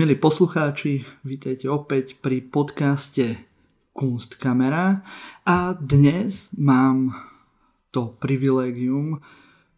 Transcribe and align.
Milí 0.00 0.16
poslucháči, 0.16 1.04
vítajte 1.28 1.68
opäť 1.68 2.16
pri 2.24 2.40
podcaste 2.40 3.36
Kunstkamera 3.92 5.04
a 5.44 5.76
dnes 5.76 6.48
mám 6.56 7.12
to 7.92 8.16
privilégium 8.16 9.20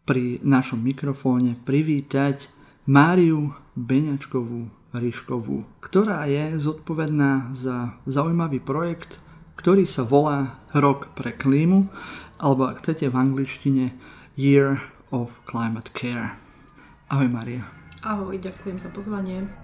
pri 0.07 0.39
našom 0.39 0.79
mikrofóne 0.79 1.59
privítať 1.67 2.47
Máriu 2.87 3.51
Beňačkovú 3.75 4.71
Ryškovú, 4.95 5.67
ktorá 5.83 6.23
je 6.31 6.55
zodpovedná 6.55 7.51
za 7.51 7.99
zaujímavý 8.07 8.63
projekt, 8.63 9.19
ktorý 9.59 9.83
sa 9.83 10.07
volá 10.07 10.63
Rok 10.71 11.19
pre 11.19 11.35
klímu, 11.35 11.91
alebo 12.39 12.71
ak 12.71 12.79
chcete 12.79 13.11
v 13.11 13.19
angličtine 13.19 13.91
Year 14.39 14.79
of 15.11 15.35
Climate 15.43 15.91
Care. 15.91 16.39
Ahoj 17.11 17.27
Maria. 17.27 17.67
Ahoj, 18.07 18.39
ďakujem 18.39 18.79
za 18.79 18.87
pozvanie. 18.95 19.62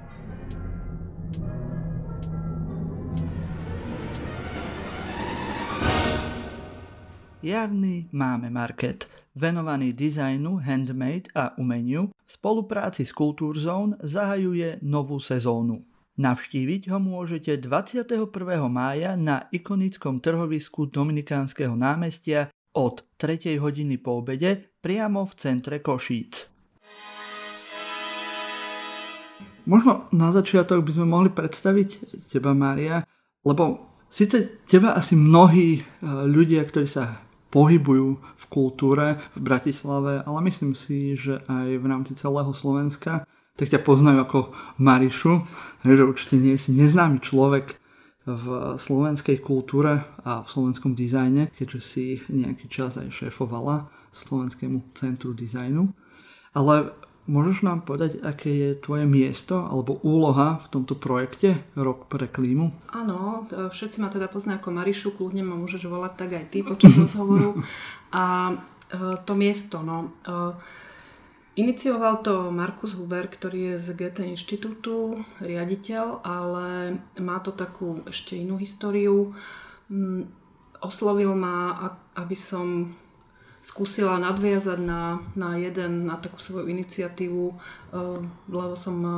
Jarný 7.40 8.12
máme 8.12 8.52
market, 8.52 9.08
venovaný 9.32 9.96
dizajnu, 9.96 10.60
handmade 10.60 11.32
a 11.32 11.56
umeniu, 11.56 12.12
v 12.12 12.30
spolupráci 12.30 13.08
s 13.08 13.16
Culture 13.16 13.56
Zone 13.56 13.96
zahajuje 14.04 14.84
novú 14.84 15.24
sezónu. 15.24 15.82
Navštíviť 16.20 16.92
ho 16.92 17.00
môžete 17.00 17.56
21. 17.58 18.28
mája 18.68 19.16
na 19.16 19.48
ikonickom 19.56 20.20
trhovisku 20.20 20.92
Dominikánskeho 20.92 21.80
námestia 21.80 22.52
od 22.76 23.08
3. 23.16 23.56
hodiny 23.56 23.96
po 24.04 24.20
obede 24.20 24.76
priamo 24.84 25.24
v 25.24 25.34
centre 25.40 25.80
Košíc. 25.80 26.59
Možno 29.70 30.10
na 30.10 30.34
začiatok 30.34 30.82
by 30.82 30.92
sme 30.98 31.06
mohli 31.06 31.30
predstaviť 31.30 32.18
teba, 32.26 32.58
Mária, 32.58 33.06
lebo 33.46 33.86
síce 34.10 34.66
teba 34.66 34.98
asi 34.98 35.14
mnohí 35.14 35.78
e, 35.78 35.82
ľudia, 36.26 36.66
ktorí 36.66 36.90
sa 36.90 37.22
pohybujú 37.54 38.18
v 38.18 38.46
kultúre 38.50 39.22
v 39.38 39.40
Bratislave, 39.46 40.26
ale 40.26 40.40
myslím 40.50 40.74
si, 40.74 41.14
že 41.14 41.46
aj 41.46 41.70
v 41.78 41.86
rámci 41.86 42.18
celého 42.18 42.50
Slovenska, 42.50 43.30
tak 43.62 43.70
ťa 43.70 43.86
poznajú 43.86 44.20
ako 44.26 44.40
Marišu, 44.82 45.46
že 45.86 46.02
určite 46.02 46.42
nie 46.42 46.58
si 46.58 46.74
neznámy 46.74 47.22
človek 47.22 47.78
v 48.26 48.78
slovenskej 48.78 49.38
kultúre 49.42 50.06
a 50.26 50.42
v 50.42 50.48
slovenskom 50.50 50.98
dizajne, 50.98 51.54
keďže 51.58 51.80
si 51.82 52.06
nejaký 52.30 52.70
čas 52.70 52.98
aj 52.98 53.10
šéfovala 53.10 53.90
Slovenskému 54.14 54.94
centru 54.98 55.34
dizajnu. 55.34 55.90
Ale 56.54 56.94
Môžeš 57.30 57.62
nám 57.62 57.86
povedať, 57.86 58.18
aké 58.26 58.50
je 58.50 58.70
tvoje 58.74 59.06
miesto 59.06 59.62
alebo 59.62 60.02
úloha 60.02 60.66
v 60.66 60.68
tomto 60.74 60.98
projekte 60.98 61.62
Rok 61.78 62.10
pre 62.10 62.26
klímu? 62.26 62.74
Áno, 62.90 63.46
všetci 63.46 64.02
ma 64.02 64.10
teda 64.10 64.26
poznajú 64.26 64.58
ako 64.58 64.70
Marišu, 64.74 65.14
kľudne 65.14 65.46
ma 65.46 65.54
môžeš 65.54 65.86
volať 65.86 66.14
tak 66.18 66.32
aj 66.34 66.46
ty 66.50 66.66
počas 66.66 66.98
rozhovoru. 67.06 67.62
A 68.10 68.50
e, 68.50 68.54
to 69.22 69.34
miesto, 69.38 69.86
no... 69.86 70.18
E, 70.26 70.58
inicioval 71.54 72.26
to 72.26 72.50
Markus 72.50 72.98
Huber, 72.98 73.30
ktorý 73.30 73.76
je 73.76 73.76
z 73.78 73.88
GT 73.94 74.18
inštitútu, 74.34 75.22
riaditeľ, 75.38 76.26
ale 76.26 76.98
má 77.22 77.38
to 77.46 77.54
takú 77.54 78.02
ešte 78.10 78.42
inú 78.42 78.58
históriu. 78.58 79.38
Mm, 79.94 80.26
oslovil 80.82 81.38
ma, 81.38 81.78
aby 82.18 82.34
som 82.34 82.96
skúsila 83.60 84.20
nadviazať 84.20 84.80
na, 84.80 85.20
na 85.36 85.60
jeden, 85.60 86.08
na 86.08 86.16
takú 86.16 86.40
svoju 86.40 86.72
iniciatívu, 86.72 87.46
eh, 87.52 87.56
lebo 88.48 88.76
som 88.80 88.98
eh, 89.04 89.16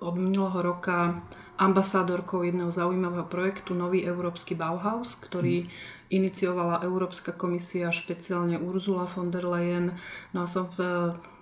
od 0.00 0.14
minulého 0.16 0.60
roka 0.60 1.24
ambasádorkou 1.56 2.44
jedného 2.44 2.68
zaujímavého 2.68 3.24
projektu 3.32 3.72
Nový 3.72 4.04
európsky 4.04 4.52
Bauhaus, 4.52 5.16
ktorý 5.16 5.64
mm. 5.64 5.68
iniciovala 6.12 6.84
Európska 6.84 7.32
komisia, 7.32 7.88
špeciálne 7.88 8.60
Ursula 8.60 9.08
von 9.08 9.32
der 9.32 9.48
Leyen. 9.48 9.96
No 10.36 10.44
a 10.44 10.46
som 10.46 10.68
v 10.76 10.78
eh, 10.84 10.94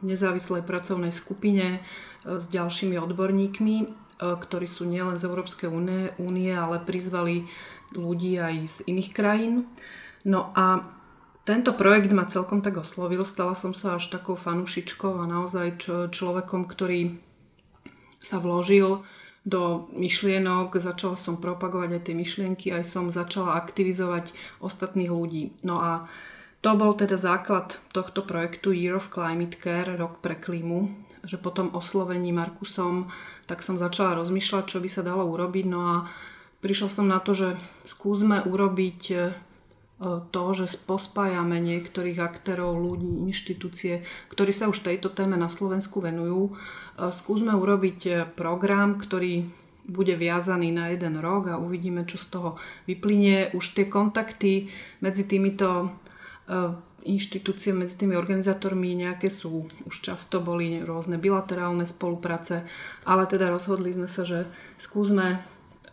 nezávislej 0.07 0.63
pracovnej 0.63 1.11
skupine 1.11 1.83
s 2.25 2.49
ďalšími 2.49 2.97
odborníkmi, 2.97 3.77
ktorí 4.17 4.65
sú 4.65 4.89
nielen 4.89 5.21
z 5.21 5.29
Európskej 5.29 5.69
únie, 6.17 6.53
ale 6.57 6.81
prizvali 6.81 7.45
ľudí 7.93 8.41
aj 8.41 8.55
z 8.65 8.79
iných 8.89 9.11
krajín. 9.13 9.69
No 10.25 10.49
a 10.57 10.94
tento 11.45 11.77
projekt 11.77 12.11
ma 12.13 12.25
celkom 12.25 12.65
tak 12.65 12.81
oslovil, 12.81 13.21
stala 13.25 13.53
som 13.53 13.77
sa 13.77 14.01
až 14.01 14.09
takou 14.09 14.33
fanúšičkou 14.33 15.21
a 15.21 15.29
naozaj 15.29 15.67
č- 15.77 16.09
človekom, 16.09 16.65
ktorý 16.65 17.21
sa 18.25 18.41
vložil 18.41 19.05
do 19.45 19.93
myšlienok, 19.93 20.73
začala 20.81 21.21
som 21.21 21.37
propagovať 21.37 22.01
aj 22.01 22.03
tie 22.09 22.15
myšlienky, 22.17 22.67
aj 22.73 22.85
som 22.89 23.13
začala 23.13 23.61
aktivizovať 23.61 24.33
ostatných 24.65 25.13
ľudí. 25.13 25.53
No 25.61 25.85
a 25.85 26.09
to 26.65 26.73
bol 26.73 26.97
teda 26.97 27.21
základ 27.21 27.77
tohto 27.93 28.25
projektu 28.25 28.73
Year 28.73 28.97
of 28.97 29.13
Climate 29.13 29.61
Care, 29.61 30.01
rok 30.01 30.25
pre 30.25 30.33
klímu, 30.33 30.89
že 31.29 31.37
po 31.37 31.53
tom 31.53 31.69
oslovení 31.77 32.33
Markusom 32.33 33.13
tak 33.45 33.61
som 33.61 33.77
začala 33.77 34.17
rozmýšľať, 34.17 34.65
čo 34.65 34.81
by 34.81 34.89
sa 34.89 35.05
dalo 35.05 35.29
urobiť. 35.29 35.65
No 35.69 35.81
a 35.85 35.97
prišla 36.65 36.89
som 36.89 37.05
na 37.05 37.21
to, 37.21 37.37
že 37.37 37.61
skúsme 37.85 38.41
urobiť 38.49 39.01
to, 40.03 40.45
že 40.59 40.75
pospájame 40.85 41.63
niektorých 41.63 42.19
aktérov, 42.19 42.75
ľudí, 42.75 43.31
inštitúcie, 43.31 44.03
ktorí 44.27 44.51
sa 44.51 44.67
už 44.67 44.83
tejto 44.83 45.15
téme 45.15 45.39
na 45.39 45.47
Slovensku 45.47 46.03
venujú. 46.03 46.59
Skúsme 46.99 47.55
urobiť 47.55 48.01
e, 48.07 48.11
program, 48.27 48.99
ktorý 48.99 49.51
bude 49.87 50.15
viazaný 50.17 50.71
na 50.71 50.91
jeden 50.95 51.21
rok 51.21 51.51
a 51.51 51.61
uvidíme, 51.61 52.07
čo 52.07 52.17
z 52.19 52.27
toho 52.31 52.51
vyplynie. 52.87 53.51
Už 53.55 53.75
tie 53.75 53.87
kontakty 53.91 54.71
medzi 55.03 55.27
týmito 55.27 55.95
e, 56.47 56.75
inštitúcie, 57.05 57.77
medzi 57.77 58.01
tými 58.01 58.17
organizátormi 58.17 58.97
nejaké 58.97 59.29
sú. 59.29 59.69
Už 59.87 59.95
často 60.03 60.41
boli 60.41 60.81
rôzne 60.81 61.21
bilaterálne 61.21 61.85
spolupráce, 61.85 62.65
ale 63.05 63.29
teda 63.29 63.53
rozhodli 63.53 63.93
sme 63.93 64.09
sa, 64.09 64.27
že 64.27 64.51
skúsme 64.79 65.27
e, 65.35 65.39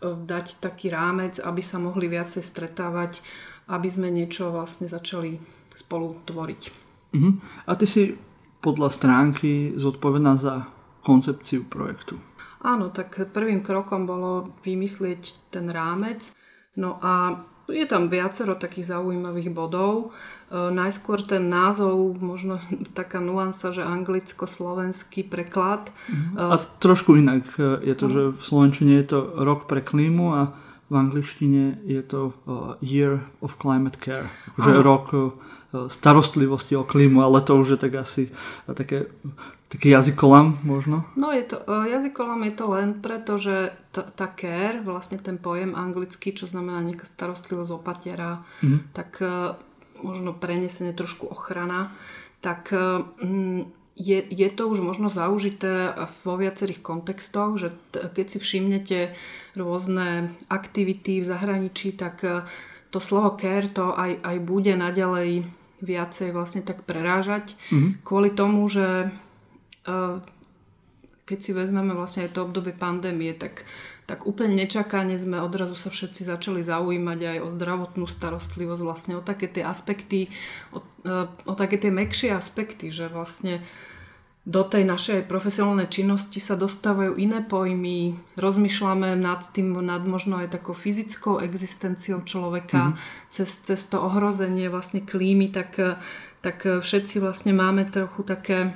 dať 0.06 0.58
taký 0.58 0.90
rámec, 0.90 1.38
aby 1.38 1.62
sa 1.62 1.78
mohli 1.78 2.10
viacej 2.10 2.42
stretávať 2.42 3.22
aby 3.68 3.90
sme 3.92 4.10
niečo 4.10 4.50
vlastne 4.50 4.88
začali 4.90 5.38
spolu 5.76 6.20
tvoriť. 6.26 6.62
Uh-huh. 7.16 7.34
A 7.68 7.72
ty 7.76 7.86
si 7.88 8.16
podľa 8.62 8.90
stránky 8.94 9.74
zodpovedná 9.76 10.38
za 10.38 10.70
koncepciu 11.02 11.66
projektu. 11.66 12.22
Áno, 12.62 12.94
tak 12.94 13.18
prvým 13.34 13.66
krokom 13.66 14.06
bolo 14.06 14.54
vymyslieť 14.62 15.50
ten 15.50 15.66
rámec. 15.66 16.38
No 16.78 17.02
a 17.02 17.42
je 17.68 17.86
tam 17.90 18.08
viacero 18.08 18.54
takých 18.54 18.96
zaujímavých 18.96 19.50
bodov. 19.50 20.14
E, 20.54 20.70
najskôr 20.70 21.26
ten 21.26 21.50
názov, 21.50 22.22
možno 22.22 22.62
taká 23.00 23.18
nuansa, 23.18 23.74
že 23.74 23.82
anglicko-slovenský 23.82 25.26
preklad. 25.26 25.90
Uh-huh. 25.90 26.54
A 26.54 26.62
trošku 26.78 27.18
inak 27.18 27.50
e, 27.58 27.82
je 27.82 27.96
to, 27.98 28.06
uh-huh. 28.08 28.14
že 28.14 28.22
v 28.38 28.42
Slovenčine 28.46 28.94
je 29.02 29.08
to 29.10 29.20
rok 29.42 29.66
pre 29.66 29.82
klímu 29.82 30.38
a 30.38 30.54
v 30.92 30.96
angličtine 31.00 31.80
je 31.88 32.04
to 32.04 32.36
uh, 32.44 32.76
Year 32.84 33.24
of 33.40 33.56
Climate 33.56 33.96
Care, 33.96 34.28
akože 34.52 34.74
rok 34.84 35.06
uh, 35.16 35.32
starostlivosti 35.88 36.76
o 36.76 36.84
klímu, 36.84 37.24
ale 37.24 37.40
to 37.40 37.56
už 37.56 37.80
je 37.80 37.80
tak 37.80 37.96
asi 37.96 38.28
uh, 38.28 38.76
také, 38.76 39.08
taký 39.72 39.96
jazykolam 39.96 40.60
možno? 40.68 41.08
No 41.16 41.32
je 41.32 41.48
to, 41.48 41.64
jazykolam 41.64 42.44
je 42.44 42.54
to 42.60 42.66
len 42.76 43.00
preto, 43.00 43.40
že 43.40 43.72
t- 43.96 44.10
tá 44.20 44.28
care, 44.36 44.84
vlastne 44.84 45.16
ten 45.16 45.40
pojem 45.40 45.72
anglický, 45.80 46.36
čo 46.36 46.44
znamená 46.44 46.84
nejaká 46.84 47.08
starostlivosť 47.08 47.72
opatiera, 47.72 48.44
mm-hmm. 48.60 48.92
tak 48.92 49.24
možno 50.04 50.36
prenesenie 50.36 50.92
trošku 50.92 51.32
ochrana, 51.32 51.96
tak 52.44 52.76
uh, 52.76 53.08
je, 53.96 54.24
je 54.24 54.50
to 54.50 54.72
už 54.72 54.80
možno 54.80 55.12
zaužité 55.12 55.94
vo 56.24 56.40
viacerých 56.40 56.80
kontextoch, 56.80 57.60
že 57.60 57.70
t- 57.92 58.08
keď 58.08 58.26
si 58.26 58.38
všimnete 58.40 59.00
rôzne 59.60 60.32
aktivity 60.48 61.20
v 61.20 61.26
zahraničí, 61.28 61.94
tak 62.00 62.24
e, 62.24 62.48
to 62.90 63.04
slovo 63.04 63.36
care 63.36 63.68
to 63.68 63.92
aj, 63.92 64.24
aj 64.24 64.38
bude 64.42 64.74
naďalej 64.74 65.44
viacej 65.84 66.30
vlastne 66.32 66.62
tak 66.62 66.86
prerážať 66.88 67.58
mm-hmm. 67.74 68.06
kvôli 68.06 68.32
tomu, 68.32 68.64
že 68.72 69.12
e, 69.84 69.90
keď 71.28 71.38
si 71.40 71.52
vezmeme 71.52 71.92
vlastne 71.92 72.28
aj 72.28 72.32
to 72.36 72.48
obdobie 72.48 72.72
pandémie, 72.72 73.36
tak 73.36 73.68
tak 74.10 74.28
úplne 74.28 74.60
nečakane 74.60 75.16
sme 75.16 75.40
odrazu 75.40 75.80
sa 75.80 75.88
všetci 75.88 76.28
začali 76.28 76.60
zaujímať 76.60 77.20
aj 77.32 77.38
o 77.46 77.48
zdravotnú 77.48 78.06
starostlivosť, 78.12 78.84
vlastne 78.84 79.14
o 79.16 79.24
také 79.24 79.48
tie 79.48 79.64
aspekty, 79.64 80.28
o, 80.76 80.84
e, 81.08 81.32
o 81.48 81.54
také 81.56 81.80
tie 81.80 81.96
mekšie 81.96 82.36
aspekty, 82.36 82.92
že 82.92 83.08
vlastne 83.08 83.64
do 84.42 84.66
tej 84.66 84.90
našej 84.90 85.30
profesionálnej 85.30 85.86
činnosti 85.86 86.42
sa 86.42 86.58
dostávajú 86.58 87.14
iné 87.14 87.46
pojmy, 87.46 88.18
rozmýšľame 88.42 89.14
nad 89.14 89.46
tým, 89.54 89.78
nad 89.86 90.02
možno 90.02 90.42
aj 90.42 90.58
takou 90.58 90.74
fyzickou 90.74 91.38
existenciou 91.46 92.26
človeka, 92.26 92.98
mm-hmm. 92.98 93.30
cez, 93.30 93.50
cez 93.70 93.82
to 93.86 94.02
ohrozenie 94.02 94.66
vlastne 94.74 95.06
klímy, 95.06 95.54
tak, 95.54 95.78
tak 96.42 96.58
všetci 96.66 97.22
vlastne 97.22 97.54
máme 97.54 97.86
trochu 97.86 98.26
také 98.26 98.74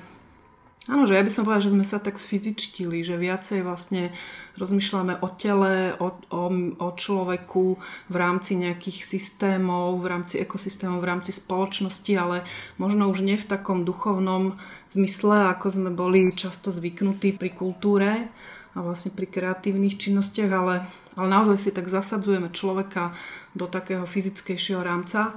Áno, 0.85 1.09
že 1.09 1.17
ja 1.17 1.25
by 1.25 1.31
som 1.33 1.49
povedala, 1.49 1.65
že 1.65 1.73
sme 1.73 1.81
sa 1.81 1.97
tak 1.97 2.21
sfyzičtili, 2.21 3.01
že 3.01 3.17
viacej 3.17 3.65
vlastne 3.65 4.13
rozmýšľame 4.61 5.17
o 5.17 5.27
tele, 5.33 5.97
o, 5.97 6.13
o, 6.29 6.43
o 6.77 6.89
človeku 6.93 7.81
v 8.05 8.15
rámci 8.15 8.53
nejakých 8.53 9.01
systémov, 9.01 9.97
v 9.97 10.13
rámci 10.13 10.37
ekosystémov, 10.37 11.01
v 11.01 11.09
rámci 11.09 11.33
spoločnosti, 11.33 12.13
ale 12.13 12.45
možno 12.77 13.09
už 13.09 13.25
nie 13.25 13.33
v 13.33 13.49
takom 13.49 13.81
duchovnom 13.81 14.61
zmysle, 14.85 15.49
ako 15.57 15.73
sme 15.73 15.89
boli 15.89 16.29
často 16.37 16.69
zvyknutí 16.69 17.33
pri 17.33 17.49
kultúre 17.49 18.29
a 18.75 18.77
vlastne 18.77 19.09
pri 19.09 19.25
kreatívnych 19.25 19.97
činnostiach, 19.97 20.51
ale, 20.53 20.85
ale 21.17 21.27
naozaj 21.33 21.57
si 21.57 21.73
tak 21.73 21.89
zasadzujeme 21.89 22.53
človeka 22.53 23.17
do 23.57 23.65
takého 23.65 24.05
fyzickejšieho 24.05 24.85
rámca. 24.85 25.33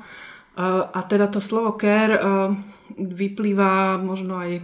A 0.93 1.01
teda 1.07 1.31
to 1.31 1.39
slovo 1.39 1.79
care 1.79 2.19
vyplýva 2.99 4.03
možno 4.03 4.43
aj 4.43 4.59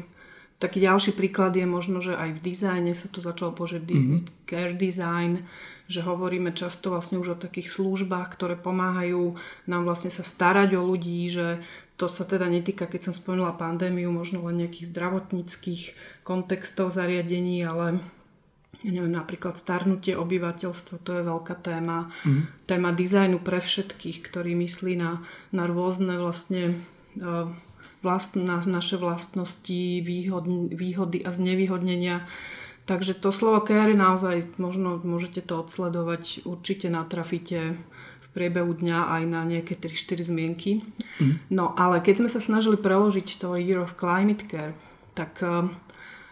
taký 0.65 0.89
ďalší 0.89 1.13
príklad 1.13 1.53
je 1.53 1.69
možno, 1.69 2.01
že 2.01 2.17
aj 2.17 2.41
v 2.41 2.41
dizajne 2.41 2.97
sa 2.97 3.13
to 3.13 3.21
začalo 3.21 3.53
použiť 3.53 3.85
mm-hmm. 3.85 4.49
care 4.49 4.73
design, 4.73 5.45
že 5.85 6.01
hovoríme 6.01 6.57
často 6.57 6.89
vlastne 6.89 7.21
už 7.21 7.37
o 7.37 7.43
takých 7.43 7.69
službách, 7.69 8.33
ktoré 8.33 8.57
pomáhajú 8.57 9.37
nám 9.69 9.85
vlastne 9.85 10.09
sa 10.09 10.25
starať 10.25 10.81
o 10.81 10.83
ľudí, 10.83 11.29
že 11.29 11.61
to 12.01 12.09
sa 12.09 12.25
teda 12.25 12.49
netýka, 12.49 12.89
keď 12.89 13.13
som 13.13 13.15
spomenula 13.15 13.55
pandémiu, 13.55 14.09
možno 14.09 14.43
len 14.49 14.65
nejakých 14.65 14.91
zdravotníckých 14.91 15.83
kontextov 16.25 16.91
zariadení, 16.91 17.63
ale 17.63 18.01
ja 18.85 18.91
neviem, 19.01 19.15
napríklad 19.15 19.57
starnutie 19.57 20.13
obyvateľstva, 20.19 21.01
to 21.01 21.11
je 21.17 21.23
veľká 21.25 21.55
téma. 21.61 22.13
Mm. 22.27 22.43
Téma 22.69 22.91
dizajnu 22.93 23.41
pre 23.41 23.63
všetkých, 23.63 24.21
ktorý 24.21 24.59
myslí 24.59 24.99
na, 24.99 25.25
na 25.55 25.65
rôzne 25.65 26.21
vlastne 26.21 26.77
uh, 27.21 27.49
vlast, 28.05 28.37
na 28.37 28.61
naše 28.61 29.01
vlastnosti, 29.01 30.05
výhod, 30.05 30.45
výhody 30.69 31.25
a 31.25 31.33
znevýhodnenia. 31.33 32.29
Takže 32.85 33.17
to 33.17 33.33
slovo 33.33 33.65
care 33.65 33.97
naozaj, 33.97 34.61
možno 34.61 35.01
môžete 35.01 35.41
to 35.41 35.65
odsledovať, 35.65 36.45
určite 36.45 36.93
natrafíte 36.93 37.81
v 38.21 38.27
priebehu 38.37 38.77
dňa 38.77 39.09
aj 39.09 39.23
na 39.25 39.41
nejaké 39.49 39.73
3-4 39.73 40.21
zmienky. 40.29 40.85
Mm. 41.17 41.41
No 41.49 41.73
ale 41.81 42.05
keď 42.05 42.21
sme 42.21 42.31
sa 42.31 42.45
snažili 42.45 42.77
preložiť 42.77 43.41
to 43.41 43.57
Year 43.57 43.81
of 43.81 43.97
Climate 43.97 44.45
Care, 44.45 44.77
tak 45.17 45.41
uh, 45.41 45.65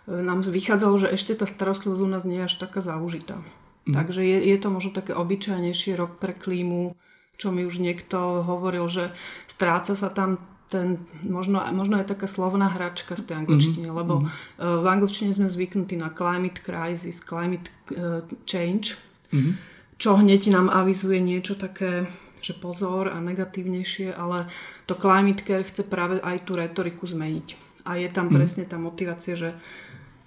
nám 0.04 0.44
vychádzalo, 0.44 1.00
že 1.00 1.08
ešte 1.08 1.32
tá 1.32 1.48
starostlivosť 1.48 2.02
u 2.04 2.08
nás 2.12 2.28
nie 2.28 2.44
je 2.44 2.48
až 2.52 2.54
taká 2.60 2.84
zaužitá. 2.84 3.40
Mm. 3.88 3.94
Takže 3.96 4.20
je, 4.20 4.38
je 4.52 4.56
to 4.60 4.68
možno 4.68 4.92
také 4.92 5.16
obyčajnejší 5.16 5.96
rok 5.96 6.20
pre 6.20 6.36
klímu, 6.36 6.92
čo 7.40 7.48
mi 7.48 7.64
už 7.64 7.80
niekto 7.80 8.44
hovoril, 8.44 8.86
že 8.92 9.10
stráca 9.48 9.96
sa 9.96 10.12
tam 10.12 10.36
ten, 10.72 10.96
možno, 11.20 11.60
možno 11.76 12.00
je 12.00 12.08
taká 12.08 12.24
slovná 12.24 12.72
hračka 12.72 13.12
z 13.12 13.28
tej 13.28 13.44
angličtiny, 13.44 13.92
mm-hmm. 13.92 14.00
lebo 14.00 14.24
uh, 14.24 14.28
v 14.80 14.86
angličtine 14.88 15.36
sme 15.36 15.52
zvyknutí 15.52 16.00
na 16.00 16.08
climate 16.08 16.64
crisis, 16.64 17.20
climate 17.20 17.68
uh, 17.92 18.24
change, 18.48 18.96
mm-hmm. 19.28 19.52
čo 20.00 20.16
hneď 20.16 20.48
nám 20.48 20.72
avizuje 20.72 21.20
niečo 21.20 21.60
také, 21.60 22.08
že 22.40 22.56
pozor 22.56 23.12
a 23.12 23.20
negatívnejšie, 23.20 24.16
ale 24.16 24.48
to 24.88 24.96
climate 24.96 25.44
care 25.44 25.62
chce 25.62 25.84
práve 25.84 26.18
aj 26.24 26.48
tú 26.48 26.56
retoriku 26.56 27.04
zmeniť. 27.04 27.60
A 27.84 28.00
je 28.00 28.08
tam 28.08 28.32
mm-hmm. 28.32 28.36
presne 28.40 28.64
tá 28.64 28.80
motivácia, 28.80 29.36
že 29.36 29.52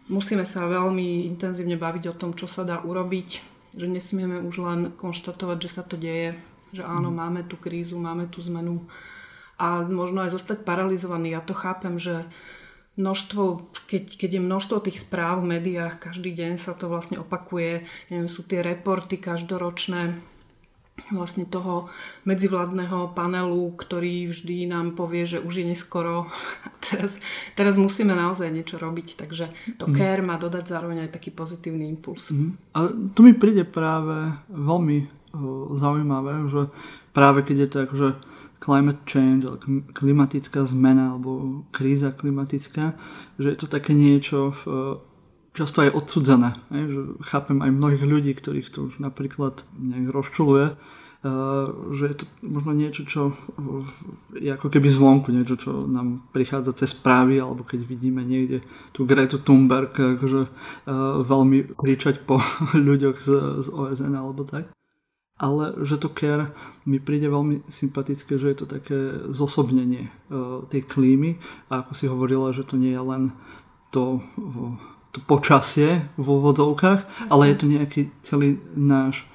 musíme 0.08 0.46
sa 0.46 0.70
veľmi 0.70 1.26
intenzívne 1.26 1.76
baviť 1.76 2.14
o 2.14 2.18
tom, 2.18 2.38
čo 2.38 2.46
sa 2.46 2.62
dá 2.62 2.86
urobiť, 2.86 3.30
že 3.76 3.88
nesmieme 3.90 4.40
už 4.46 4.56
len 4.62 4.80
konštatovať, 4.94 5.58
že 5.66 5.70
sa 5.74 5.84
to 5.84 5.98
deje, 5.98 6.38
že 6.72 6.86
áno, 6.86 7.10
mm-hmm. 7.10 7.20
máme 7.20 7.42
tú 7.50 7.58
krízu, 7.58 7.98
máme 7.98 8.30
tú 8.30 8.46
zmenu, 8.46 8.86
a 9.56 9.88
možno 9.88 10.28
aj 10.28 10.36
zostať 10.36 10.68
paralizovaný. 10.68 11.36
Ja 11.36 11.42
to 11.44 11.56
chápem, 11.56 11.96
že 11.96 12.28
množstvo, 12.96 13.72
keď, 13.88 14.04
keď 14.16 14.30
je 14.40 14.42
množstvo 14.42 14.78
tých 14.84 15.00
správ 15.00 15.44
v 15.44 15.60
médiách, 15.60 16.00
každý 16.00 16.32
deň 16.32 16.56
sa 16.60 16.76
to 16.76 16.88
vlastne 16.88 17.20
opakuje, 17.20 17.84
neviem, 18.12 18.32
sú 18.32 18.44
tie 18.48 18.64
reporty 18.64 19.20
každoročné 19.20 20.16
vlastne 21.12 21.44
toho 21.44 21.92
medzivládneho 22.24 23.12
panelu, 23.12 23.68
ktorý 23.76 24.32
vždy 24.32 24.72
nám 24.72 24.96
povie, 24.96 25.28
že 25.28 25.44
už 25.44 25.62
je 25.62 25.66
neskoro. 25.68 26.32
teraz, 26.88 27.20
teraz 27.54 27.76
musíme 27.76 28.16
naozaj 28.16 28.48
niečo 28.48 28.80
robiť, 28.80 29.20
takže 29.20 29.52
to 29.76 29.92
mm. 29.92 29.96
care 29.96 30.24
má 30.24 30.40
dodať 30.40 30.64
zároveň 30.72 31.08
aj 31.08 31.20
taký 31.20 31.36
pozitívny 31.36 31.92
impuls. 31.92 32.32
Mm. 32.32 32.56
A 32.72 32.80
to 33.12 33.20
mi 33.28 33.36
príde 33.36 33.68
práve 33.68 34.40
veľmi 34.48 34.98
uh, 35.04 35.08
zaujímavé, 35.76 36.48
že 36.48 36.72
práve 37.12 37.44
keď 37.44 37.68
je 37.68 37.70
to 37.70 37.78
akože 37.92 38.10
climate 38.66 39.06
change, 39.06 39.46
klimatická 39.94 40.66
zmena 40.66 41.14
alebo 41.14 41.62
kríza 41.70 42.10
klimatická, 42.10 42.98
že 43.38 43.54
je 43.54 43.58
to 43.62 43.68
také 43.70 43.94
niečo 43.94 44.58
často 45.54 45.86
aj 45.86 45.94
odsudzené. 45.94 46.58
Že 46.74 47.22
chápem 47.22 47.62
aj 47.62 47.72
mnohých 47.72 48.04
ľudí, 48.04 48.32
ktorých 48.34 48.74
to 48.74 48.90
napríklad 48.98 49.62
nejak 49.78 50.10
rozčuluje, 50.10 50.76
že 51.96 52.04
je 52.06 52.16
to 52.22 52.26
možno 52.46 52.72
niečo, 52.78 53.02
čo 53.10 53.34
je 54.38 54.50
ako 54.52 54.70
keby 54.70 54.88
zvonku, 54.94 55.34
niečo, 55.34 55.58
čo 55.58 55.72
nám 55.90 56.30
prichádza 56.30 56.78
cez 56.78 56.94
správy, 56.94 57.42
alebo 57.42 57.66
keď 57.66 57.82
vidíme 57.82 58.22
niekde 58.22 58.62
tú 58.94 59.10
Gretu 59.10 59.42
Thunberg 59.42 59.96
akože 59.96 60.42
veľmi 61.26 61.74
kričať 61.74 62.28
po 62.30 62.38
ľuďoch 62.88 63.18
z, 63.18 63.30
z 63.66 63.68
OSN 63.74 64.14
alebo 64.14 64.46
tak 64.46 64.70
ale 65.36 65.76
že 65.84 66.00
to 66.00 66.08
care 66.08 66.56
mi 66.88 67.02
príde 67.02 67.28
veľmi 67.28 67.68
sympatické, 67.68 68.40
že 68.40 68.48
je 68.54 68.58
to 68.64 68.68
také 68.70 69.00
zosobnenie 69.34 70.08
uh, 70.08 70.64
tej 70.72 70.88
klímy 70.88 71.42
a 71.68 71.84
ako 71.84 71.92
si 71.98 72.06
hovorila, 72.08 72.56
že 72.56 72.64
to 72.64 72.80
nie 72.80 72.96
je 72.96 73.04
len 73.04 73.24
to, 73.92 74.22
uh, 74.22 74.74
to 75.12 75.20
počasie 75.28 76.08
vo 76.16 76.40
vodzovkách, 76.40 77.32
ale 77.34 77.52
je 77.52 77.56
to 77.58 77.66
nejaký 77.68 78.02
celý 78.24 78.62
náš 78.78 79.28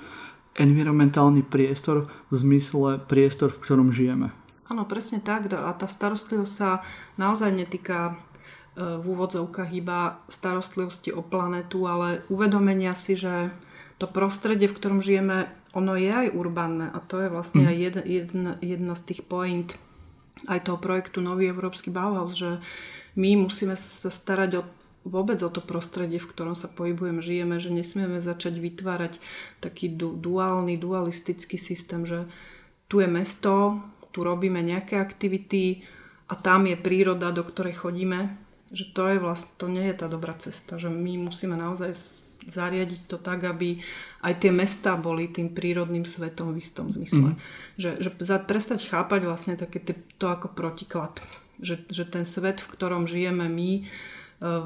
environmentálny 0.56 1.44
priestor 1.44 2.08
v 2.32 2.34
zmysle 2.34 3.02
priestor, 3.04 3.52
v 3.52 3.60
ktorom 3.60 3.88
žijeme. 3.92 4.32
Áno, 4.70 4.86
presne 4.86 5.18
tak. 5.18 5.50
A 5.50 5.74
tá 5.74 5.90
starostlivosť 5.90 6.52
sa 6.54 6.80
naozaj 7.20 7.50
netýka 7.52 8.14
uh, 8.14 8.96
v 8.96 9.04
úvodzovkách 9.04 9.70
iba 9.76 10.22
starostlivosti 10.32 11.12
o 11.12 11.20
planetu, 11.20 11.84
ale 11.84 12.24
uvedomenia 12.32 12.96
si, 12.96 13.20
že 13.20 13.52
to 14.00 14.08
prostredie, 14.08 14.64
v 14.64 14.76
ktorom 14.80 15.04
žijeme, 15.04 15.59
ono 15.70 15.94
je 15.94 16.10
aj 16.10 16.34
urbánne 16.34 16.90
a 16.90 16.98
to 16.98 17.22
je 17.22 17.28
vlastne 17.30 17.66
aj 17.66 17.76
jedna, 17.76 18.02
jedna, 18.02 18.52
jedna 18.58 18.94
z 18.98 19.02
tých 19.14 19.22
point 19.22 19.70
aj 20.48 20.66
toho 20.66 20.78
projektu 20.80 21.20
Nový 21.20 21.52
Európsky 21.52 21.92
Bauhaus, 21.92 22.34
že 22.34 22.58
my 23.14 23.36
musíme 23.36 23.76
sa 23.76 24.08
starať 24.08 24.50
o, 24.58 24.62
vôbec 25.04 25.38
o 25.44 25.50
to 25.52 25.60
prostredie, 25.60 26.18
v 26.18 26.30
ktorom 26.30 26.56
sa 26.56 26.70
pohybujeme, 26.70 27.20
žijeme, 27.20 27.60
že 27.60 27.70
nesmieme 27.70 28.18
začať 28.22 28.56
vytvárať 28.56 29.12
taký 29.60 29.92
du, 29.92 30.16
duálny, 30.16 30.80
dualistický 30.80 31.60
systém, 31.60 32.08
že 32.08 32.24
tu 32.88 32.98
je 32.98 33.06
mesto, 33.06 33.84
tu 34.10 34.26
robíme 34.26 34.58
nejaké 34.64 34.98
aktivity 34.98 35.86
a 36.26 36.34
tam 36.34 36.66
je 36.66 36.78
príroda, 36.78 37.30
do 37.30 37.46
ktorej 37.46 37.78
chodíme, 37.78 38.34
že 38.70 38.90
to 38.90 39.06
je 39.10 39.18
vlastne, 39.18 39.54
to 39.58 39.66
nie 39.66 39.86
je 39.90 39.96
tá 39.98 40.06
dobrá 40.06 40.34
cesta, 40.38 40.78
že 40.78 40.90
my 40.90 41.26
musíme 41.30 41.58
naozaj 41.58 41.94
zariadiť 42.46 43.10
to 43.10 43.16
tak, 43.20 43.44
aby 43.44 43.80
aj 44.24 44.34
tie 44.40 44.52
mesta 44.52 44.96
boli 44.96 45.28
tým 45.28 45.52
prírodným 45.52 46.04
svetom 46.04 46.52
v 46.52 46.60
istom 46.60 46.92
zmysle. 46.92 47.34
Mm. 47.34 47.38
Že, 47.80 47.90
že 48.00 48.10
prestať 48.44 48.80
chápať 48.88 49.20
vlastne 49.24 49.54
také 49.56 49.80
to 50.20 50.26
ako 50.28 50.52
protiklad. 50.52 51.20
Že, 51.60 51.88
že 51.92 52.04
ten 52.08 52.24
svet, 52.24 52.60
v 52.60 52.70
ktorom 52.72 53.04
žijeme 53.04 53.48
my, 53.48 53.70
e, 53.80 53.82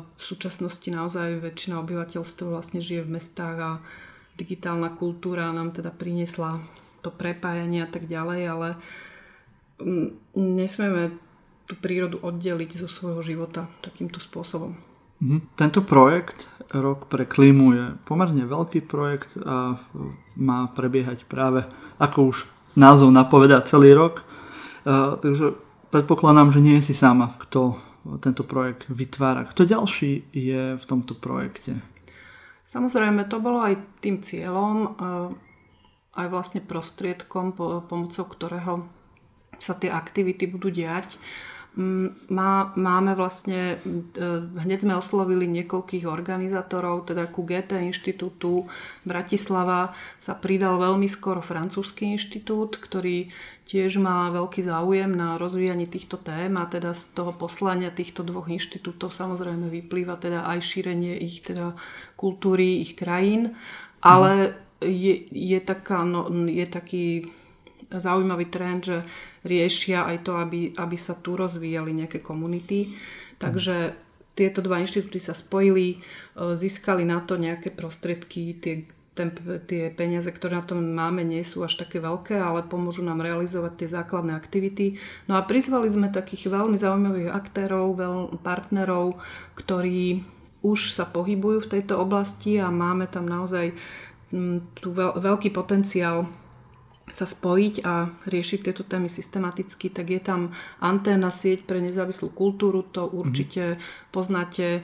v 0.02 0.20
súčasnosti 0.20 0.86
naozaj 0.86 1.42
väčšina 1.42 1.82
obyvateľstva 1.82 2.46
vlastne 2.50 2.78
žije 2.82 3.06
v 3.06 3.14
mestách 3.18 3.58
a 3.58 3.70
digitálna 4.38 4.90
kultúra 4.94 5.54
nám 5.54 5.74
teda 5.74 5.94
priniesla 5.94 6.58
to 7.02 7.12
prepájanie 7.12 7.84
a 7.84 7.88
tak 7.90 8.08
ďalej, 8.10 8.40
ale 8.48 8.68
nesmieme 10.34 11.14
tú 11.64 11.74
prírodu 11.80 12.20
oddeliť 12.20 12.70
zo 12.76 12.88
svojho 12.88 13.20
života 13.24 13.68
takýmto 13.80 14.20
spôsobom. 14.20 14.76
Mhm. 15.24 15.56
Tento 15.56 15.80
projekt 15.80 16.52
Rok 16.74 17.06
pre 17.06 17.24
klímu 17.24 17.66
je 17.72 17.84
pomerne 18.02 18.44
veľký 18.44 18.82
projekt 18.84 19.38
a 19.40 19.78
má 20.34 20.66
prebiehať 20.74 21.22
práve, 21.30 21.62
ako 22.02 22.34
už 22.34 22.50
názov 22.74 23.14
napovedá, 23.14 23.62
celý 23.62 23.94
rok. 23.94 24.26
Takže 25.22 25.54
predpokladám, 25.94 26.50
že 26.50 26.60
nie 26.60 26.82
si 26.82 26.90
sama, 26.90 27.38
kto 27.38 27.78
tento 28.18 28.42
projekt 28.42 28.90
vytvára. 28.90 29.46
Kto 29.46 29.64
ďalší 29.64 30.34
je 30.34 30.74
v 30.74 30.84
tomto 30.84 31.14
projekte? 31.14 31.78
Samozrejme, 32.66 33.30
to 33.30 33.38
bolo 33.38 33.62
aj 33.62 33.78
tým 34.02 34.18
cieľom, 34.18 34.98
aj 36.18 36.26
vlastne 36.26 36.58
prostriedkom, 36.58 37.54
pomocou 37.86 38.24
ktorého 38.26 38.90
sa 39.62 39.78
tie 39.78 39.94
aktivity 39.94 40.50
budú 40.50 40.74
diať. 40.74 41.16
Mm, 41.74 42.30
má, 42.30 42.70
máme 42.78 43.18
vlastne, 43.18 43.82
e, 43.82 44.26
hneď 44.62 44.86
sme 44.86 44.94
oslovili 44.94 45.50
niekoľkých 45.50 46.06
organizátorov, 46.06 47.10
teda 47.10 47.26
ku 47.26 47.42
GT 47.42 47.82
inštitútu 47.90 48.70
Bratislava 49.02 49.90
sa 50.14 50.38
pridal 50.38 50.78
veľmi 50.78 51.10
skoro 51.10 51.42
francúzsky 51.42 52.14
inštitút, 52.14 52.78
ktorý 52.78 53.34
tiež 53.66 53.98
má 53.98 54.30
veľký 54.30 54.62
záujem 54.62 55.10
na 55.10 55.34
rozvíjanie 55.34 55.90
týchto 55.90 56.14
tém 56.14 56.54
a 56.54 56.70
teda 56.70 56.94
z 56.94 57.10
toho 57.10 57.34
poslania 57.34 57.90
týchto 57.90 58.22
dvoch 58.22 58.46
inštitútov 58.46 59.10
samozrejme 59.10 59.66
vyplýva 59.66 60.14
teda 60.14 60.46
aj 60.46 60.62
šírenie 60.62 61.18
ich 61.26 61.42
teda 61.42 61.74
kultúry, 62.14 62.86
ich 62.86 62.94
krajín, 62.94 63.58
ale 63.98 64.54
je, 64.78 65.26
je, 65.26 65.58
taká, 65.58 66.06
no, 66.06 66.30
je 66.46 66.66
taký 66.70 67.34
zaujímavý 67.90 68.46
trend, 68.46 68.86
že 68.86 68.98
riešia 69.44 70.08
aj 70.08 70.24
to, 70.24 70.40
aby, 70.40 70.72
aby 70.74 70.96
sa 70.96 71.14
tu 71.14 71.36
rozvíjali 71.36 71.92
nejaké 71.92 72.24
komunity. 72.24 72.96
Takže 73.38 73.92
tieto 74.34 74.64
dva 74.64 74.82
inštitúty 74.82 75.22
sa 75.22 75.36
spojili, 75.36 75.94
e, 75.94 75.96
získali 76.58 77.06
na 77.06 77.22
to 77.22 77.38
nejaké 77.38 77.70
prostriedky, 77.70 78.58
tie, 78.58 78.88
ten, 79.14 79.30
tie 79.70 79.94
peniaze, 79.94 80.26
ktoré 80.26 80.58
na 80.58 80.66
tom 80.66 80.82
máme, 80.82 81.22
nie 81.22 81.44
sú 81.46 81.62
až 81.62 81.86
také 81.86 82.02
veľké, 82.02 82.34
ale 82.34 82.66
pomôžu 82.66 83.06
nám 83.06 83.22
realizovať 83.22 83.84
tie 83.84 83.88
základné 83.94 84.34
aktivity. 84.34 84.98
No 85.30 85.38
a 85.38 85.46
prizvali 85.46 85.86
sme 85.86 86.10
takých 86.10 86.50
veľmi 86.50 86.74
zaujímavých 86.74 87.30
aktérov, 87.30 87.94
veľ, 87.94 88.16
partnerov, 88.42 89.22
ktorí 89.54 90.26
už 90.64 90.96
sa 90.96 91.06
pohybujú 91.06 91.68
v 91.68 91.70
tejto 91.78 92.00
oblasti 92.00 92.58
a 92.58 92.72
máme 92.72 93.06
tam 93.06 93.28
naozaj 93.28 93.76
tu 94.80 94.88
veľ, 94.90 95.20
veľký 95.22 95.54
potenciál 95.54 96.26
sa 97.04 97.28
spojiť 97.28 97.84
a 97.84 98.08
riešiť 98.24 98.60
tieto 98.64 98.80
témy 98.80 99.12
systematicky, 99.12 99.92
tak 99.92 100.08
je 100.08 100.20
tam 100.24 100.40
anténa 100.80 101.28
sieť 101.28 101.68
pre 101.68 101.84
nezávislú 101.84 102.32
kultúru, 102.32 102.80
to 102.80 103.04
určite 103.04 103.76
mm-hmm. 103.76 104.08
poznáte, 104.08 104.80
e, 104.80 104.82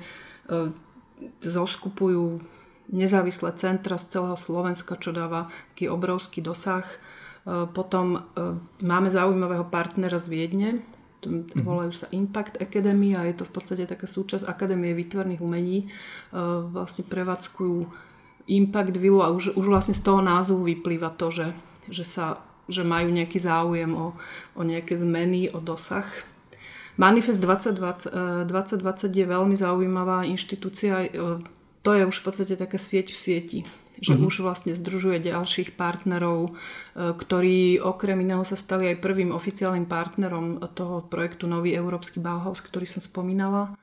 zoskupujú 1.40 2.44
nezávislé 2.92 3.56
centra 3.56 3.96
z 3.96 4.18
celého 4.18 4.36
Slovenska, 4.36 5.00
čo 5.00 5.16
dáva 5.16 5.48
taký 5.72 5.88
obrovský 5.88 6.44
dosah. 6.44 6.84
E, 6.84 7.64
potom 7.72 8.20
e, 8.20 8.20
máme 8.84 9.08
zaujímavého 9.08 9.64
partnera 9.72 10.20
z 10.20 10.28
Viedne, 10.28 10.70
mm-hmm. 11.24 11.64
volajú 11.64 11.92
sa 11.96 12.12
Impact 12.12 12.60
Academy 12.60 13.16
a 13.16 13.24
je 13.32 13.40
to 13.40 13.48
v 13.48 13.52
podstate 13.56 13.88
taká 13.88 14.04
súčasť 14.04 14.44
Akadémie 14.44 14.92
výtvarných 14.92 15.40
umení. 15.40 15.88
Vlastne 16.72 17.08
prevádzkujú 17.08 17.88
Impact 18.48 18.96
Villu 18.96 19.24
a 19.24 19.32
už, 19.32 19.56
už 19.56 19.66
vlastne 19.68 19.96
z 19.96 20.04
toho 20.04 20.20
názvu 20.20 20.64
vyplýva 20.64 21.16
to, 21.16 21.32
že 21.32 21.46
že, 21.90 22.06
sa, 22.06 22.40
že 22.70 22.86
majú 22.86 23.10
nejaký 23.10 23.36
záujem 23.36 23.90
o, 23.92 24.16
o 24.56 24.62
nejaké 24.62 24.96
zmeny, 24.96 25.50
o 25.50 25.58
dosah. 25.60 26.06
Manifest 26.96 27.42
2020, 27.42 28.46
2020 28.46 29.10
je 29.10 29.26
veľmi 29.26 29.56
zaujímavá 29.58 30.24
inštitúcia. 30.24 31.06
E, 31.06 31.42
to 31.80 31.90
je 31.96 32.02
už 32.06 32.16
v 32.20 32.24
podstate 32.24 32.54
taká 32.56 32.78
sieť 32.78 33.12
v 33.12 33.18
sieti 33.18 33.60
že 34.00 34.16
uh-huh. 34.16 34.32
už 34.32 34.40
vlastne 34.40 34.72
združuje 34.72 35.20
ďalších 35.20 35.76
partnerov, 35.76 36.50
e, 36.50 36.50
ktorí 37.12 37.84
okrem 37.84 38.24
iného 38.24 38.42
sa 38.48 38.56
stali 38.56 38.88
aj 38.88 39.04
prvým 39.04 39.30
oficiálnym 39.30 39.84
partnerom 39.84 40.56
toho 40.72 41.04
projektu 41.04 41.44
Nový 41.44 41.76
Európsky 41.76 42.18
Bauhaus, 42.18 42.64
ktorý 42.64 42.88
som 42.88 43.04
spomínala. 43.04 43.76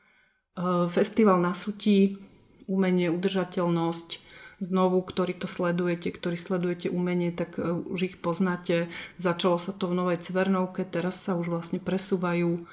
E, 0.58 0.90
festival 0.90 1.38
na 1.38 1.54
sutí, 1.54 2.18
umenie, 2.66 3.14
udržateľnosť, 3.14 4.10
znovu, 4.58 5.02
ktorí 5.06 5.38
to 5.38 5.46
sledujete, 5.46 6.10
ktorí 6.10 6.38
sledujete 6.38 6.90
umenie, 6.90 7.30
tak 7.30 7.62
e, 7.62 7.64
už 7.64 8.00
ich 8.14 8.16
poznáte. 8.18 8.90
Začalo 9.22 9.62
sa 9.62 9.74
to 9.74 9.90
v 9.90 9.98
Novej 9.98 10.22
Cvernovke, 10.22 10.82
teraz 10.86 11.22
sa 11.22 11.38
už 11.38 11.54
vlastne 11.54 11.78
presúvajú 11.78 12.66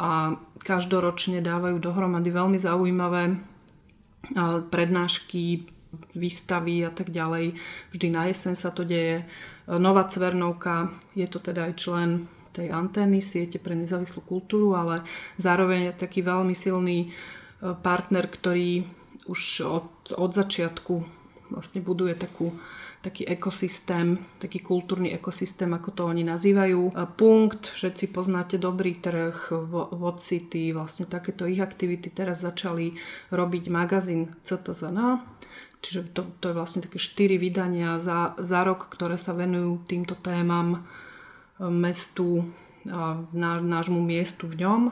a 0.00 0.36
každoročne 0.64 1.44
dávajú 1.44 1.80
dohromady 1.80 2.28
veľmi 2.28 2.58
zaujímavé 2.60 3.22
e, 3.28 3.34
prednášky, 4.68 5.64
výstavy 6.14 6.86
a 6.86 6.92
tak 6.92 7.10
ďalej. 7.10 7.56
Vždy 7.90 8.06
na 8.12 8.28
jeseň 8.28 8.54
sa 8.54 8.70
to 8.70 8.84
deje. 8.84 9.24
E, 9.24 9.26
Nová 9.80 10.04
Cvernovka 10.04 10.92
je 11.16 11.24
to 11.24 11.40
teda 11.40 11.72
aj 11.72 11.74
člen 11.80 12.10
tej 12.52 12.68
antény, 12.68 13.22
siete 13.22 13.62
pre 13.62 13.78
nezávislú 13.78 14.26
kultúru, 14.26 14.74
ale 14.74 15.06
zároveň 15.38 15.94
je 15.94 16.02
taký 16.02 16.26
veľmi 16.26 16.50
silný 16.50 17.14
partner, 17.62 18.26
ktorý 18.26 18.82
už 19.30 19.40
od, 19.70 20.18
od 20.18 20.30
začiatku 20.34 21.19
vlastne 21.50 21.84
buduje 21.84 22.14
takú, 22.16 22.54
taký 23.02 23.26
ekosystém, 23.26 24.18
taký 24.38 24.60
kultúrny 24.64 25.12
ekosystém, 25.12 25.68
ako 25.72 25.90
to 25.92 26.02
oni 26.06 26.24
nazývajú. 26.24 26.94
Punkt, 27.18 27.74
všetci 27.74 28.14
poznáte 28.14 28.56
Dobrý 28.56 28.96
trh, 28.96 29.52
Vod 29.92 30.18
City, 30.22 30.72
vlastne 30.72 31.10
takéto 31.10 31.44
ich 31.44 31.60
aktivity 31.60 32.08
teraz 32.08 32.40
začali 32.40 32.94
robiť 33.34 33.64
magazín 33.72 34.32
CTZN, 34.46 35.20
čiže 35.80 36.12
to, 36.12 36.28
to 36.38 36.52
je 36.52 36.58
vlastne 36.58 36.80
také 36.84 37.00
štyri 37.00 37.40
vydania 37.40 37.98
za, 37.98 38.36
za 38.38 38.64
rok, 38.64 38.88
ktoré 38.92 39.16
sa 39.16 39.32
venujú 39.32 39.80
týmto 39.88 40.14
témam, 40.14 40.84
e, 41.58 41.68
mestu, 41.68 42.48
nášmu 42.84 44.00
miestu 44.00 44.48
v 44.48 44.64
ňom. 44.64 44.82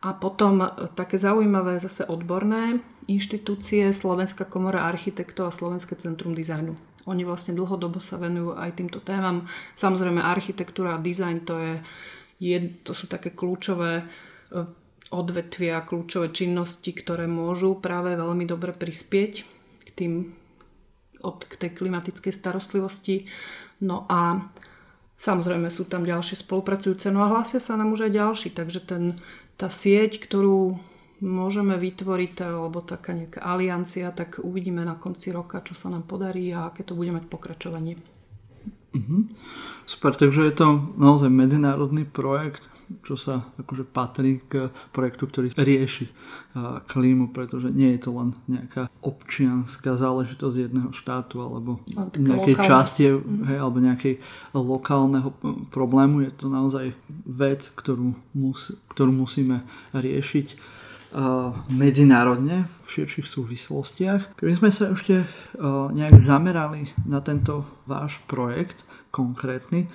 A 0.00 0.16
potom 0.16 0.64
e, 0.64 0.68
také 0.96 1.20
zaujímavé 1.20 1.76
zase 1.76 2.08
odborné 2.08 2.80
inštitúcie 3.10 3.90
Slovenská 3.90 4.46
komora 4.46 4.86
architektov 4.86 5.50
a 5.50 5.56
Slovenské 5.56 5.98
centrum 5.98 6.32
dizajnu. 6.32 6.78
Oni 7.10 7.26
vlastne 7.26 7.58
dlhodobo 7.58 7.98
sa 7.98 8.20
venujú 8.22 8.54
aj 8.54 8.78
týmto 8.78 9.02
témam. 9.02 9.50
Samozrejme 9.74 10.22
architektúra 10.22 10.94
a 10.94 11.02
dizajn 11.02 11.36
to, 11.42 11.54
je, 11.58 11.74
je, 12.38 12.56
to 12.86 12.92
sú 12.94 13.10
také 13.10 13.34
kľúčové 13.34 14.04
e, 14.04 14.04
odvetvia, 15.10 15.82
kľúčové 15.82 16.30
činnosti, 16.30 16.94
ktoré 16.94 17.26
môžu 17.26 17.74
práve 17.80 18.14
veľmi 18.14 18.46
dobre 18.46 18.70
prispieť 18.76 19.32
k, 19.82 19.88
tým, 19.90 20.12
od, 21.24 21.40
k 21.40 21.54
tej 21.56 21.70
klimatickej 21.74 22.30
starostlivosti. 22.30 23.26
No 23.80 24.04
a 24.06 24.52
samozrejme 25.16 25.72
sú 25.72 25.88
tam 25.88 26.04
ďalšie 26.04 26.44
spolupracujúce, 26.44 27.08
no 27.08 27.24
a 27.24 27.32
hlásia 27.32 27.64
sa 27.64 27.80
nám 27.80 27.96
už 27.96 28.06
aj 28.06 28.12
ďalší, 28.12 28.48
takže 28.52 28.80
ten, 28.84 29.16
tá 29.56 29.72
sieť, 29.72 30.20
ktorú 30.20 30.89
môžeme 31.20 31.76
vytvoriť, 31.76 32.32
alebo 32.48 32.80
taká 32.80 33.12
nejaká 33.12 33.44
aliancia, 33.44 34.10
tak 34.12 34.40
uvidíme 34.40 34.84
na 34.84 34.96
konci 34.96 35.30
roka, 35.30 35.60
čo 35.64 35.76
sa 35.76 35.92
nám 35.92 36.08
podarí 36.08 36.52
a 36.52 36.72
aké 36.72 36.84
to 36.84 36.96
bude 36.96 37.12
mať 37.12 37.28
pokračovanie. 37.28 38.00
Mm-hmm. 38.90 39.22
Super, 39.86 40.12
takže 40.18 40.50
je 40.50 40.54
to 40.54 40.66
naozaj 40.98 41.30
medzinárodný 41.30 42.02
projekt, 42.02 42.66
čo 43.06 43.14
sa 43.14 43.46
akože 43.54 43.86
patrí 43.86 44.42
k 44.50 44.66
projektu, 44.90 45.30
ktorý 45.30 45.54
rieši 45.54 46.10
klímu, 46.90 47.30
pretože 47.30 47.70
nie 47.70 47.94
je 47.94 48.02
to 48.02 48.10
len 48.10 48.34
nejaká 48.50 48.90
občianská 48.98 49.94
záležitosť 49.94 50.56
jedného 50.66 50.90
štátu 50.90 51.38
alebo 51.38 51.78
nejakej 52.18 52.54
lokálne. 52.58 52.66
časti 52.66 53.02
mhm. 53.14 53.46
hej, 53.46 53.58
alebo 53.62 53.78
nejakej 53.78 54.14
lokálneho 54.58 55.30
problému. 55.70 56.26
Je 56.26 56.32
to 56.34 56.50
naozaj 56.50 56.90
vec, 57.30 57.62
ktorú, 57.62 58.18
mus, 58.34 58.74
ktorú 58.90 59.14
musíme 59.14 59.62
riešiť 59.94 60.79
medzinárodne 61.70 62.70
v 62.82 62.86
širších 62.86 63.26
súvislostiach. 63.26 64.38
Keby 64.38 64.52
sme 64.54 64.70
sa 64.70 64.94
ešte 64.94 65.26
nejak 65.94 66.22
zamerali 66.22 66.94
na 67.06 67.18
tento 67.18 67.66
váš 67.86 68.22
projekt 68.30 68.86
konkrétny 69.10 69.90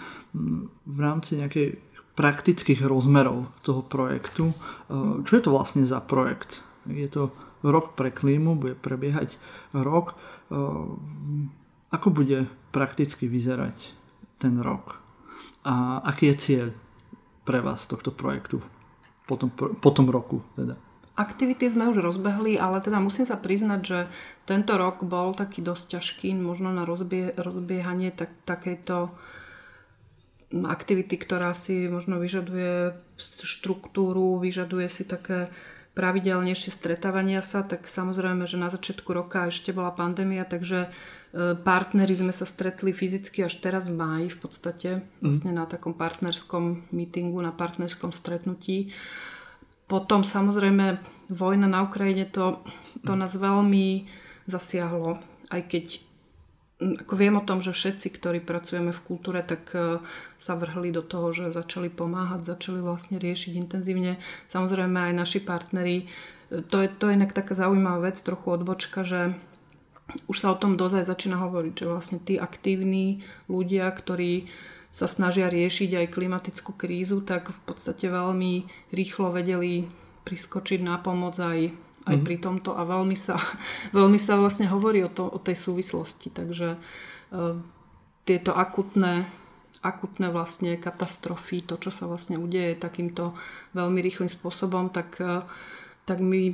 v 0.84 0.98
rámci 1.00 1.40
nejakej 1.40 1.80
praktických 2.16 2.84
rozmerov 2.84 3.48
toho 3.64 3.84
projektu. 3.84 4.52
Čo 5.24 5.32
je 5.36 5.44
to 5.44 5.52
vlastne 5.56 5.88
za 5.88 6.04
projekt? 6.04 6.64
Je 6.88 7.08
to 7.08 7.32
rok 7.64 7.96
pre 7.96 8.12
klímu, 8.12 8.60
bude 8.60 8.76
prebiehať 8.76 9.40
rok. 9.72 10.20
Ako 11.92 12.08
bude 12.12 12.52
prakticky 12.76 13.32
vyzerať 13.32 13.96
ten 14.40 14.60
rok? 14.60 15.00
A 15.64 16.04
aký 16.04 16.36
je 16.36 16.40
cieľ 16.40 16.68
pre 17.48 17.64
vás 17.64 17.88
tohto 17.88 18.12
projektu 18.12 18.60
po 19.26 19.40
tom, 19.40 19.50
po 19.56 19.90
tom 19.96 20.12
roku? 20.12 20.44
Teda? 20.60 20.76
Aktivity 21.16 21.72
sme 21.72 21.88
už 21.88 22.04
rozbehli, 22.04 22.60
ale 22.60 22.84
teda 22.84 23.00
musím 23.00 23.24
sa 23.24 23.40
priznať, 23.40 23.82
že 23.88 24.00
tento 24.44 24.76
rok 24.76 25.08
bol 25.08 25.32
taký 25.32 25.64
dosť 25.64 25.96
ťažký 25.96 26.36
možno 26.36 26.76
na 26.76 26.84
rozbie, 26.84 27.32
rozbiehanie 27.40 28.12
tak, 28.12 28.36
takejto 28.44 29.16
aktivity, 30.52 31.16
ktorá 31.16 31.56
si 31.56 31.88
možno 31.88 32.20
vyžaduje 32.20 33.00
štruktúru, 33.20 34.44
vyžaduje 34.44 34.88
si 34.92 35.08
také 35.08 35.48
pravidelnejšie 35.96 36.76
stretávania 36.76 37.40
sa, 37.40 37.64
tak 37.64 37.88
samozrejme, 37.88 38.44
že 38.46 38.60
na 38.60 38.68
začiatku 38.68 39.08
roka 39.16 39.48
ešte 39.48 39.72
bola 39.72 39.96
pandémia, 39.96 40.44
takže 40.44 40.92
e, 40.92 41.56
partneri 41.56 42.12
sme 42.12 42.36
sa 42.36 42.44
stretli 42.44 42.92
fyzicky 42.92 43.48
až 43.48 43.64
teraz 43.64 43.88
v 43.88 43.96
máji 43.96 44.28
v 44.28 44.38
podstate, 44.38 44.90
mhm. 45.00 45.24
vlastne 45.24 45.52
na 45.56 45.64
takom 45.64 45.96
partnerskom 45.96 46.92
meetingu, 46.92 47.40
na 47.40 47.56
partnerskom 47.56 48.12
stretnutí. 48.12 48.92
Potom 49.86 50.26
samozrejme 50.26 50.98
vojna 51.30 51.70
na 51.70 51.86
Ukrajine 51.86 52.26
to, 52.26 52.62
to 53.06 53.14
nás 53.14 53.38
veľmi 53.38 54.10
zasiahlo, 54.50 55.22
aj 55.50 55.62
keď 55.70 55.86
ako 56.76 57.14
viem 57.16 57.40
o 57.40 57.46
tom, 57.48 57.64
že 57.64 57.72
všetci, 57.72 58.20
ktorí 58.20 58.44
pracujeme 58.44 58.92
v 58.92 59.04
kultúre, 59.08 59.40
tak 59.40 59.72
e, 59.72 60.04
sa 60.36 60.60
vrhli 60.60 60.92
do 60.92 61.00
toho, 61.00 61.32
že 61.32 61.56
začali 61.56 61.88
pomáhať, 61.88 62.44
začali 62.44 62.84
vlastne 62.84 63.16
riešiť 63.16 63.56
intenzívne. 63.56 64.20
Samozrejme 64.52 65.08
aj 65.08 65.14
naši 65.16 65.40
partneri. 65.40 66.04
E, 66.52 66.60
to 66.68 66.84
je, 66.84 66.92
to 66.92 67.08
je 67.08 67.16
inak 67.16 67.32
taká 67.32 67.56
zaujímavá 67.56 68.12
vec, 68.12 68.20
trochu 68.20 68.60
odbočka, 68.60 69.08
že 69.08 69.40
už 70.28 70.36
sa 70.36 70.52
o 70.52 70.60
tom 70.60 70.76
dozaj 70.76 71.08
začína 71.08 71.40
hovoriť, 71.48 71.74
že 71.80 71.86
vlastne 71.88 72.20
tí 72.20 72.36
aktívni 72.36 73.24
ľudia, 73.48 73.88
ktorí 73.88 74.52
sa 74.96 75.12
snažia 75.12 75.52
riešiť 75.52 75.92
aj 76.00 76.14
klimatickú 76.16 76.72
krízu, 76.72 77.20
tak 77.20 77.52
v 77.52 77.60
podstate 77.68 78.08
veľmi 78.08 78.64
rýchlo 78.96 79.36
vedeli 79.36 79.92
priskočiť 80.24 80.80
na 80.80 80.96
pomoc 81.04 81.36
aj 81.36 81.76
aj 82.06 82.22
mm. 82.22 82.24
pri 82.24 82.38
tomto 82.38 82.78
a 82.78 82.86
veľmi 82.86 83.18
sa, 83.18 83.36
veľmi 83.98 84.22
sa 84.22 84.38
vlastne 84.38 84.70
hovorí 84.70 85.02
o, 85.02 85.10
to, 85.10 85.26
o 85.26 85.42
tej 85.42 85.58
súvislosti. 85.58 86.30
Takže 86.30 86.78
uh, 86.78 87.58
tieto 88.24 88.54
akutné, 88.54 89.26
akutné 89.82 90.30
vlastne 90.30 90.78
katastrofy, 90.78 91.66
to, 91.66 91.82
čo 91.82 91.90
sa 91.90 92.06
vlastne 92.06 92.38
udeje 92.38 92.78
takýmto 92.78 93.34
veľmi 93.74 94.00
rýchlým 94.06 94.30
spôsobom, 94.30 94.94
tak, 94.94 95.18
uh, 95.18 95.50
tak 96.06 96.22
my 96.22 96.54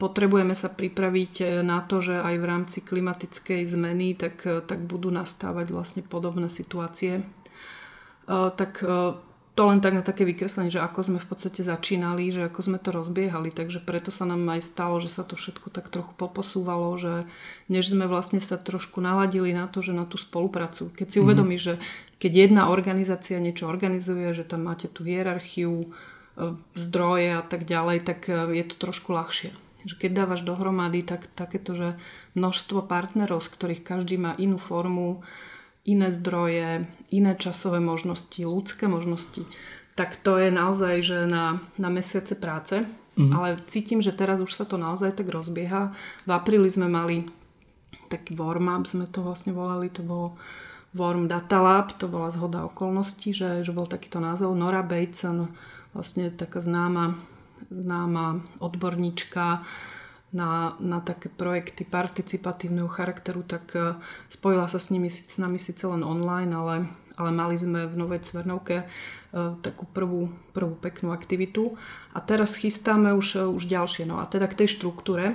potrebujeme 0.00 0.56
sa 0.56 0.72
pripraviť 0.72 1.34
e, 1.44 1.44
na 1.60 1.84
to, 1.84 2.00
že 2.00 2.24
aj 2.24 2.34
v 2.40 2.48
rámci 2.48 2.78
klimatickej 2.80 3.68
zmeny 3.68 4.16
tak, 4.16 4.48
tak 4.64 4.80
budú 4.88 5.12
nastávať 5.12 5.76
vlastne 5.76 6.00
podobné 6.00 6.48
situácie. 6.48 7.20
Uh, 8.30 8.54
tak 8.54 8.78
uh, 8.86 9.18
to 9.58 9.66
len 9.66 9.82
tak 9.82 9.92
na 9.92 10.00
také 10.06 10.22
vykreslenie, 10.22 10.70
že 10.70 10.80
ako 10.80 11.00
sme 11.04 11.18
v 11.18 11.28
podstate 11.28 11.66
začínali, 11.66 12.30
že 12.30 12.46
ako 12.46 12.60
sme 12.62 12.78
to 12.78 12.94
rozbiehali, 12.94 13.50
takže 13.50 13.82
preto 13.82 14.14
sa 14.14 14.22
nám 14.22 14.46
aj 14.56 14.62
stalo, 14.62 15.02
že 15.02 15.10
sa 15.10 15.26
to 15.26 15.34
všetko 15.34 15.68
tak 15.74 15.90
trochu 15.90 16.14
poposúvalo, 16.14 16.94
že 16.96 17.26
než 17.66 17.90
sme 17.90 18.06
vlastne 18.06 18.38
sa 18.38 18.56
trošku 18.56 19.02
naladili 19.02 19.50
na 19.50 19.66
to, 19.66 19.82
že 19.82 19.92
na 19.92 20.06
tú 20.06 20.16
spoluprácu. 20.16 20.94
Keď 20.94 21.06
si 21.10 21.18
mm. 21.18 21.24
uvedomíš, 21.26 21.62
že 21.62 21.74
keď 22.22 22.32
jedna 22.48 22.62
organizácia 22.70 23.42
niečo 23.42 23.66
organizuje, 23.66 24.30
že 24.30 24.46
tam 24.46 24.64
máte 24.64 24.86
tú 24.86 25.02
hierarchiu, 25.02 25.84
e, 25.84 25.88
zdroje 26.78 27.36
a 27.36 27.42
tak 27.42 27.66
ďalej, 27.66 28.06
tak 28.06 28.32
je 28.32 28.64
to 28.64 28.74
trošku 28.78 29.12
ľahšie. 29.12 29.52
Že 29.84 29.94
keď 29.96 30.10
dávaš 30.24 30.40
dohromady, 30.46 31.04
tak 31.04 31.28
takéto, 31.36 31.76
že 31.76 31.88
množstvo 32.32 32.86
partnerov, 32.86 33.44
z 33.44 33.52
ktorých 33.52 33.82
každý 33.84 34.16
má 34.16 34.32
inú 34.40 34.56
formu, 34.56 35.20
iné 35.84 36.08
zdroje, 36.12 36.86
iné 37.10 37.32
časové 37.36 37.80
možnosti, 37.80 38.40
ľudské 38.40 38.86
možnosti, 38.86 39.44
tak 39.96 40.16
to 40.16 40.40
je 40.40 40.48
naozaj, 40.48 40.94
že 41.02 41.18
na, 41.28 41.60
na 41.76 41.88
mesiace 41.92 42.36
práce. 42.36 42.84
Mm-hmm. 43.18 43.32
Ale 43.36 43.58
cítim, 43.68 44.00
že 44.00 44.16
teraz 44.16 44.40
už 44.40 44.54
sa 44.54 44.64
to 44.64 44.80
naozaj 44.80 45.12
tak 45.12 45.28
rozbieha. 45.28 45.92
V 46.24 46.30
apríli 46.30 46.70
sme 46.70 46.88
mali 46.88 47.28
taký 48.08 48.32
warm-up, 48.38 48.88
sme 48.88 49.04
to 49.10 49.20
vlastne 49.20 49.52
volali, 49.52 49.92
to 49.92 50.00
bolo 50.00 50.40
Warm 50.90 51.30
Data 51.30 51.62
Lab, 51.62 51.94
to 51.94 52.10
bola 52.10 52.34
zhoda 52.34 52.66
okolností, 52.66 53.30
že, 53.30 53.62
že 53.62 53.70
bol 53.70 53.86
takýto 53.86 54.18
názov. 54.18 54.58
Nora 54.58 54.82
Bateson, 54.82 55.46
vlastne 55.94 56.34
taká 56.34 56.58
známa, 56.58 57.14
známa 57.70 58.42
odborníčka, 58.58 59.62
na, 60.30 60.78
na 60.78 61.02
také 61.02 61.26
projekty 61.26 61.82
participatívneho 61.82 62.86
charakteru, 62.86 63.42
tak 63.42 63.74
e, 63.74 63.98
spojila 64.30 64.70
sa 64.70 64.78
s 64.78 64.94
nimi 64.94 65.10
s 65.10 65.36
nami 65.42 65.58
síce 65.58 65.82
len 65.90 66.06
online, 66.06 66.54
ale, 66.54 66.76
ale 67.18 67.30
mali 67.34 67.58
sme 67.58 67.90
v 67.90 67.94
Novej 67.98 68.22
Cvernovke 68.22 68.76
e, 68.82 68.86
takú 69.58 69.90
prvú, 69.90 70.30
prvú 70.54 70.78
peknú 70.78 71.10
aktivitu. 71.10 71.74
A 72.14 72.22
teraz 72.22 72.54
chystáme 72.54 73.10
už, 73.18 73.42
e, 73.42 73.46
už 73.50 73.66
ďalšie. 73.66 74.06
No 74.06 74.22
a 74.22 74.24
teda 74.30 74.46
k 74.46 74.64
tej 74.64 74.78
štruktúre. 74.78 75.34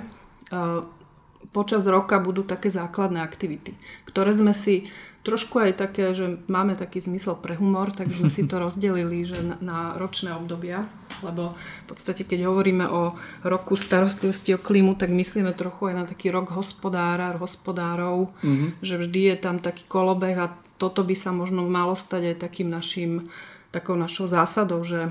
Počas 1.50 1.82
roka 1.90 2.22
budú 2.22 2.46
také 2.46 2.70
základné 2.70 3.18
aktivity, 3.18 3.74
ktoré 4.06 4.30
sme 4.30 4.54
si 4.54 4.86
trošku 5.26 5.58
aj 5.58 5.82
také, 5.82 6.14
že 6.14 6.38
máme 6.46 6.78
taký 6.78 7.02
zmysel 7.02 7.34
pre 7.34 7.58
humor, 7.58 7.90
tak 7.90 8.14
sme 8.14 8.30
si 8.30 8.46
to 8.46 8.60
rozdelili 8.64 9.26
že 9.26 9.42
na, 9.42 9.58
na 9.58 9.78
ročné 9.98 10.30
obdobia, 10.38 10.86
lebo 11.26 11.58
v 11.58 11.86
podstate 11.90 12.22
keď 12.22 12.46
hovoríme 12.46 12.86
o 12.86 13.18
roku 13.42 13.74
starostlivosti 13.74 14.54
o 14.54 14.62
klímu, 14.62 14.94
tak 14.94 15.10
myslíme 15.10 15.50
trochu 15.58 15.90
aj 15.90 15.94
na 15.98 16.04
taký 16.06 16.30
rok 16.30 16.54
hospodára, 16.54 17.34
hospodárov, 17.34 18.30
mm-hmm. 18.46 18.78
že 18.78 18.94
vždy 19.02 19.20
je 19.34 19.36
tam 19.42 19.58
taký 19.58 19.82
kolobeh 19.90 20.38
a 20.38 20.54
toto 20.78 21.02
by 21.02 21.18
sa 21.18 21.34
možno 21.34 21.66
malo 21.66 21.98
stať 21.98 22.36
aj 22.36 22.46
takým 22.46 22.70
našim, 22.70 23.26
takou 23.74 23.98
našou 23.98 24.30
zásadou, 24.30 24.86
že, 24.86 25.10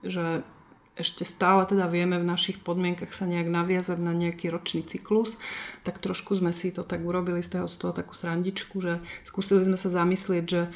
že 0.00 0.40
ešte 0.96 1.28
stále 1.28 1.68
teda 1.68 1.86
vieme 1.92 2.16
v 2.16 2.26
našich 2.26 2.64
podmienkach 2.64 3.12
sa 3.12 3.28
nejak 3.28 3.52
naviazať 3.52 4.00
na 4.00 4.16
nejaký 4.16 4.48
ročný 4.48 4.80
cyklus, 4.82 5.36
tak 5.84 6.00
trošku 6.00 6.32
sme 6.40 6.56
si 6.56 6.72
to 6.72 6.82
tak 6.82 7.04
urobili 7.04 7.44
z 7.44 7.60
toho, 7.60 7.66
z 7.68 7.76
toho 7.76 7.92
takú 7.92 8.16
srandičku, 8.16 8.80
že 8.80 9.04
skúsili 9.20 9.62
sme 9.62 9.76
sa 9.76 9.92
zamyslieť, 9.92 10.44
že 10.48 10.72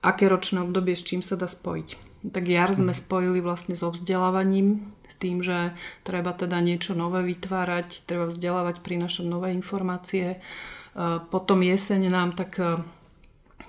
aké 0.00 0.26
ročné 0.26 0.64
obdobie 0.64 0.96
s 0.96 1.04
čím 1.04 1.20
sa 1.20 1.36
dá 1.36 1.46
spojiť. 1.46 2.08
Tak 2.18 2.44
jar 2.50 2.74
sme 2.74 2.90
mhm. 2.90 2.98
spojili 2.98 3.38
vlastne 3.44 3.78
so 3.78 3.92
vzdelávaním, 3.94 4.90
s 5.06 5.14
tým, 5.20 5.44
že 5.44 5.76
treba 6.02 6.34
teda 6.34 6.58
niečo 6.58 6.96
nové 6.96 7.22
vytvárať, 7.24 8.08
treba 8.08 8.26
vzdelávať, 8.26 8.82
prinašať 8.82 9.24
nové 9.24 9.54
informácie. 9.54 10.36
E, 10.36 10.38
potom 11.30 11.62
jeseň 11.62 12.12
nám 12.12 12.36
tak 12.36 12.58
e, 12.58 12.82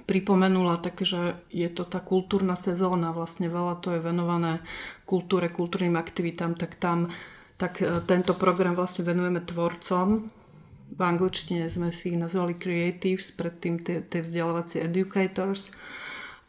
pripomenula 0.05 0.81
tak, 0.81 1.01
že 1.05 1.37
je 1.53 1.69
to 1.69 1.85
tá 1.85 2.01
kultúrna 2.01 2.57
sezóna, 2.57 3.13
vlastne 3.13 3.49
veľa 3.49 3.81
to 3.81 3.97
je 3.97 4.01
venované 4.01 4.61
kultúre, 5.05 5.49
kultúrnym 5.49 5.97
aktivitám, 5.97 6.57
tak 6.57 6.77
tam 6.77 7.09
tak 7.59 7.83
e, 7.83 7.91
tento 8.07 8.33
program 8.39 8.73
vlastne 8.73 9.03
venujeme 9.03 9.43
tvorcom. 9.43 10.31
V 10.89 11.01
angličtine 11.03 11.67
sme 11.67 11.91
si 11.91 12.15
ich 12.15 12.17
nazvali 12.17 12.55
creatives, 12.55 13.35
predtým 13.35 13.83
tie, 13.83 14.01
tie 14.01 14.23
vzdelávacie 14.23 14.87
educators. 14.87 15.75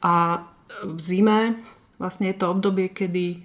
A 0.00 0.46
v 0.87 0.98
zime 1.03 1.61
vlastne 2.00 2.31
je 2.33 2.38
to 2.38 2.48
obdobie, 2.48 2.88
kedy 2.88 3.44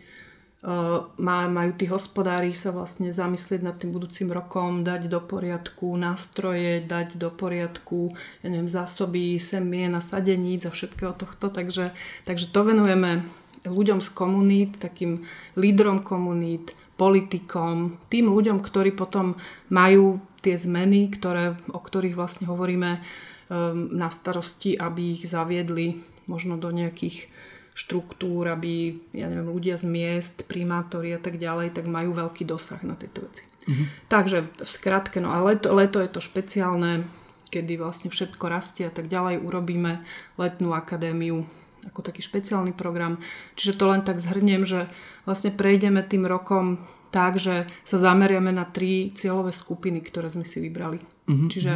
majú 1.21 1.71
tí 1.77 1.85
hospodári 1.85 2.57
sa 2.57 2.73
vlastne 2.73 3.13
zamyslieť 3.13 3.61
nad 3.61 3.77
tým 3.77 3.93
budúcim 3.93 4.33
rokom, 4.33 4.81
dať 4.81 5.05
do 5.13 5.21
poriadku 5.21 5.93
nástroje, 5.93 6.81
dať 6.81 7.21
do 7.21 7.29
poriadku 7.29 8.17
ja 8.41 8.47
neviem, 8.49 8.65
zásoby 8.65 9.37
semien 9.37 9.93
a 9.93 10.01
sadeníc 10.01 10.65
a 10.65 10.73
všetkého 10.73 11.13
tohto. 11.13 11.53
Takže, 11.53 11.93
takže 12.25 12.49
to 12.49 12.65
venujeme 12.65 13.21
ľuďom 13.61 14.01
z 14.01 14.09
komunít, 14.09 14.81
takým 14.81 15.29
lídrom 15.53 16.01
komunít, 16.01 16.73
politikom, 16.97 17.99
tým 18.09 18.31
ľuďom, 18.31 18.63
ktorí 18.63 18.95
potom 18.95 19.37
majú 19.69 20.23
tie 20.41 20.55
zmeny, 20.57 21.11
ktoré, 21.11 21.59
o 21.69 21.79
ktorých 21.81 22.15
vlastne 22.15 22.47
hovoríme 22.47 22.97
um, 22.97 23.91
na 23.93 24.07
starosti, 24.09 24.79
aby 24.79 25.19
ich 25.19 25.27
zaviedli 25.27 25.99
možno 26.25 26.57
do 26.57 26.71
nejakých 26.73 27.29
štruktúr, 27.75 28.47
aby 28.47 28.95
ja 29.11 29.27
neviem, 29.27 29.51
ľudia 29.51 29.75
z 29.75 29.85
miest, 29.91 30.47
primátori 30.47 31.11
a 31.11 31.19
tak 31.19 31.35
ďalej, 31.35 31.75
tak 31.75 31.91
majú 31.91 32.15
veľký 32.15 32.47
dosah 32.47 32.79
na 32.87 32.95
tieto 32.95 33.27
veci. 33.27 33.43
Mm-hmm. 33.67 33.87
Takže 34.07 34.37
v 34.63 34.69
skratke, 34.71 35.19
no 35.19 35.35
a 35.35 35.43
leto, 35.43 35.75
leto 35.75 35.99
je 35.99 36.07
to 36.07 36.23
špeciálne, 36.23 37.03
kedy 37.51 37.75
vlastne 37.75 38.07
všetko 38.07 38.47
rastie 38.47 38.87
a 38.87 38.93
tak 38.95 39.11
ďalej, 39.11 39.43
urobíme 39.43 39.99
letnú 40.39 40.71
akadémiu 40.71 41.43
ako 41.85 41.99
taký 42.01 42.23
špeciálny 42.23 42.73
program. 42.73 43.21
Čiže 43.59 43.77
to 43.77 43.85
len 43.91 44.01
tak 44.01 44.23
zhrniem, 44.23 44.65
že 44.65 44.89
vlastne 45.27 45.53
prejdeme 45.53 46.01
tým 46.01 46.25
rokom 46.25 46.81
tak, 47.13 47.37
že 47.37 47.69
sa 47.85 47.97
zameriame 47.99 48.49
na 48.49 48.65
tri 48.65 49.13
cieľové 49.13 49.53
skupiny, 49.53 50.01
ktoré 50.01 50.31
sme 50.31 50.47
si 50.47 50.63
vybrali. 50.63 50.97
Mm-hmm. 51.29 51.49
Čiže 51.51 51.73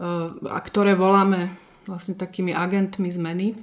uh, 0.00 0.28
a 0.50 0.58
ktoré 0.58 0.98
voláme 0.98 1.54
vlastne 1.88 2.18
takými 2.18 2.52
agentmi 2.52 3.08
zmeny. 3.08 3.56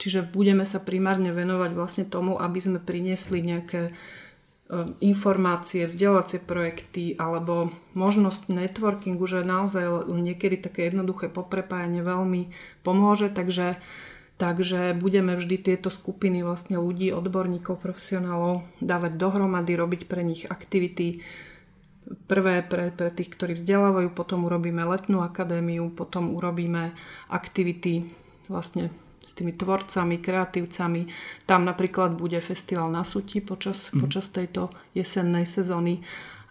Čiže 0.00 0.32
budeme 0.32 0.66
sa 0.66 0.82
primárne 0.82 1.30
venovať 1.30 1.70
vlastne 1.76 2.04
tomu, 2.08 2.40
aby 2.40 2.58
sme 2.58 2.82
priniesli 2.82 3.44
nejaké 3.44 3.92
uh, 3.92 4.88
informácie, 4.98 5.86
vzdelávacie 5.86 6.42
projekty 6.42 7.14
alebo 7.20 7.70
možnosť 7.94 8.50
networkingu, 8.50 9.22
že 9.28 9.46
naozaj 9.46 10.08
niekedy 10.10 10.58
také 10.58 10.90
jednoduché 10.90 11.30
poprepájanie 11.30 12.02
veľmi 12.02 12.50
pomôže. 12.82 13.30
Takže 13.30 13.78
Takže 14.42 14.98
budeme 14.98 15.38
vždy 15.38 15.54
tieto 15.60 15.86
skupiny 15.86 16.42
vlastne 16.42 16.74
ľudí, 16.74 17.14
odborníkov, 17.14 17.78
profesionálov 17.78 18.66
dávať 18.82 19.14
dohromady, 19.14 19.78
robiť 19.78 20.10
pre 20.10 20.26
nich 20.26 20.50
aktivity. 20.50 21.22
Prvé 22.26 22.66
pre, 22.66 22.90
pre 22.90 23.14
tých, 23.14 23.30
ktorí 23.30 23.54
vzdelávajú, 23.54 24.10
potom 24.10 24.42
urobíme 24.42 24.82
letnú 24.82 25.22
akadémiu, 25.22 25.94
potom 25.94 26.34
urobíme 26.34 26.90
aktivity 27.30 28.10
vlastne 28.50 28.90
s 29.22 29.32
tými 29.38 29.54
tvorcami, 29.54 30.18
kreatívcami. 30.18 31.02
Tam 31.46 31.64
napríklad 31.64 32.18
bude 32.18 32.38
festival 32.42 32.90
na 32.90 33.06
suti 33.06 33.40
počas, 33.40 33.94
mm. 33.94 34.02
počas 34.02 34.28
tejto 34.34 34.68
jesennej 34.92 35.46
sezóny 35.46 36.02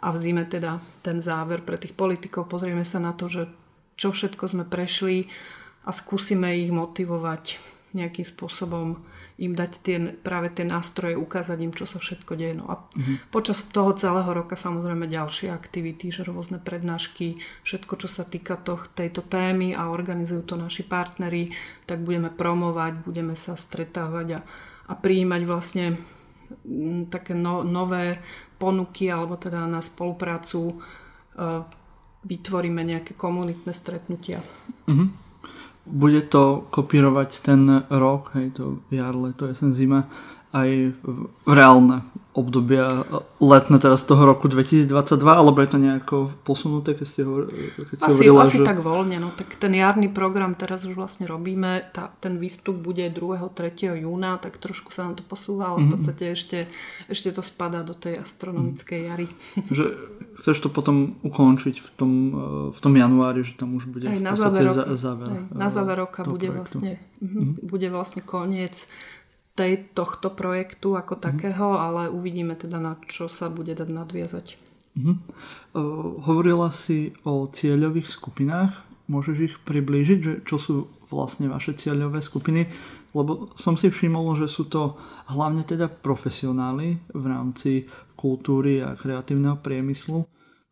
a 0.02 0.10
v 0.10 0.18
zime 0.18 0.44
teda 0.50 0.82
ten 1.06 1.22
záver 1.22 1.62
pre 1.62 1.78
tých 1.78 1.94
politikov. 1.94 2.50
Pozrieme 2.50 2.88
sa 2.88 2.98
na 2.98 3.14
to, 3.14 3.30
že 3.30 3.44
čo 4.00 4.10
všetko 4.10 4.50
sme 4.50 4.66
prešli 4.66 5.30
a 5.86 5.94
skúsime 5.94 6.58
ich 6.58 6.74
motivovať 6.74 7.62
nejakým 7.94 8.26
spôsobom 8.26 9.11
im 9.42 9.58
dať 9.58 9.72
tie, 9.82 9.98
práve 10.22 10.54
tie 10.54 10.62
nástroje, 10.62 11.18
ukázať 11.18 11.58
im, 11.66 11.74
čo 11.74 11.90
sa 11.90 11.98
všetko 11.98 12.38
deje. 12.38 12.54
No 12.62 12.70
a 12.70 12.76
mm-hmm. 12.78 13.34
počas 13.34 13.66
toho 13.74 13.98
celého 13.98 14.30
roka 14.30 14.54
samozrejme 14.54 15.10
ďalšie 15.10 15.50
aktivity, 15.50 16.14
že 16.14 16.22
rôzne 16.22 16.62
prednášky, 16.62 17.42
všetko, 17.66 18.06
čo 18.06 18.08
sa 18.08 18.22
týka 18.22 18.54
toh, 18.62 18.86
tejto 18.94 19.26
témy 19.26 19.74
a 19.74 19.90
organizujú 19.90 20.46
to 20.46 20.56
naši 20.62 20.86
partneri, 20.86 21.50
tak 21.90 22.06
budeme 22.06 22.30
promovať, 22.30 23.02
budeme 23.02 23.34
sa 23.34 23.58
stretávať 23.58 24.38
a, 24.38 24.40
a 24.86 24.94
prijímať 24.94 25.42
vlastne 25.50 25.98
m, 26.62 27.10
také 27.10 27.34
no, 27.34 27.66
nové 27.66 28.22
ponuky 28.62 29.10
alebo 29.10 29.42
teda 29.42 29.66
na 29.66 29.82
spoluprácu 29.82 30.70
e, 30.70 30.76
vytvoríme 32.30 32.86
nejaké 32.86 33.18
komunitné 33.18 33.74
stretnutia. 33.74 34.46
Mm-hmm 34.86 35.31
bude 35.86 36.22
to 36.22 36.68
kopírovať 36.70 37.42
ten 37.42 37.84
rok, 37.90 38.32
hej, 38.36 38.52
to 38.52 38.78
jar, 38.92 39.16
leto, 39.16 39.48
jesen, 39.48 39.74
zima, 39.74 40.06
aj 40.52 40.70
v 41.02 41.18
reálne 41.48 42.04
obdobia 42.32 43.04
letné 43.44 43.76
teraz 43.76 44.08
toho 44.08 44.24
roku 44.24 44.48
2022, 44.48 44.88
alebo 45.28 45.60
je 45.60 45.68
to 45.68 45.80
nejako 45.84 46.18
posunuté, 46.48 46.96
keď 46.96 47.08
ste, 47.08 47.22
ho, 47.28 47.44
keď 47.44 47.84
ste 47.84 47.96
asi, 48.00 48.08
hovorila, 48.08 48.48
asi 48.48 48.60
že... 48.64 48.68
tak 48.68 48.80
voľne, 48.80 49.20
no 49.20 49.36
tak 49.36 49.60
ten 49.60 49.76
jarný 49.76 50.08
program 50.08 50.56
teraz 50.56 50.88
už 50.88 50.96
vlastne 50.96 51.28
robíme, 51.28 51.84
tá, 51.92 52.16
ten 52.24 52.40
výstup 52.40 52.80
bude 52.80 53.04
2. 53.12 53.20
3. 53.52 54.00
júna, 54.00 54.40
tak 54.40 54.64
trošku 54.64 54.96
sa 54.96 55.12
nám 55.12 55.20
to 55.20 55.28
posúva, 55.28 55.76
ale 55.76 55.84
v 55.84 55.88
mhm. 55.88 55.94
podstate 56.00 56.24
ešte, 56.32 56.60
ešte 57.12 57.36
to 57.36 57.44
spadá 57.44 57.84
do 57.84 57.92
tej 57.92 58.24
astronomickej 58.24 59.00
jary. 59.12 59.28
Že 59.76 59.86
chceš 60.40 60.58
to 60.64 60.70
potom 60.72 61.20
ukončiť 61.28 61.84
v 61.84 61.90
tom, 62.00 62.12
v 62.72 62.80
tom 62.80 62.94
januári, 62.96 63.44
že 63.44 63.60
tam 63.60 63.76
už 63.76 63.92
bude 63.92 64.08
aj 64.08 64.18
v 64.18 64.24
podstate 64.24 64.32
na 64.32 64.36
záver, 64.40 64.64
roka, 64.64 64.96
záver, 64.96 65.28
aj, 65.28 65.42
na 65.52 65.68
záver 65.68 65.98
roka 66.00 66.22
bude 66.24 66.48
vlastne, 66.48 66.92
mm-hmm. 67.20 67.68
bude 67.68 67.88
vlastne 67.92 68.22
koniec 68.24 68.88
tej, 69.56 69.92
tohto 69.92 70.32
projektu 70.32 70.96
ako 70.96 71.18
mm-hmm. 71.18 71.28
takého, 71.28 71.68
ale 71.76 72.12
uvidíme 72.12 72.56
teda 72.56 72.80
na 72.80 72.96
čo 73.08 73.28
sa 73.28 73.52
bude 73.52 73.76
dať 73.76 73.90
nadviazať. 73.90 74.48
Mm-hmm. 74.98 75.16
Uh, 75.72 76.20
hovorila 76.28 76.72
si 76.76 77.16
o 77.24 77.48
cieľových 77.48 78.12
skupinách. 78.12 78.84
Môžeš 79.08 79.38
ich 79.40 79.56
priblížiť, 79.64 80.20
že 80.20 80.34
čo 80.48 80.56
sú 80.60 80.76
vlastne 81.12 81.52
vaše 81.52 81.76
cieľové 81.76 82.24
skupiny? 82.24 82.68
Lebo 83.12 83.52
som 83.60 83.76
si 83.76 83.92
všimol, 83.92 84.40
že 84.40 84.48
sú 84.48 84.72
to 84.72 84.96
hlavne 85.28 85.68
teda 85.68 85.92
profesionáli 85.92 86.96
v 87.12 87.26
rámci 87.28 87.72
kultúry 88.16 88.80
a 88.80 88.96
kreatívneho 88.96 89.60
priemyslu. 89.60 90.24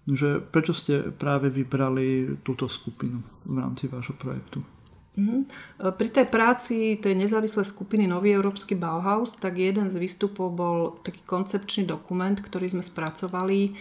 Že 0.07 0.41
prečo 0.47 0.71
ste 0.71 1.11
práve 1.11 1.51
vybrali 1.51 2.39
túto 2.41 2.71
skupinu 2.71 3.19
v 3.43 3.55
rámci 3.59 3.91
vášho 3.91 4.15
projektu? 4.15 4.63
Mm-hmm. 5.19 5.41
Pri 5.99 6.09
tej 6.09 6.27
práci 6.31 6.95
tej 6.95 7.13
nezávislej 7.19 7.67
skupiny 7.67 8.07
Nový 8.07 8.31
európsky 8.31 8.79
Bauhaus, 8.79 9.35
tak 9.35 9.59
jeden 9.59 9.91
z 9.91 9.99
výstupov 9.99 10.47
bol 10.55 10.77
taký 11.03 11.19
koncepčný 11.27 11.83
dokument, 11.83 12.39
ktorý 12.39 12.71
sme 12.71 12.83
spracovali. 12.83 13.59
E, 13.67 13.71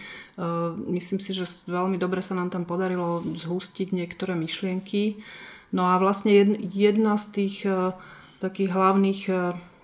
myslím 0.99 1.23
si, 1.23 1.31
že 1.31 1.47
veľmi 1.71 1.95
dobre 1.95 2.19
sa 2.19 2.35
nám 2.35 2.51
tam 2.51 2.67
podarilo 2.67 3.23
zhustiť 3.23 3.95
niektoré 3.95 4.35
myšlienky. 4.35 5.23
No 5.71 5.87
a 5.87 5.95
vlastne 5.95 6.59
jedna 6.59 7.15
z 7.15 7.25
tých 7.31 7.63
e, 7.63 7.95
takých 8.43 8.69
hlavných 8.75 9.21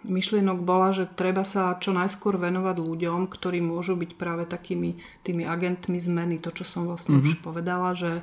myšlienok 0.08 0.62
bola, 0.62 0.94
že 0.94 1.10
treba 1.10 1.42
sa 1.42 1.76
čo 1.82 1.92
najskôr 1.92 2.38
venovať 2.38 2.78
ľuďom, 2.78 3.28
ktorí 3.28 3.60
môžu 3.60 3.98
byť 3.98 4.12
práve 4.16 4.46
takými 4.46 5.02
tými 5.26 5.44
agentmi 5.44 5.98
zmeny. 5.98 6.38
To, 6.46 6.54
čo 6.54 6.64
som 6.64 6.86
vlastne 6.86 7.20
mm-hmm. 7.20 7.34
už 7.36 7.42
povedala, 7.42 7.98
že 7.98 8.22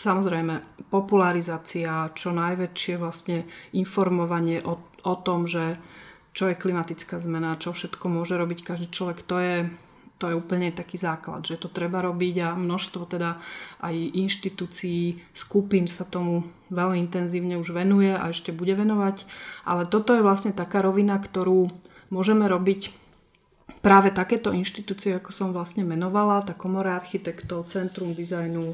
Samozrejme, 0.00 0.88
popularizácia, 0.88 2.08
čo 2.16 2.32
najväčšie 2.32 2.96
vlastne 2.96 3.44
informovanie 3.76 4.64
o, 4.64 4.80
o 5.04 5.14
tom, 5.20 5.44
že 5.44 5.76
čo 6.32 6.48
je 6.48 6.56
klimatická 6.56 7.20
zmena, 7.20 7.60
čo 7.60 7.76
všetko 7.76 8.08
môže 8.08 8.40
robiť 8.40 8.64
každý 8.64 8.88
človek, 8.88 9.20
to 9.28 9.36
je, 9.36 9.56
to 10.16 10.32
je 10.32 10.38
úplne 10.40 10.72
taký 10.72 10.96
základ, 10.96 11.44
že 11.44 11.60
to 11.60 11.68
treba 11.68 12.00
robiť 12.00 12.34
a 12.40 12.48
množstvo 12.56 13.02
teda 13.12 13.44
aj 13.84 13.92
inštitúcií, 14.16 15.20
skupín 15.36 15.84
sa 15.84 16.08
tomu 16.08 16.48
veľmi 16.72 16.96
intenzívne 16.96 17.60
už 17.60 17.76
venuje 17.76 18.16
a 18.16 18.32
ešte 18.32 18.56
bude 18.56 18.72
venovať. 18.72 19.28
Ale 19.68 19.84
toto 19.84 20.16
je 20.16 20.24
vlastne 20.24 20.56
taká 20.56 20.80
rovina, 20.80 21.20
ktorú 21.20 21.68
môžeme 22.08 22.48
robiť 22.48 22.88
práve 23.84 24.16
takéto 24.16 24.48
inštitúcie, 24.48 25.12
ako 25.12 25.28
som 25.28 25.48
vlastne 25.52 25.84
menovala, 25.84 26.40
tá 26.40 26.56
komora 26.56 26.96
architektov, 26.96 27.68
Centrum 27.68 28.16
dizajnu, 28.16 28.72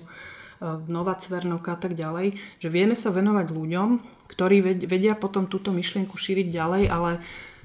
Nova 0.64 1.14
Cvernovka 1.16 1.76
a 1.76 1.78
tak 1.80 1.92
ďalej, 1.92 2.40
že 2.56 2.68
vieme 2.72 2.96
sa 2.96 3.12
venovať 3.12 3.52
ľuďom, 3.52 3.88
ktorí 4.26 4.86
vedia 4.88 5.14
potom 5.14 5.46
túto 5.46 5.70
myšlienku 5.70 6.16
šíriť 6.16 6.48
ďalej, 6.48 6.82
ale 6.88 7.10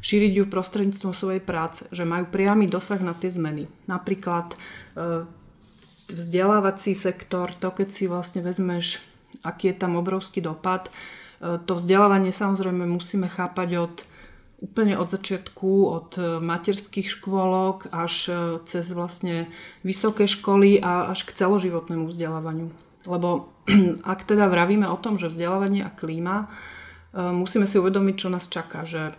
šíriť 0.02 0.32
ju 0.42 0.44
prostredníctvom 0.50 1.14
svojej 1.14 1.42
práce, 1.42 1.86
že 1.94 2.04
majú 2.04 2.28
priamy 2.28 2.66
dosah 2.66 3.00
na 3.00 3.14
tie 3.14 3.30
zmeny. 3.30 3.70
Napríklad 3.86 4.54
e, 4.54 4.58
vzdelávací 6.10 6.98
sektor, 6.98 7.54
to 7.54 7.70
keď 7.70 7.88
si 7.94 8.10
vlastne 8.10 8.42
vezmeš, 8.42 9.00
aký 9.46 9.72
je 9.72 9.76
tam 9.78 9.96
obrovský 9.96 10.42
dopad, 10.42 10.90
e, 10.90 11.62
to 11.62 11.78
vzdelávanie 11.78 12.34
samozrejme 12.34 12.84
musíme 12.90 13.30
chápať 13.30 13.70
od 13.78 13.96
úplne 14.62 14.94
od 14.96 15.10
začiatku, 15.10 15.72
od 15.90 16.10
e, 16.22 16.22
materských 16.38 17.10
škôlok 17.18 17.90
až 17.90 18.14
e, 18.30 18.34
cez 18.70 18.86
vlastne 18.94 19.50
vysoké 19.82 20.30
školy 20.30 20.78
a 20.78 21.10
až 21.10 21.26
k 21.26 21.34
celoživotnému 21.34 22.06
vzdelávaniu. 22.06 22.70
Lebo 23.10 23.50
ak 24.14 24.22
teda 24.30 24.46
vravíme 24.46 24.86
o 24.86 25.02
tom, 25.02 25.18
že 25.18 25.34
vzdelávanie 25.34 25.82
a 25.82 25.90
klíma, 25.90 26.46
e, 26.46 26.48
musíme 27.34 27.66
si 27.66 27.82
uvedomiť, 27.82 28.16
čo 28.16 28.30
nás 28.30 28.46
čaká. 28.46 28.86
Že 28.86 29.18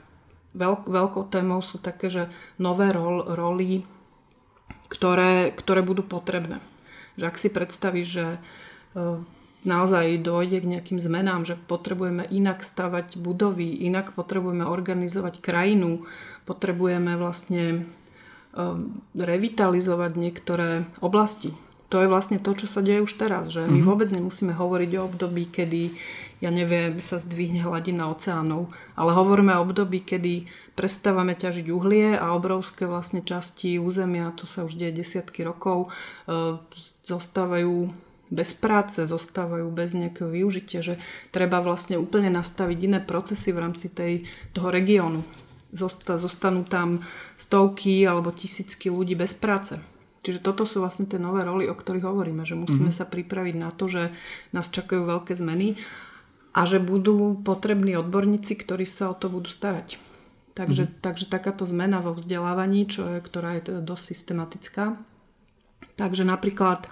veľk, 0.55 0.87
veľkou 0.87 1.27
témou 1.27 1.59
sú 1.59 1.83
také, 1.83 2.07
že 2.07 2.31
nové 2.63 2.95
rol, 2.95 3.27
roli, 3.35 3.83
ktoré, 4.87 5.51
ktoré 5.51 5.83
budú 5.83 6.07
potrebné. 6.07 6.63
Že 7.19 7.25
ak 7.27 7.37
si 7.37 7.49
predstavíš, 7.51 8.09
že 8.09 8.27
naozaj 9.63 10.23
dojde 10.23 10.63
k 10.63 10.71
nejakým 10.77 10.99
zmenám, 10.99 11.47
že 11.47 11.55
potrebujeme 11.55 12.27
inak 12.27 12.67
stavať 12.67 13.19
budovy, 13.19 13.71
inak 13.87 14.15
potrebujeme 14.15 14.67
organizovať 14.67 15.39
krajinu, 15.39 16.07
potrebujeme 16.45 17.15
vlastne 17.15 17.87
um, 18.55 19.03
revitalizovať 19.15 20.13
niektoré 20.19 20.71
oblasti. 20.99 21.55
To 21.93 22.01
je 22.01 22.09
vlastne 22.09 22.41
to, 22.41 22.57
čo 22.57 22.65
sa 22.65 22.81
deje 22.81 23.05
už 23.05 23.21
teraz, 23.21 23.53
že 23.53 23.69
my 23.69 23.85
mhm. 23.85 23.87
vôbec 23.87 24.09
nemusíme 24.09 24.57
hovoriť 24.57 24.91
o 24.97 25.05
období, 25.13 25.53
kedy, 25.53 25.93
ja 26.41 26.49
neviem, 26.49 26.97
sa 26.99 27.21
zdvihne 27.21 27.61
hladina 27.63 28.09
oceánov, 28.09 28.73
ale 28.97 29.13
hovoríme 29.13 29.53
o 29.61 29.63
období, 29.63 30.01
kedy 30.01 30.49
prestávame 30.73 31.37
ťažiť 31.37 31.69
uhlie 31.69 32.17
a 32.17 32.33
obrovské 32.33 32.89
vlastne 32.89 33.21
časti 33.21 33.77
územia, 33.77 34.33
to 34.33 34.49
sa 34.49 34.65
už 34.65 34.81
deje 34.81 35.05
desiatky 35.05 35.45
rokov, 35.45 35.93
uh, 36.27 36.57
zostávajú 37.05 37.93
bez 38.33 38.57
práce, 38.57 39.05
zostávajú 39.05 39.69
bez 39.69 39.93
nejakého 39.93 40.33
využitia, 40.33 40.81
že 40.81 40.97
treba 41.29 41.61
vlastne 41.61 42.01
úplne 42.01 42.33
nastaviť 42.33 42.79
iné 42.89 43.01
procesy 43.05 43.53
v 43.53 43.61
rámci 43.61 43.93
tej, 43.93 44.25
toho 44.57 44.73
regiónu. 44.73 45.21
zostanú 45.77 46.65
tam 46.65 47.05
stovky 47.37 48.09
alebo 48.09 48.33
tisícky 48.33 48.89
ľudí 48.89 49.13
bez 49.13 49.37
práce. 49.37 49.77
Čiže 50.23 50.41
toto 50.41 50.65
sú 50.65 50.81
vlastne 50.81 51.05
tie 51.05 51.21
nové 51.21 51.45
roly, 51.45 51.69
o 51.69 51.77
ktorých 51.77 52.07
hovoríme, 52.09 52.47
že 52.49 52.57
musíme 52.57 52.89
mm-hmm. 52.89 53.05
sa 53.05 53.11
pripraviť 53.11 53.57
na 53.59 53.71
to, 53.75 53.91
že 53.91 54.03
nás 54.55 54.71
čakajú 54.71 55.03
veľké 55.03 55.35
zmeny 55.35 55.77
a 56.55 56.63
že 56.63 56.79
budú 56.79 57.37
potrební 57.43 57.99
odborníci, 57.99 58.55
ktorí 58.55 58.87
sa 58.87 59.11
o 59.11 59.19
to 59.19 59.27
budú 59.27 59.51
starať. 59.51 59.99
Takže, 60.55 60.89
mm-hmm. 60.89 61.03
takže 61.03 61.27
takáto 61.27 61.67
zmena 61.67 61.99
vo 61.99 62.15
vzdelávaní, 62.15 62.87
čo 62.87 63.03
je, 63.09 63.19
ktorá 63.19 63.59
je 63.59 63.75
teda 63.75 63.81
dosť 63.83 64.05
systematická. 64.15 64.85
Takže 65.99 66.23
napríklad 66.23 66.87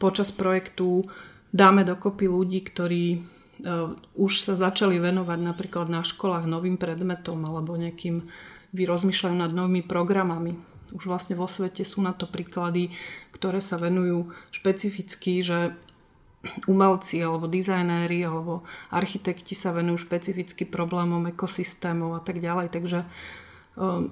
počas 0.00 0.32
projektu 0.32 1.04
dáme 1.52 1.84
dokopy 1.84 2.26
ľudí, 2.26 2.64
ktorí 2.64 3.04
uh, 3.20 3.92
už 4.16 4.32
sa 4.40 4.56
začali 4.56 4.96
venovať 4.96 5.38
napríklad 5.44 5.92
na 5.92 6.00
školách 6.00 6.48
novým 6.48 6.80
predmetom 6.80 7.44
alebo 7.44 7.76
nejakým 7.76 8.24
vyrozmýšľajú 8.72 9.36
nad 9.36 9.52
novými 9.52 9.84
programami. 9.84 10.56
Už 10.96 11.06
vlastne 11.06 11.38
vo 11.38 11.46
svete 11.46 11.84
sú 11.86 12.02
na 12.02 12.16
to 12.16 12.26
príklady, 12.26 12.90
ktoré 13.30 13.62
sa 13.62 13.78
venujú 13.78 14.32
špecificky, 14.50 15.38
že 15.44 15.76
umelci 16.64 17.20
alebo 17.20 17.44
dizajnéri 17.44 18.24
alebo 18.24 18.64
architekti 18.88 19.52
sa 19.52 19.76
venujú 19.76 20.08
špecificky 20.08 20.64
problémom 20.64 21.28
ekosystémov 21.28 22.16
a 22.16 22.22
tak 22.24 22.40
ďalej. 22.40 22.72
Takže 22.72 22.98
um, 23.76 24.08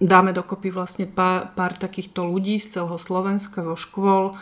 dáme 0.00 0.32
dokopy 0.32 0.72
vlastne 0.72 1.04
pár, 1.04 1.52
pár 1.52 1.76
takýchto 1.76 2.24
ľudí 2.24 2.56
z 2.56 2.80
celého 2.80 2.98
Slovenska, 2.98 3.66
zo 3.66 3.76
škôl, 3.76 4.38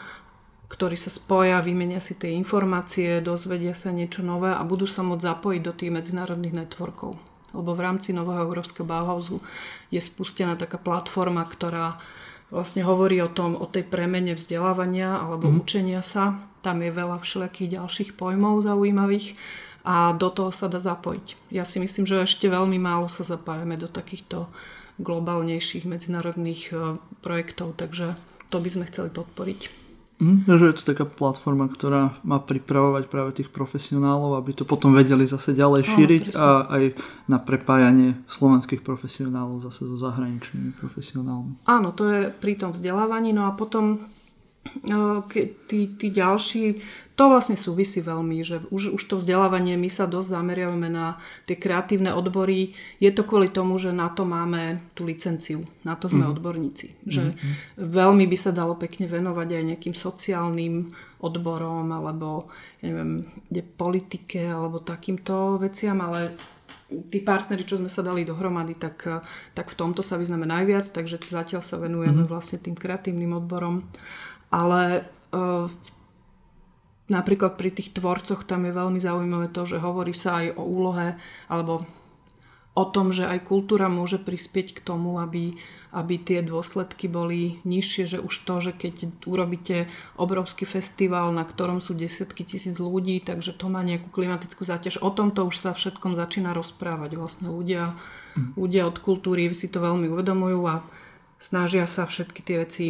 ktorí 0.67 0.99
sa 0.99 1.15
spoja, 1.15 1.63
vymenia 1.63 2.03
si 2.03 2.19
tie 2.19 2.35
informácie, 2.35 3.23
dozvedia 3.23 3.73
sa 3.73 3.95
niečo 3.95 4.27
nové 4.27 4.51
a 4.51 4.63
budú 4.67 4.91
sa 4.91 5.07
môcť 5.07 5.23
zapojiť 5.23 5.61
do 5.63 5.73
tých 5.73 5.95
medzinárodných 5.95 6.67
networkov. 6.67 7.15
Lebo 7.55 7.73
v 7.73 7.85
rámci 7.87 8.11
Nového 8.11 8.51
Európskeho 8.51 8.85
Bauhausu 8.85 9.39
je 9.95 10.03
spustená 10.03 10.59
taká 10.59 10.77
platforma, 10.77 11.47
ktorá 11.47 12.03
vlastne 12.51 12.83
hovorí 12.83 13.19
o 13.23 13.31
tom, 13.31 13.55
o 13.55 13.67
tej 13.67 13.87
premene 13.87 14.35
vzdelávania 14.35 15.23
alebo 15.23 15.51
mm. 15.51 15.57
učenia 15.63 16.03
sa. 16.03 16.43
tam 16.67 16.83
je 16.83 16.91
veľa 16.91 17.23
všelijakých 17.23 17.79
ďalších 17.79 18.11
pojmov 18.19 18.67
zaujímavých 18.67 19.39
a 19.87 20.11
do 20.19 20.35
toho 20.35 20.51
sa 20.51 20.67
dá 20.67 20.83
zapojiť. 20.83 21.55
Ja 21.55 21.63
si 21.63 21.79
myslím, 21.79 22.11
že 22.11 22.27
ešte 22.27 22.51
veľmi 22.51 22.75
málo 22.75 23.07
sa 23.07 23.23
zapájame 23.23 23.79
do 23.79 23.87
takýchto 23.87 24.51
globálnejších 24.99 25.87
medzinárodných 25.87 26.75
e, 26.75 26.99
projektov, 27.23 27.79
takže 27.79 28.19
to 28.51 28.59
by 28.59 28.67
sme 28.67 28.89
chceli 28.91 29.15
podporiť. 29.15 29.86
Mm, 30.17 30.49
že 30.49 30.73
je 30.73 30.77
to 30.81 30.97
taká 30.97 31.05
platforma, 31.05 31.69
ktorá 31.69 32.17
má 32.25 32.41
pripravovať 32.41 33.05
práve 33.13 33.37
tých 33.37 33.53
profesionálov, 33.53 34.41
aby 34.41 34.57
to 34.57 34.65
potom 34.65 34.97
vedeli 34.97 35.29
zase 35.29 35.53
ďalej 35.53 35.93
šíriť 35.93 36.25
no, 36.33 36.41
a 36.41 36.49
aj 36.73 36.85
na 37.29 37.37
prepájanie 37.37 38.17
slovenských 38.25 38.81
profesionálov 38.81 39.61
zase 39.61 39.85
so 39.85 39.97
zahraničnými 40.01 40.73
profesionálmi. 40.81 41.69
Áno, 41.69 41.93
to 41.93 42.09
je 42.09 42.21
pri 42.33 42.57
tom 42.57 42.73
vzdelávaní. 42.73 43.37
No 43.37 43.45
a 43.45 43.53
potom 43.53 44.09
tí, 45.69 45.81
tí 46.01 46.07
ďalší, 46.09 46.81
to 47.17 47.33
vlastne 47.33 47.57
súvisí 47.57 48.05
veľmi, 48.05 48.45
že 48.45 48.61
už, 48.69 49.01
už 49.01 49.03
to 49.09 49.17
vzdelávanie, 49.17 49.81
my 49.81 49.89
sa 49.89 50.05
dosť 50.05 50.37
zameriavame 50.37 50.93
na 50.93 51.17
tie 51.49 51.57
kreatívne 51.57 52.13
odbory. 52.13 52.77
Je 53.01 53.09
to 53.09 53.25
kvôli 53.25 53.49
tomu, 53.49 53.81
že 53.81 53.89
na 53.89 54.13
to 54.13 54.29
máme 54.29 54.85
tú 54.93 55.09
licenciu, 55.09 55.65
na 55.81 55.97
to 55.97 56.13
sme 56.13 56.29
mm. 56.29 56.33
odborníci. 56.37 56.87
Že 57.09 57.33
mm. 57.33 57.37
veľmi 57.81 58.29
by 58.29 58.37
sa 58.37 58.53
dalo 58.53 58.77
pekne 58.77 59.09
venovať 59.09 59.49
aj 59.49 59.63
nejakým 59.65 59.97
sociálnym 59.97 60.93
odborom 61.25 61.89
alebo 61.89 62.53
ja 62.85 62.93
neviem, 62.93 63.25
politike 63.81 64.53
alebo 64.53 64.85
takýmto 64.85 65.57
veciam, 65.57 65.97
ale 66.05 66.37
tí 67.09 67.25
partneri, 67.25 67.65
čo 67.65 67.81
sme 67.81 67.89
sa 67.89 68.05
dali 68.05 68.29
dohromady, 68.29 68.77
tak, 68.77 69.25
tak 69.57 69.67
v 69.73 69.79
tomto 69.81 70.05
sa 70.05 70.21
vyznáme 70.21 70.45
najviac, 70.45 70.93
takže 70.93 71.17
zatiaľ 71.25 71.65
sa 71.65 71.81
venujeme 71.81 72.23
mm. 72.25 72.31
vlastne 72.31 72.61
tým 72.61 72.77
kreatívnym 72.77 73.33
odborom. 73.41 73.89
Ale 74.53 75.09
uh, 75.33 75.67
napríklad 77.07 77.55
pri 77.55 77.71
tých 77.71 77.95
tvorcoch 77.95 78.43
tam 78.43 78.67
je 78.67 78.73
veľmi 78.75 78.99
zaujímavé 78.99 79.51
to, 79.51 79.67
že 79.67 79.83
hovorí 79.83 80.15
sa 80.15 80.43
aj 80.43 80.59
o 80.59 80.63
úlohe 80.63 81.15
alebo 81.47 81.87
o 82.77 82.85
tom, 82.85 83.09
že 83.09 83.25
aj 83.25 83.49
kultúra 83.49 83.89
môže 83.89 84.21
prispieť 84.21 84.77
k 84.77 84.85
tomu, 84.85 85.17
aby, 85.17 85.57
aby 85.97 86.15
tie 86.21 86.45
dôsledky 86.45 87.09
boli 87.09 87.57
nižšie, 87.65 88.05
že 88.05 88.19
už 88.21 88.35
to, 88.45 88.55
že 88.61 88.73
keď 88.77 89.25
urobíte 89.25 89.89
obrovský 90.21 90.69
festival, 90.69 91.33
na 91.33 91.49
ktorom 91.49 91.81
sú 91.81 91.97
desiatky 91.97 92.45
tisíc 92.45 92.77
ľudí, 92.77 93.25
takže 93.25 93.57
to 93.57 93.73
má 93.73 93.81
nejakú 93.81 94.13
klimatickú 94.13 94.69
záťaž. 94.69 95.01
O 95.01 95.09
tomto 95.09 95.49
už 95.49 95.57
sa 95.57 95.73
všetkom 95.73 96.21
začína 96.21 96.53
rozprávať. 96.53 97.17
Vlastne 97.17 97.49
ľudia, 97.49 97.97
mm. 98.37 98.61
ľudia 98.61 98.85
od 98.85 99.01
kultúry 99.01 99.49
si 99.57 99.73
to 99.73 99.81
veľmi 99.81 100.13
uvedomujú 100.13 100.61
a 100.69 100.85
snažia 101.41 101.89
sa 101.89 102.05
všetky 102.05 102.45
tie 102.45 102.57
veci 102.61 102.87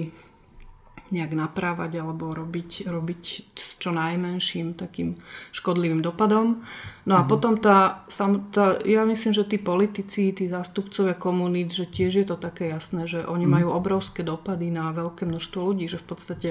nejak 1.11 1.38
naprávať 1.38 2.03
alebo 2.03 2.35
robiť, 2.35 2.90
robiť 2.90 3.23
s 3.55 3.79
čo 3.79 3.95
najmenším 3.95 4.75
takým 4.75 5.19
škodlivým 5.55 6.03
dopadom. 6.03 6.66
No 7.07 7.14
a 7.14 7.23
mm. 7.23 7.29
potom 7.31 7.55
tá, 7.62 8.03
tá, 8.51 8.83
ja 8.83 9.07
myslím, 9.07 9.33
že 9.33 9.47
tí 9.47 9.59
politici, 9.62 10.35
tí 10.35 10.51
zástupcovia 10.51 11.14
komunít, 11.14 11.71
že 11.71 11.87
tiež 11.87 12.12
je 12.23 12.27
to 12.27 12.35
také 12.35 12.71
jasné, 12.75 13.07
že 13.07 13.23
oni 13.23 13.47
mm. 13.47 13.53
majú 13.53 13.69
obrovské 13.71 14.27
dopady 14.27 14.75
na 14.75 14.90
veľké 14.90 15.23
množstvo 15.27 15.59
ľudí, 15.62 15.87
že 15.87 16.03
v 16.03 16.07
podstate 16.07 16.51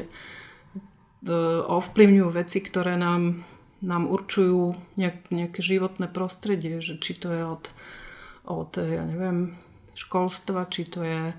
ovplyvňujú 1.65 2.29
veci, 2.29 2.61
ktoré 2.61 2.95
nám, 3.01 3.43
nám 3.81 4.03
určujú 4.05 4.77
nejak, 4.95 5.33
nejaké 5.33 5.59
životné 5.59 6.05
prostredie, 6.07 6.79
že 6.85 7.01
či 7.01 7.17
to 7.17 7.33
je 7.33 7.43
od, 7.43 7.65
od 8.45 8.71
ja 8.77 9.03
neviem, 9.03 9.57
školstva, 9.97 10.69
či 10.69 10.85
to 10.85 11.01
je 11.01 11.23
e, 11.31 11.35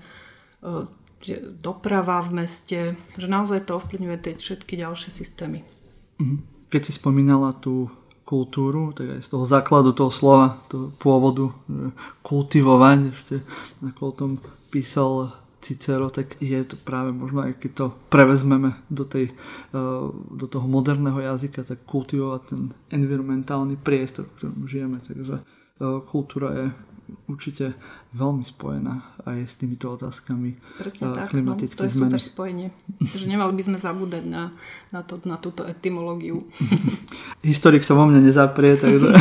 doprava 1.61 2.21
v 2.21 2.45
meste, 2.45 2.79
že 3.17 3.27
naozaj 3.27 3.65
to 3.65 3.81
ovplyvňuje 3.81 4.17
tie 4.21 4.33
všetky 4.37 4.77
ďalšie 4.77 5.11
systémy. 5.11 5.65
Mhm. 6.21 6.37
Keď 6.67 6.81
si 6.83 6.91
spomínala 6.91 7.55
tú 7.55 7.87
kultúru, 8.27 8.91
tak 8.91 9.07
aj 9.07 9.21
z 9.23 9.29
toho 9.31 9.45
základu 9.47 9.95
toho 9.95 10.11
slova, 10.11 10.59
toho 10.67 10.91
pôvodu, 10.99 11.47
kultivovať, 12.27 12.99
ešte 13.15 13.35
ako 13.87 14.01
o 14.03 14.13
tom 14.13 14.31
písal 14.67 15.31
Cicero, 15.63 16.11
tak 16.11 16.35
je 16.43 16.59
to 16.63 16.75
práve 16.79 17.11
možno, 17.11 17.43
aj 17.43 17.59
keď 17.59 17.71
to 17.73 17.85
prevezmeme 18.11 18.77
do, 18.87 19.03
tej, 19.03 19.31
e, 19.31 19.79
do 20.31 20.45
toho 20.47 20.63
moderného 20.63 21.19
jazyka, 21.19 21.65
tak 21.65 21.83
kultivovať 21.83 22.41
ten 22.47 22.61
environmentálny 22.93 23.75
priestor, 23.75 24.27
v 24.27 24.35
ktorom 24.37 24.59
žijeme. 24.69 24.97
Takže 25.01 25.35
e, 25.39 25.43
kultúra 26.07 26.49
je 26.55 26.65
určite 27.27 27.75
veľmi 28.15 28.43
spojená 28.43 29.23
aj 29.27 29.37
s 29.47 29.55
týmito 29.59 29.91
otázkami 29.91 30.55
Presne 30.79 31.13
tak, 31.15 31.31
no, 31.35 31.55
to 31.55 31.83
je 31.83 31.91
zmeny. 31.91 32.17
super 32.17 32.21
spojenie. 32.21 32.67
Takže 32.99 33.25
nemali 33.27 33.53
by 33.55 33.63
sme 33.63 33.77
zabúdať 33.79 34.23
na, 34.27 34.51
na, 34.91 35.01
to, 35.03 35.19
na 35.27 35.37
túto 35.39 35.67
etymológiu. 35.67 36.47
Historik 37.47 37.83
sa 37.83 37.95
vo 37.95 38.07
mne 38.07 38.23
nezaprie, 38.23 38.75
takže... 38.75 39.11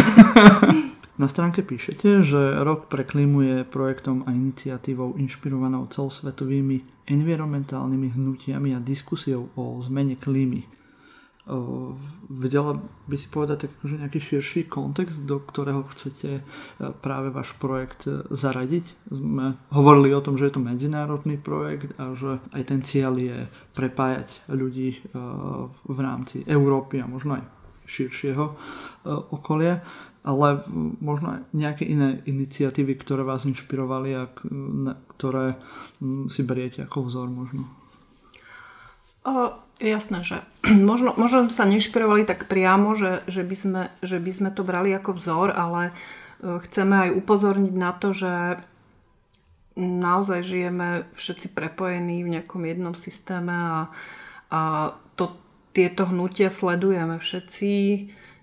Na 1.16 1.33
stránke 1.33 1.64
píšete, 1.64 2.20
že 2.20 2.61
Rok 2.61 2.92
pre 2.92 3.01
klímu 3.01 3.40
je 3.40 3.57
projektom 3.64 4.29
a 4.29 4.37
iniciatívou 4.37 5.16
inšpirovanou 5.16 5.88
celosvetovými 5.88 7.09
environmentálnymi 7.09 8.12
hnutiami 8.12 8.77
a 8.77 8.85
diskusiou 8.85 9.49
o 9.57 9.81
zmene 9.81 10.20
klímy 10.20 10.76
vedela 12.27 12.83
by 13.07 13.15
si 13.15 13.31
povedať 13.31 13.67
tak 13.67 13.73
akože 13.79 14.03
nejaký 14.03 14.19
širší 14.19 14.61
kontext, 14.67 15.23
do 15.23 15.39
ktorého 15.39 15.87
chcete 15.95 16.31
e, 16.39 16.43
práve 16.99 17.31
váš 17.31 17.55
projekt 17.55 18.11
e, 18.11 18.27
zaradiť. 18.35 19.15
Sme 19.15 19.55
hovorili 19.71 20.11
o 20.11 20.25
tom, 20.25 20.35
že 20.35 20.51
je 20.51 20.59
to 20.59 20.67
medzinárodný 20.67 21.39
projekt 21.39 21.95
a 22.03 22.19
že 22.19 22.43
aj 22.51 22.63
ten 22.67 22.83
cieľ 22.83 23.15
je 23.15 23.47
prepájať 23.79 24.43
ľudí 24.51 24.89
e, 24.91 25.01
v 25.87 25.99
rámci 26.03 26.43
Európy 26.51 26.99
a 26.99 27.07
možno 27.07 27.39
aj 27.39 27.45
širšieho 27.87 28.45
okolia 29.31 29.79
ale 30.27 30.67
možno 30.99 31.47
nejaké 31.55 31.87
iné 31.87 32.19
iniciatívy, 32.27 32.99
ktoré 32.99 33.23
vás 33.23 33.47
inšpirovali 33.47 34.11
a 34.19 34.27
ktoré 35.15 35.55
si 36.27 36.43
beriete 36.43 36.83
ako 36.83 37.07
vzor 37.07 37.31
možno. 37.31 37.63
O, 39.23 39.55
Jasné, 39.77 40.25
že 40.25 40.41
možno, 40.91 41.12
možno 41.21 41.53
sa 41.53 41.69
nešpirovali 41.69 42.25
tak 42.25 42.49
priamo, 42.49 42.97
že, 42.97 43.21
že, 43.29 43.45
by 43.45 43.57
sme, 43.57 43.83
že 44.01 44.17
by 44.17 44.33
sme 44.33 44.51
to 44.53 44.65
brali 44.65 44.93
ako 44.97 45.21
vzor, 45.21 45.53
ale 45.53 45.93
e, 45.93 45.93
chceme 46.65 47.09
aj 47.09 47.11
upozorniť 47.21 47.75
na 47.77 47.93
to, 47.93 48.17
že 48.17 48.33
naozaj 49.77 50.41
žijeme 50.41 51.05
všetci 51.21 51.53
prepojení 51.53 52.25
v 52.25 52.33
nejakom 52.41 52.65
jednom 52.65 52.97
systéme 52.97 53.53
a, 53.53 53.77
a 54.49 54.61
to, 55.21 55.37
tieto 55.77 56.09
hnutia 56.09 56.49
sledujeme 56.49 57.21
všetci. 57.21 57.73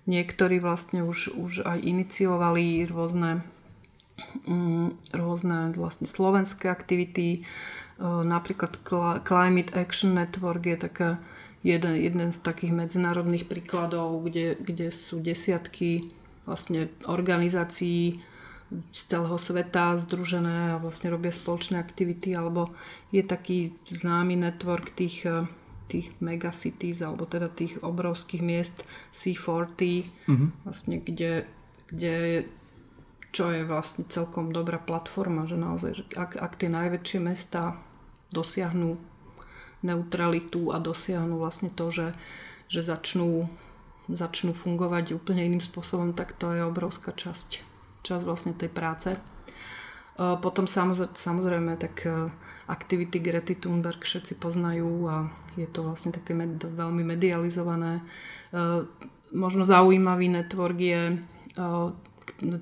Niektorí 0.06 0.62
vlastne 0.62 1.02
už, 1.02 1.34
už 1.34 1.52
aj 1.66 1.82
iniciovali 1.82 2.86
rôzne, 2.86 3.42
mm, 4.46 5.10
rôzne 5.10 5.74
vlastne 5.74 6.06
slovenské 6.06 6.70
aktivity, 6.70 7.42
Napríklad 8.02 8.82
Climate 9.22 9.70
Action 9.70 10.18
Network 10.18 10.66
je 10.66 10.76
taká 10.76 11.10
jeden, 11.62 11.94
jeden 11.96 12.28
z 12.34 12.38
takých 12.42 12.74
medzinárodných 12.74 13.46
príkladov, 13.46 14.20
kde, 14.26 14.58
kde 14.58 14.90
sú 14.90 15.22
desiatky 15.22 16.10
vlastne 16.44 16.92
organizácií 17.08 18.20
z 18.90 19.00
celého 19.06 19.38
sveta 19.38 19.94
združené 19.96 20.74
a 20.76 20.82
vlastne 20.82 21.08
robia 21.08 21.30
spoločné 21.30 21.78
aktivity, 21.78 22.34
alebo 22.34 22.68
je 23.14 23.22
taký 23.22 23.72
známy 23.86 24.34
network 24.36 24.92
tých, 24.92 25.24
tých 25.86 26.10
megacities, 26.18 27.00
alebo 27.00 27.24
teda 27.24 27.46
tých 27.46 27.78
obrovských 27.80 28.42
miest 28.42 28.82
C40, 29.14 30.10
mm-hmm. 30.26 30.48
vlastne 30.66 30.96
kde, 31.00 31.46
kde 31.88 32.44
čo 33.34 33.50
je 33.50 33.66
vlastne 33.66 34.06
celkom 34.06 34.54
dobrá 34.54 34.78
platforma, 34.78 35.50
že 35.50 35.58
naozaj, 35.58 35.92
že 35.98 36.04
ak, 36.14 36.38
ak 36.38 36.52
tie 36.54 36.70
najväčšie 36.70 37.18
mesta 37.18 37.82
dosiahnu 38.30 38.94
neutralitu 39.82 40.70
a 40.70 40.78
dosiahnu 40.78 41.42
vlastne 41.42 41.68
to, 41.68 41.90
že, 41.90 42.14
že 42.70 42.80
začnú, 42.86 43.50
začnú 44.06 44.54
fungovať 44.54 45.18
úplne 45.18 45.42
iným 45.50 45.60
spôsobom, 45.60 46.14
tak 46.14 46.38
to 46.38 46.54
je 46.54 46.62
obrovská 46.62 47.10
časť, 47.10 47.58
časť 48.06 48.22
vlastne 48.22 48.54
tej 48.54 48.70
práce. 48.70 49.18
E, 49.18 49.20
potom 50.38 50.70
samozrejme, 50.70 51.74
tak 51.74 52.06
e, 52.06 52.30
aktivity 52.70 53.18
Grety 53.18 53.58
Thunberg 53.58 54.06
všetci 54.06 54.38
poznajú 54.38 55.10
a 55.10 55.26
je 55.58 55.66
to 55.66 55.82
vlastne 55.82 56.14
také 56.14 56.38
med, 56.38 56.62
veľmi 56.62 57.02
medializované. 57.02 57.98
E, 57.98 58.02
možno 59.34 59.66
zaujímavý 59.66 60.30
network 60.30 60.78
je 60.78 61.02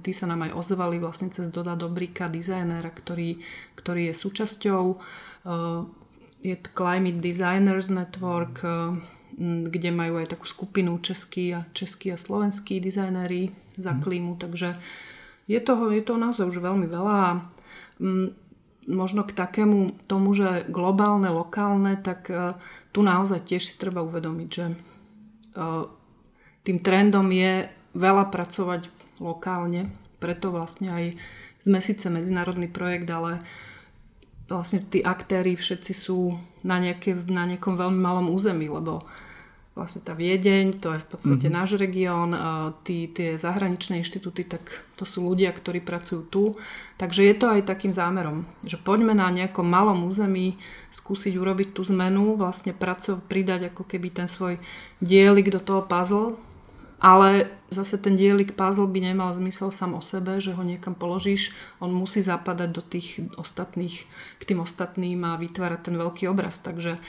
tí 0.03 0.13
sa 0.13 0.27
nám 0.29 0.51
aj 0.51 0.53
ozvali 0.55 0.97
vlastne 0.99 1.31
cez 1.31 1.49
Doda 1.49 1.75
Dobrika, 1.79 2.31
dizajnera, 2.31 2.91
ktorý, 2.91 3.41
ktorý 3.79 4.13
je 4.13 4.15
súčasťou. 4.15 4.85
Eh, 5.43 5.81
je 6.43 6.57
to 6.59 6.69
Climate 6.75 7.23
Designers 7.23 7.89
Network, 7.91 8.63
eh, 8.63 8.99
kde 9.69 9.91
majú 9.91 10.21
aj 10.21 10.37
takú 10.37 10.47
skupinu 10.47 11.01
českí 11.01 11.57
a, 11.57 11.65
českí 11.73 12.13
a 12.13 12.21
slovenskí 12.21 12.79
dizajnéri 12.79 13.51
za 13.81 13.97
mhm. 13.97 14.01
klímu, 14.05 14.33
takže 14.37 14.77
je 15.51 15.59
toho, 15.59 15.91
je 15.91 16.03
toho 16.05 16.21
naozaj 16.21 16.47
už 16.47 16.63
veľmi 16.63 16.87
veľa 16.87 17.15
a 17.19 17.31
možno 18.87 19.23
k 19.23 19.33
takému 19.35 19.95
tomu, 20.11 20.35
že 20.35 20.67
globálne, 20.71 21.31
lokálne, 21.31 21.99
tak 21.99 22.31
eh, 22.31 22.55
tu 22.93 23.01
naozaj 23.01 23.43
tiež 23.43 23.63
si 23.63 23.75
treba 23.81 24.05
uvedomiť, 24.05 24.51
že 24.53 24.67
tým 26.65 26.79
trendom 26.81 27.29
je 27.29 27.69
veľa 27.93 28.33
pracovať 28.33 28.89
lokálne, 29.23 29.95
preto 30.19 30.51
vlastne 30.51 30.91
aj 30.91 31.05
sme 31.63 31.79
síce 31.79 32.11
medzinárodný 32.11 32.67
projekt, 32.67 33.07
ale 33.07 33.39
vlastne 34.51 34.83
tí 34.83 35.01
aktéry 35.01 35.55
všetci 35.55 35.93
sú 35.95 36.35
na, 36.67 36.83
nejaké, 36.83 37.15
na 37.31 37.47
nejakom 37.47 37.79
veľmi 37.79 38.01
malom 38.03 38.35
území, 38.35 38.67
lebo 38.67 39.07
vlastne 39.73 40.05
tá 40.05 40.13
Viedeň, 40.13 40.85
to 40.85 40.93
je 40.93 41.01
v 41.01 41.09
podstate 41.09 41.49
mm-hmm. 41.49 41.59
náš 41.65 41.81
región, 41.81 42.37
tí, 42.85 43.09
tie 43.09 43.41
zahraničné 43.41 44.05
inštitúty, 44.05 44.45
tak 44.45 44.85
to 45.01 45.09
sú 45.09 45.25
ľudia, 45.25 45.49
ktorí 45.49 45.81
pracujú 45.81 46.21
tu. 46.29 46.45
Takže 47.01 47.25
je 47.25 47.35
to 47.41 47.49
aj 47.49 47.65
takým 47.65 47.89
zámerom, 47.89 48.45
že 48.69 48.77
poďme 48.77 49.17
na 49.17 49.33
nejakom 49.33 49.65
malom 49.65 50.05
území 50.05 50.61
skúsiť 50.93 51.41
urobiť 51.41 51.73
tú 51.73 51.89
zmenu, 51.89 52.37
vlastne 52.37 52.77
pracov, 52.77 53.25
pridať 53.25 53.73
ako 53.73 53.89
keby 53.89 54.13
ten 54.13 54.29
svoj 54.29 54.61
dielik 55.01 55.49
do 55.49 55.61
toho 55.65 55.81
puzzle, 55.89 56.37
ale 57.03 57.51
zase 57.75 57.99
ten 57.99 58.15
dielik 58.15 58.55
puzzle 58.55 58.87
by 58.87 59.03
nemal 59.03 59.35
zmysel 59.35 59.75
sám 59.75 59.99
o 59.99 60.03
sebe, 60.05 60.39
že 60.39 60.55
ho 60.55 60.63
niekam 60.63 60.95
položíš, 60.95 61.51
on 61.83 61.91
musí 61.91 62.23
zapadať 62.23 62.71
do 62.71 62.79
tých 62.79 63.27
ostatných, 63.35 64.07
k 64.39 64.43
tým 64.47 64.63
ostatným 64.63 65.19
a 65.27 65.35
vytvárať 65.35 65.91
ten 65.91 65.99
veľký 65.99 66.31
obraz. 66.31 66.63
Takže 66.63 67.03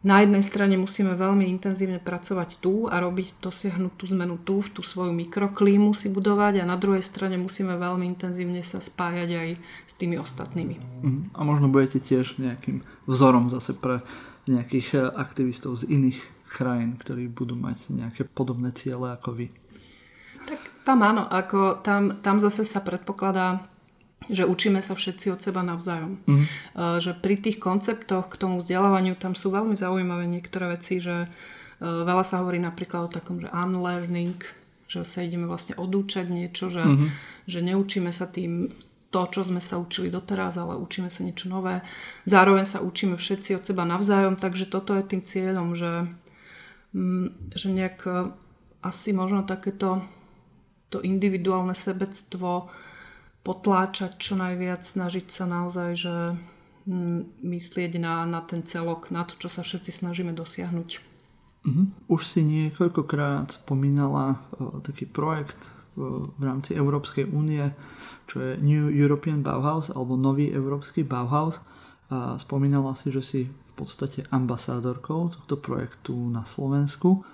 na 0.00 0.20
jednej 0.20 0.44
strane 0.44 0.76
musíme 0.76 1.16
veľmi 1.16 1.48
intenzívne 1.48 2.00
pracovať 2.00 2.60
tu 2.60 2.88
a 2.88 3.00
robiť, 3.00 3.40
dosiahnuť 3.40 3.92
tú 3.96 4.04
zmenu 4.12 4.36
tu, 4.40 4.60
v 4.60 4.68
tú 4.68 4.80
svoju 4.84 5.12
mikroklímu 5.16 5.96
si 5.96 6.12
budovať 6.12 6.60
a 6.60 6.68
na 6.68 6.76
druhej 6.76 7.04
strane 7.04 7.40
musíme 7.40 7.76
veľmi 7.76 8.04
intenzívne 8.04 8.60
sa 8.60 8.84
spájať 8.84 9.30
aj 9.32 9.48
s 9.88 9.92
tými 9.96 10.20
ostatnými. 10.20 10.76
Mhm. 11.04 11.20
A 11.36 11.40
možno 11.44 11.72
budete 11.72 12.00
tiež 12.00 12.36
nejakým 12.36 12.84
vzorom 13.08 13.48
zase 13.48 13.72
pre 13.72 14.04
nejakých 14.48 14.88
eh, 14.92 15.00
aktivistov 15.08 15.76
z 15.80 15.88
iných 15.88 16.20
krajín, 16.50 16.98
ktorí 16.98 17.30
budú 17.30 17.54
mať 17.54 17.94
nejaké 17.94 18.26
podobné 18.26 18.74
ciele 18.74 19.14
ako 19.14 19.38
vy. 19.38 19.46
Tak 20.50 20.60
tam 20.82 21.06
áno, 21.06 21.30
ako 21.30 21.78
tam, 21.86 22.18
tam 22.18 22.42
zase 22.42 22.66
sa 22.66 22.82
predpokladá, 22.82 23.62
že 24.26 24.44
učíme 24.44 24.82
sa 24.82 24.98
všetci 24.98 25.30
od 25.30 25.40
seba 25.40 25.62
navzájom. 25.62 26.18
Mm. 26.26 26.44
Že 27.00 27.12
pri 27.22 27.34
tých 27.38 27.62
konceptoch 27.62 28.28
k 28.28 28.36
tomu 28.36 28.58
vzdelávaniu 28.58 29.14
tam 29.14 29.38
sú 29.38 29.54
veľmi 29.54 29.78
zaujímavé 29.78 30.26
niektoré 30.26 30.74
veci, 30.74 30.98
že 30.98 31.24
e, 31.24 31.28
veľa 31.80 32.26
sa 32.26 32.42
hovorí 32.42 32.58
napríklad 32.60 33.08
o 33.08 33.14
takom, 33.14 33.40
že 33.40 33.48
unlearning, 33.48 34.36
že 34.90 35.06
sa 35.06 35.22
ideme 35.24 35.46
vlastne 35.46 35.78
odúčať 35.78 36.28
niečo, 36.28 36.68
že, 36.68 36.82
mm-hmm. 36.82 37.08
že 37.46 37.58
neučíme 37.62 38.10
sa 38.10 38.26
tým 38.28 38.68
to, 39.10 39.22
čo 39.26 39.42
sme 39.42 39.58
sa 39.58 39.78
učili 39.80 40.06
doteraz, 40.06 40.54
ale 40.54 40.78
učíme 40.78 41.10
sa 41.10 41.26
niečo 41.26 41.50
nové. 41.50 41.82
Zároveň 42.30 42.62
sa 42.62 42.78
učíme 42.78 43.18
všetci 43.18 43.58
od 43.58 43.66
seba 43.66 43.82
navzájom, 43.82 44.38
takže 44.38 44.70
toto 44.70 44.94
je 44.94 45.02
tým 45.02 45.22
cieľom, 45.26 45.74
že 45.74 46.06
Mm, 46.06 46.29
že 47.54 47.68
nejak 47.70 47.98
e, 48.06 48.12
asi 48.82 49.14
možno 49.14 49.46
takéto 49.46 50.02
to 50.90 50.98
individuálne 51.06 51.72
sebectvo 51.74 52.66
potláčať 53.46 54.18
čo 54.18 54.34
najviac, 54.34 54.82
snažiť 54.82 55.26
sa 55.30 55.46
naozaj, 55.46 55.90
že 55.94 56.14
mm, 56.90 57.46
myslieť 57.46 58.02
na, 58.02 58.26
na 58.26 58.42
ten 58.42 58.66
celok, 58.66 59.08
na 59.14 59.22
to, 59.22 59.38
čo 59.38 59.48
sa 59.48 59.62
všetci 59.62 59.90
snažíme 59.94 60.34
dosiahnuť. 60.34 60.88
Uh-huh. 61.60 61.86
Už 62.10 62.26
si 62.26 62.42
niekoľkokrát 62.42 63.54
spomínala 63.54 64.40
uh, 64.58 64.82
taký 64.82 65.06
projekt 65.06 65.70
uh, 65.94 66.26
v 66.34 66.42
rámci 66.42 66.74
Európskej 66.74 67.30
únie, 67.30 67.62
čo 68.26 68.42
je 68.42 68.58
New 68.58 68.90
European 68.90 69.46
Bauhaus 69.46 69.94
alebo 69.94 70.18
Nový 70.18 70.54
Európsky 70.54 71.02
Bauhaus. 71.02 71.66
Spomínala 72.38 72.94
si, 72.98 73.10
že 73.10 73.22
si 73.22 73.40
podstate 73.80 74.28
ambasádorkou 74.28 75.32
tohto 75.32 75.56
projektu 75.56 76.12
na 76.12 76.44
Slovensku. 76.44 77.24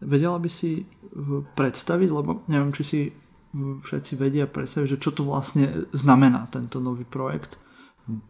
Vedela 0.00 0.38
by 0.38 0.46
si 0.46 0.86
uh, 0.86 1.42
predstaviť, 1.58 2.08
lebo 2.08 2.46
neviem, 2.46 2.70
či 2.70 2.82
si 2.86 3.00
uh, 3.10 3.76
všetci 3.82 4.14
vedia 4.14 4.46
predstaviť, 4.46 4.96
že 4.96 5.02
čo 5.02 5.10
to 5.10 5.26
vlastne 5.26 5.90
znamená 5.90 6.46
tento 6.48 6.78
nový 6.78 7.02
projekt. 7.02 7.58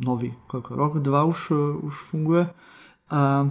Nový, 0.00 0.36
koľko 0.48 0.70
rok, 0.76 0.92
dva 1.04 1.28
už, 1.28 1.40
uh, 1.52 1.76
už 1.84 1.94
funguje. 1.94 2.48
A, 3.10 3.48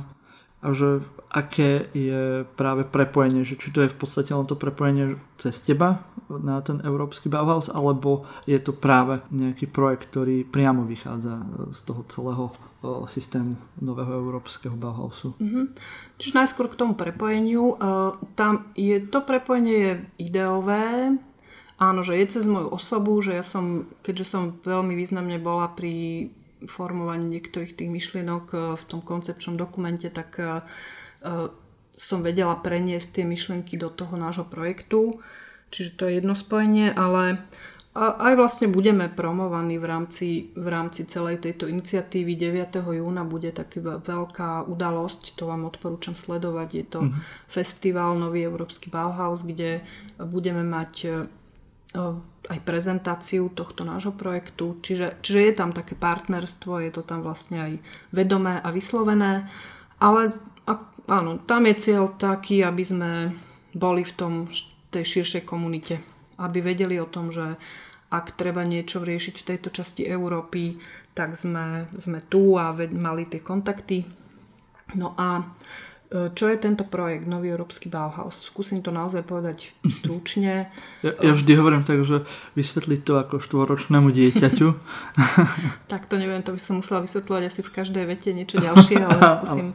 a 0.60 0.68
že 0.74 1.06
aké 1.30 1.86
je 1.94 2.42
práve 2.58 2.86
prepojenie, 2.90 3.46
že 3.46 3.56
či 3.56 3.70
to 3.70 3.86
je 3.86 3.94
v 3.94 3.98
podstate 3.98 4.34
len 4.34 4.50
to 4.50 4.58
prepojenie 4.58 5.18
cez 5.38 5.62
teba 5.62 6.02
na 6.30 6.62
ten 6.62 6.82
európsky 6.82 7.30
Bauhaus, 7.30 7.70
alebo 7.70 8.26
je 8.50 8.58
to 8.58 8.74
práve 8.74 9.22
nejaký 9.30 9.70
projekt, 9.70 10.10
ktorý 10.10 10.46
priamo 10.46 10.86
vychádza 10.86 11.46
z 11.70 11.80
toho 11.86 12.02
celého 12.10 12.46
systému 13.06 13.58
nového 13.82 14.24
európskeho 14.24 14.74
Bauhausu. 14.74 15.36
Mm-hmm. 15.38 15.66
Čiže 16.16 16.38
najskôr 16.38 16.72
k 16.72 16.80
tomu 16.80 16.94
prepojeniu. 16.96 17.76
Tam 18.40 18.72
je, 18.78 19.04
to 19.04 19.20
prepojenie 19.26 19.76
je 19.76 19.94
ideové, 20.32 21.18
áno, 21.80 22.04
že 22.04 22.20
je 22.20 22.26
cez 22.40 22.46
moju 22.46 22.70
osobu, 22.72 23.18
že 23.24 23.40
ja 23.40 23.44
som, 23.44 23.88
keďže 24.04 24.26
som 24.28 24.44
veľmi 24.62 24.94
významne 24.94 25.40
bola 25.40 25.72
pri 25.72 26.28
formovaní 26.68 27.40
niektorých 27.40 27.76
tých 27.80 27.88
myšlienok 27.88 28.46
e, 28.52 28.58
v 28.76 28.84
tom 28.84 29.00
koncepčnom 29.00 29.56
dokumente, 29.56 30.12
tak 30.12 30.36
e, 30.36 30.44
e, 30.44 30.48
som 32.00 32.24
vedela 32.24 32.56
preniesť 32.56 33.22
tie 33.22 33.26
myšlienky 33.28 33.76
do 33.76 33.92
toho 33.92 34.16
nášho 34.16 34.48
projektu. 34.48 35.20
Čiže 35.70 35.92
to 36.00 36.04
je 36.08 36.14
jedno 36.18 36.34
spojenie, 36.34 36.90
ale 36.96 37.44
aj 38.00 38.34
vlastne 38.38 38.72
budeme 38.72 39.10
promovaní 39.12 39.82
v 39.82 39.86
rámci, 39.86 40.30
v 40.56 40.68
rámci 40.70 41.04
celej 41.10 41.44
tejto 41.44 41.68
iniciatívy. 41.68 42.38
9. 42.38 42.80
júna 42.86 43.26
bude 43.28 43.50
taká 43.52 44.00
veľká 44.00 44.70
udalosť, 44.70 45.36
to 45.36 45.50
vám 45.50 45.68
odporúčam 45.68 46.14
sledovať. 46.16 46.70
Je 46.70 46.86
to 46.86 47.00
mm-hmm. 47.04 47.22
festival 47.50 48.16
Nový 48.16 48.46
Európsky 48.46 48.88
Bauhaus, 48.94 49.44
kde 49.44 49.82
budeme 50.22 50.62
mať 50.62 50.94
e, 51.02 51.10
aj 52.48 52.60
prezentáciu 52.62 53.50
tohto 53.52 53.82
nášho 53.82 54.14
projektu. 54.14 54.78
Čiže, 54.86 55.20
čiže 55.26 55.40
je 55.50 55.54
tam 55.58 55.74
také 55.74 55.98
partnerstvo, 55.98 56.80
je 56.86 56.92
to 56.94 57.02
tam 57.02 57.26
vlastne 57.26 57.58
aj 57.58 57.74
vedomé 58.14 58.62
a 58.62 58.70
vyslovené. 58.70 59.50
Ale 60.00 60.32
áno, 61.10 61.42
tam 61.44 61.66
je 61.66 61.76
cieľ 61.76 62.14
taký, 62.16 62.62
aby 62.62 62.84
sme 62.86 63.12
boli 63.74 64.06
v 64.06 64.14
tom, 64.14 64.34
tej 64.90 65.22
širšej 65.22 65.44
komunite 65.46 66.02
aby 66.40 66.64
vedeli 66.64 66.96
o 66.98 67.12
tom, 67.12 67.30
že 67.30 67.60
ak 68.10 68.40
treba 68.40 68.64
niečo 68.64 69.04
riešiť 69.04 69.36
v 69.38 69.48
tejto 69.54 69.70
časti 69.70 70.08
Európy, 70.08 70.80
tak 71.14 71.36
sme, 71.36 71.92
sme 72.00 72.24
tu 72.32 72.56
a 72.56 72.72
mali 72.74 73.28
tie 73.28 73.44
kontakty. 73.44 74.08
No 74.96 75.14
a 75.20 75.46
čo 76.10 76.50
je 76.50 76.58
tento 76.58 76.82
projekt 76.82 77.30
Nový 77.30 77.54
Európsky 77.54 77.86
Bauhaus? 77.86 78.42
Skúsim 78.50 78.82
to 78.82 78.90
naozaj 78.90 79.22
povedať 79.22 79.70
stručne. 79.86 80.74
Ja, 81.06 81.14
ja 81.22 81.32
vždy 81.38 81.54
hovorím 81.54 81.86
tak, 81.86 82.02
že 82.02 82.26
vysvetliť 82.58 83.06
to 83.06 83.22
ako 83.22 83.38
štvoročnému 83.38 84.10
dieťaťu. 84.10 84.68
tak 85.94 86.10
to 86.10 86.18
neviem, 86.18 86.42
to 86.42 86.58
by 86.58 86.62
som 86.62 86.82
musela 86.82 87.06
vysvetľovať 87.06 87.44
asi 87.46 87.62
v 87.62 87.72
každej 87.78 88.04
vete 88.10 88.34
niečo 88.34 88.58
ďalšie, 88.58 88.98
ale 88.98 89.22
skúsim, 89.38 89.68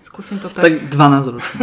skúsim 0.00 0.36
to 0.40 0.48
tak. 0.48 0.64
Tak 0.64 0.74
12 0.88 1.34
ročné. 1.36 1.60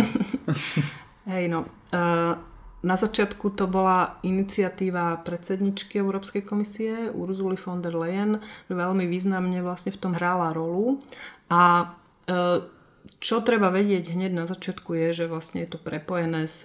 Hej, 1.33 1.49
no. 1.49 1.65
Uh, 1.89 2.37
na 2.85 2.95
začiatku 2.95 3.57
to 3.57 3.65
bola 3.65 4.21
iniciatíva 4.23 5.25
predsedničky 5.25 5.99
Európskej 5.99 6.45
komisie 6.45 7.09
Urzuly 7.11 7.57
von 7.57 7.81
der 7.81 7.97
Leyen, 7.97 8.39
veľmi 8.71 9.03
významne 9.09 9.59
vlastne 9.59 9.91
v 9.91 9.99
tom 9.99 10.15
hrála 10.15 10.55
rolu. 10.55 11.03
A 11.51 11.91
e, 12.23 12.78
čo 13.19 13.43
treba 13.43 13.67
vedieť 13.67 14.15
hneď 14.15 14.31
na 14.31 14.45
začiatku 14.47 14.95
je, 14.95 15.23
že 15.23 15.25
vlastne 15.27 15.67
je 15.67 15.75
to 15.75 15.79
prepojené 15.79 16.47
s 16.47 16.63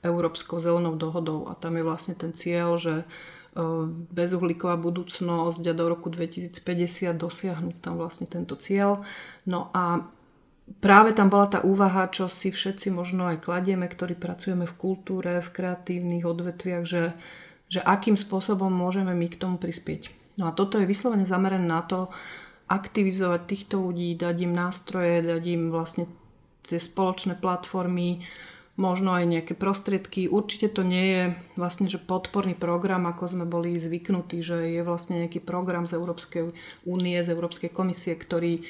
Európskou 0.00 0.56
zelenou 0.56 0.96
dohodou 0.96 1.46
a 1.48 1.52
tam 1.52 1.76
je 1.76 1.84
vlastne 1.84 2.16
ten 2.16 2.32
cieľ, 2.32 2.80
že 2.80 3.04
e, 3.04 3.06
bezuhlíková 4.08 4.80
budúcnosť 4.80 5.62
a 5.68 5.72
do 5.76 5.84
roku 5.92 6.08
2050 6.08 7.12
dosiahnuť 7.12 7.76
tam 7.84 8.00
vlastne 8.00 8.24
tento 8.24 8.56
cieľ. 8.56 9.04
No 9.44 9.68
a 9.76 10.08
práve 10.80 11.12
tam 11.12 11.28
bola 11.28 11.52
tá 11.52 11.60
úvaha, 11.60 12.08
čo 12.08 12.32
si 12.32 12.48
všetci 12.48 12.88
možno 12.88 13.28
aj 13.28 13.44
kladieme, 13.44 13.84
ktorí 13.84 14.16
pracujeme 14.16 14.64
v 14.64 14.78
kultúre, 14.80 15.44
v 15.44 15.52
kreatívnych 15.52 16.24
odvetviach, 16.24 16.84
že, 16.88 17.12
že 17.68 17.84
akým 17.84 18.16
spôsobom 18.16 18.72
môžeme 18.72 19.12
my 19.12 19.28
k 19.28 19.36
tomu 19.36 19.60
prispieť. 19.60 20.08
No 20.40 20.48
a 20.48 20.56
toto 20.56 20.80
je 20.80 20.88
vyslovene 20.88 21.28
zamerané 21.28 21.68
na 21.68 21.84
to, 21.84 22.08
aktivizovať 22.72 23.40
týchto 23.44 23.76
ľudí, 23.84 24.16
dať 24.16 24.48
im 24.48 24.52
nástroje, 24.56 25.20
dať 25.20 25.42
im 25.52 25.68
vlastne 25.68 26.08
tie 26.64 26.80
spoločné 26.80 27.36
platformy, 27.36 28.24
možno 28.80 29.12
aj 29.12 29.28
nejaké 29.28 29.52
prostriedky. 29.52 30.32
Určite 30.32 30.72
to 30.72 30.80
nie 30.80 31.06
je 31.12 31.22
vlastne 31.60 31.92
že 31.92 32.00
podporný 32.00 32.56
program, 32.56 33.04
ako 33.04 33.28
sme 33.28 33.44
boli 33.44 33.76
zvyknutí, 33.76 34.40
že 34.40 34.80
je 34.80 34.82
vlastne 34.82 35.20
nejaký 35.20 35.44
program 35.44 35.84
z 35.84 36.00
Európskej 36.00 36.42
únie, 36.88 37.20
z 37.20 37.28
Európskej 37.36 37.68
komisie, 37.68 38.16
ktorý 38.16 38.64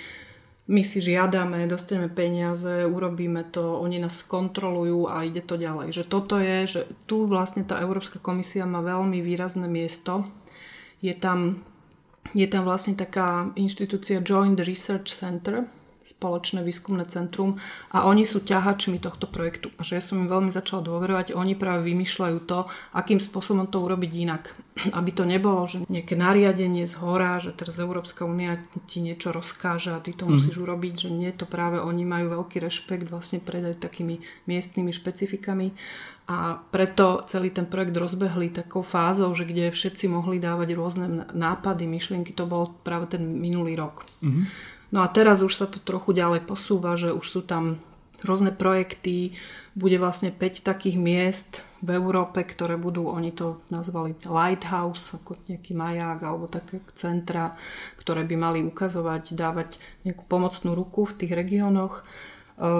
my 0.70 0.82
si 0.86 1.02
žiadame, 1.02 1.66
dostaneme 1.66 2.06
peniaze, 2.06 2.86
urobíme 2.86 3.42
to, 3.50 3.82
oni 3.82 3.98
nás 3.98 4.22
kontrolujú 4.22 5.10
a 5.10 5.26
ide 5.26 5.42
to 5.42 5.58
ďalej. 5.58 5.90
Že 5.90 6.04
toto 6.06 6.38
je, 6.38 6.58
že 6.66 6.80
tu 7.10 7.26
vlastne 7.26 7.66
tá 7.66 7.82
Európska 7.82 8.22
komisia 8.22 8.62
má 8.62 8.78
veľmi 8.78 9.18
výrazné 9.18 9.66
miesto. 9.66 10.22
Je 11.02 11.10
tam, 11.18 11.66
je 12.32 12.46
tam 12.48 12.64
vlastne 12.64 12.96
taká 12.96 13.52
inštitúcia 13.54 14.24
Joint 14.24 14.58
Research 14.60 15.12
Center, 15.12 15.68
spoločné 16.02 16.66
výskumné 16.66 17.06
centrum 17.06 17.58
a 17.94 18.04
oni 18.10 18.26
sú 18.26 18.42
ťahačmi 18.42 18.98
tohto 18.98 19.30
projektu. 19.30 19.70
A 19.78 19.86
že 19.86 19.98
ja 19.98 20.02
som 20.02 20.18
im 20.18 20.28
veľmi 20.28 20.50
začala 20.50 20.82
dôverovať, 20.82 21.34
oni 21.34 21.54
práve 21.54 21.86
vymýšľajú 21.86 22.38
to, 22.46 22.66
akým 22.94 23.22
spôsobom 23.22 23.70
to 23.70 23.78
urobiť 23.78 24.12
inak. 24.12 24.42
Aby 24.98 25.10
to 25.14 25.24
nebolo, 25.24 25.62
že 25.64 25.86
nejaké 25.86 26.18
nariadenie 26.18 26.84
z 26.84 26.94
hora, 27.00 27.38
že 27.38 27.54
teraz 27.54 27.78
Európska 27.78 28.26
únia 28.26 28.58
ti 28.90 28.98
niečo 28.98 29.30
rozkáže 29.30 29.94
a 29.94 30.02
ty 30.02 30.12
to 30.12 30.26
mm. 30.26 30.30
musíš 30.36 30.58
urobiť, 30.58 31.08
že 31.08 31.10
nie, 31.14 31.30
to 31.30 31.46
práve 31.46 31.78
oni 31.78 32.02
majú 32.02 32.42
veľký 32.42 32.58
rešpekt 32.58 33.06
vlastne 33.08 33.38
pred 33.38 33.62
aj 33.62 33.78
takými 33.78 34.18
miestnymi 34.50 34.90
špecifikami 34.90 35.72
a 36.30 36.62
preto 36.70 37.26
celý 37.26 37.50
ten 37.50 37.66
projekt 37.66 37.98
rozbehli 37.98 38.54
takou 38.54 38.86
fázou, 38.86 39.34
že 39.34 39.42
kde 39.42 39.74
všetci 39.74 40.06
mohli 40.06 40.38
dávať 40.38 40.68
rôzne 40.78 41.06
nápady, 41.34 41.84
myšlienky, 41.90 42.30
to 42.30 42.46
bol 42.46 42.70
práve 42.86 43.18
ten 43.18 43.26
minulý 43.26 43.74
rok. 43.74 44.06
Mm-hmm. 44.22 44.44
No 44.94 45.02
a 45.02 45.10
teraz 45.10 45.42
už 45.42 45.52
sa 45.56 45.66
to 45.66 45.82
trochu 45.82 46.14
ďalej 46.14 46.46
posúva, 46.46 46.94
že 46.94 47.10
už 47.10 47.26
sú 47.26 47.40
tam 47.42 47.82
rôzne 48.22 48.54
projekty, 48.54 49.34
bude 49.72 49.96
vlastne 49.96 50.30
5 50.30 50.62
takých 50.62 51.00
miest 51.00 51.64
v 51.80 51.96
Európe, 51.96 52.44
ktoré 52.44 52.76
budú, 52.76 53.08
oni 53.08 53.32
to 53.32 53.64
nazvali 53.72 54.14
lighthouse, 54.22 55.16
ako 55.16 55.40
nejaký 55.48 55.72
maják 55.72 56.20
alebo 56.22 56.46
také 56.46 56.78
centra, 56.92 57.56
ktoré 57.98 58.22
by 58.22 58.36
mali 58.36 58.58
ukazovať, 58.62 59.32
dávať 59.34 59.80
nejakú 60.06 60.22
pomocnú 60.28 60.76
ruku 60.76 61.08
v 61.08 61.24
tých 61.24 61.32
regiónoch. 61.34 62.04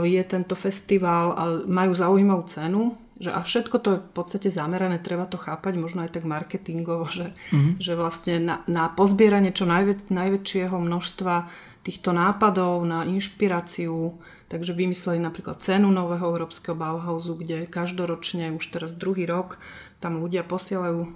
Je 0.05 0.23
tento 0.29 0.55
festival 0.55 1.33
a 1.35 1.43
majú 1.65 1.97
zaujímavú 1.97 2.45
cenu, 2.47 2.95
že 3.23 3.31
a 3.31 3.39
všetko 3.39 3.77
to 3.79 3.89
je 3.95 3.99
v 4.03 4.11
podstate 4.19 4.51
zamerané, 4.51 4.99
treba 4.99 5.31
to 5.31 5.39
chápať 5.39 5.79
možno 5.79 6.03
aj 6.03 6.19
tak 6.19 6.27
marketingovo, 6.27 7.07
že, 7.07 7.31
mm-hmm. 7.55 7.79
že 7.79 7.93
vlastne 7.95 8.43
na, 8.43 8.57
na 8.67 8.91
pozbieranie 8.91 9.55
čo 9.55 9.63
najväč, 9.63 10.11
najväčšieho 10.11 10.75
množstva 10.75 11.47
týchto 11.87 12.11
nápadov 12.11 12.83
na 12.83 13.07
inšpiráciu. 13.07 14.19
Takže 14.51 14.75
vymysleli 14.75 15.23
napríklad 15.23 15.63
cenu 15.63 15.89
nového 15.95 16.35
európskeho 16.35 16.75
Bauhausu, 16.75 17.39
kde 17.39 17.71
každoročne, 17.71 18.53
už 18.59 18.75
teraz 18.75 18.93
druhý 18.93 19.25
rok, 19.25 19.57
tam 20.03 20.19
ľudia 20.19 20.43
posielajú 20.43 21.09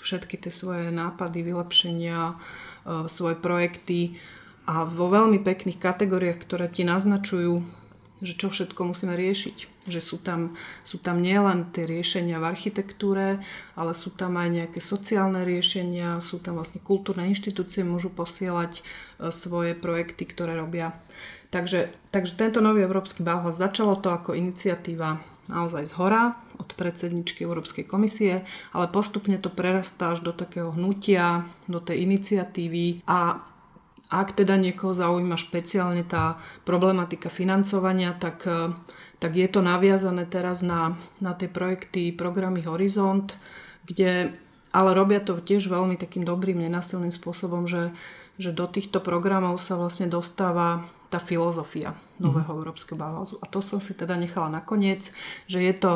všetky 0.00 0.40
tie 0.40 0.52
svoje 0.52 0.88
nápady, 0.88 1.44
vylepšenia, 1.44 2.20
e, 2.32 2.34
svoje 3.06 3.36
projekty 3.36 4.16
a 4.64 4.88
vo 4.88 5.12
veľmi 5.12 5.44
pekných 5.44 5.76
kategóriách, 5.76 6.40
ktoré 6.40 6.72
ti 6.72 6.88
naznačujú, 6.88 7.83
že 8.22 8.38
čo 8.38 8.52
všetko 8.52 8.94
musíme 8.94 9.18
riešiť. 9.18 9.88
Že 9.90 10.00
sú 10.00 10.16
tam, 10.22 10.54
sú 10.86 11.02
tam 11.02 11.18
nielen 11.18 11.74
tie 11.74 11.88
riešenia 11.88 12.38
v 12.38 12.48
architektúre, 12.50 13.42
ale 13.74 13.92
sú 13.92 14.14
tam 14.14 14.38
aj 14.38 14.48
nejaké 14.50 14.80
sociálne 14.82 15.42
riešenia, 15.42 16.22
sú 16.22 16.38
tam 16.38 16.58
vlastne 16.58 16.78
kultúrne 16.78 17.26
inštitúcie, 17.26 17.82
môžu 17.82 18.14
posielať 18.14 18.84
E, 19.18 19.30
svoje 19.30 19.74
projekty, 19.74 20.26
ktoré 20.26 20.58
robia. 20.58 20.94
Takže, 21.50 21.94
takže 22.10 22.34
tento 22.34 22.58
nový 22.58 22.82
Európsky 22.82 23.22
Bauhaus 23.22 23.62
začalo 23.62 23.94
to 24.02 24.10
ako 24.10 24.34
iniciatíva 24.34 25.22
naozaj 25.46 25.86
z 25.86 25.92
hora 26.00 26.34
od 26.58 26.72
predsedničky 26.74 27.46
Európskej 27.46 27.86
komisie, 27.86 28.42
ale 28.74 28.90
postupne 28.90 29.38
to 29.38 29.52
prerastá 29.52 30.16
až 30.16 30.24
do 30.26 30.32
takého 30.34 30.74
hnutia, 30.74 31.46
do 31.70 31.78
tej 31.78 32.02
iniciatívy 32.08 33.06
a 33.06 33.38
ak 34.20 34.38
teda 34.38 34.54
niekoho 34.60 34.94
zaujíma 34.94 35.34
špeciálne 35.34 36.06
tá 36.06 36.38
problematika 36.62 37.26
financovania, 37.32 38.14
tak, 38.14 38.46
e, 38.46 38.70
tak 39.18 39.32
je 39.34 39.48
to 39.50 39.64
naviazané 39.64 40.28
teraz 40.28 40.62
na, 40.62 40.94
na 41.18 41.34
tie 41.34 41.50
projekty 41.50 42.14
programy 42.14 42.62
Horizont, 42.62 43.34
kde 43.88 44.36
ale 44.74 44.90
robia 44.90 45.22
to 45.22 45.38
tiež 45.38 45.70
veľmi 45.70 45.94
takým 45.94 46.26
dobrým, 46.26 46.58
nenasilným 46.58 47.14
spôsobom, 47.14 47.70
že 47.70 47.94
že 48.34 48.50
do 48.50 48.66
týchto 48.66 48.98
programov 48.98 49.62
sa 49.62 49.78
vlastne 49.78 50.10
dostáva 50.10 50.90
tá 51.10 51.22
filozofia 51.22 51.94
nového 52.18 52.50
mm. 52.50 52.58
európskeho 52.58 52.98
Bauhausu. 52.98 53.38
A 53.38 53.46
to 53.46 53.62
som 53.62 53.78
si 53.78 53.94
teda 53.94 54.18
nechala 54.18 54.50
nakoniec, 54.50 55.14
že 55.46 55.62
je 55.62 55.74
to 55.74 55.92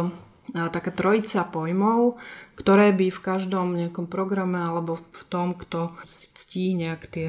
taká 0.55 0.95
trojica 0.95 1.45
pojmov, 1.45 2.17
ktoré 2.55 2.95
by 2.95 3.11
v 3.11 3.21
každom 3.21 3.75
nejakom 3.77 4.07
programe 4.07 4.57
alebo 4.57 4.97
v 4.97 5.23
tom, 5.29 5.53
kto 5.59 5.93
ctí 6.09 6.79
nejak 6.79 7.03
tie, 7.11 7.29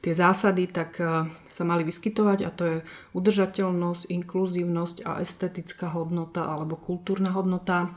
tie 0.00 0.14
zásady, 0.14 0.70
tak 0.70 1.02
e, 1.02 1.26
sa 1.28 1.62
mali 1.66 1.82
vyskytovať 1.82 2.38
a 2.46 2.50
to 2.54 2.62
je 2.64 2.76
udržateľnosť, 3.16 4.12
inkluzívnosť 4.12 4.96
a 5.02 5.18
estetická 5.18 5.90
hodnota 5.90 6.46
alebo 6.46 6.78
kultúrna 6.78 7.34
hodnota. 7.34 7.90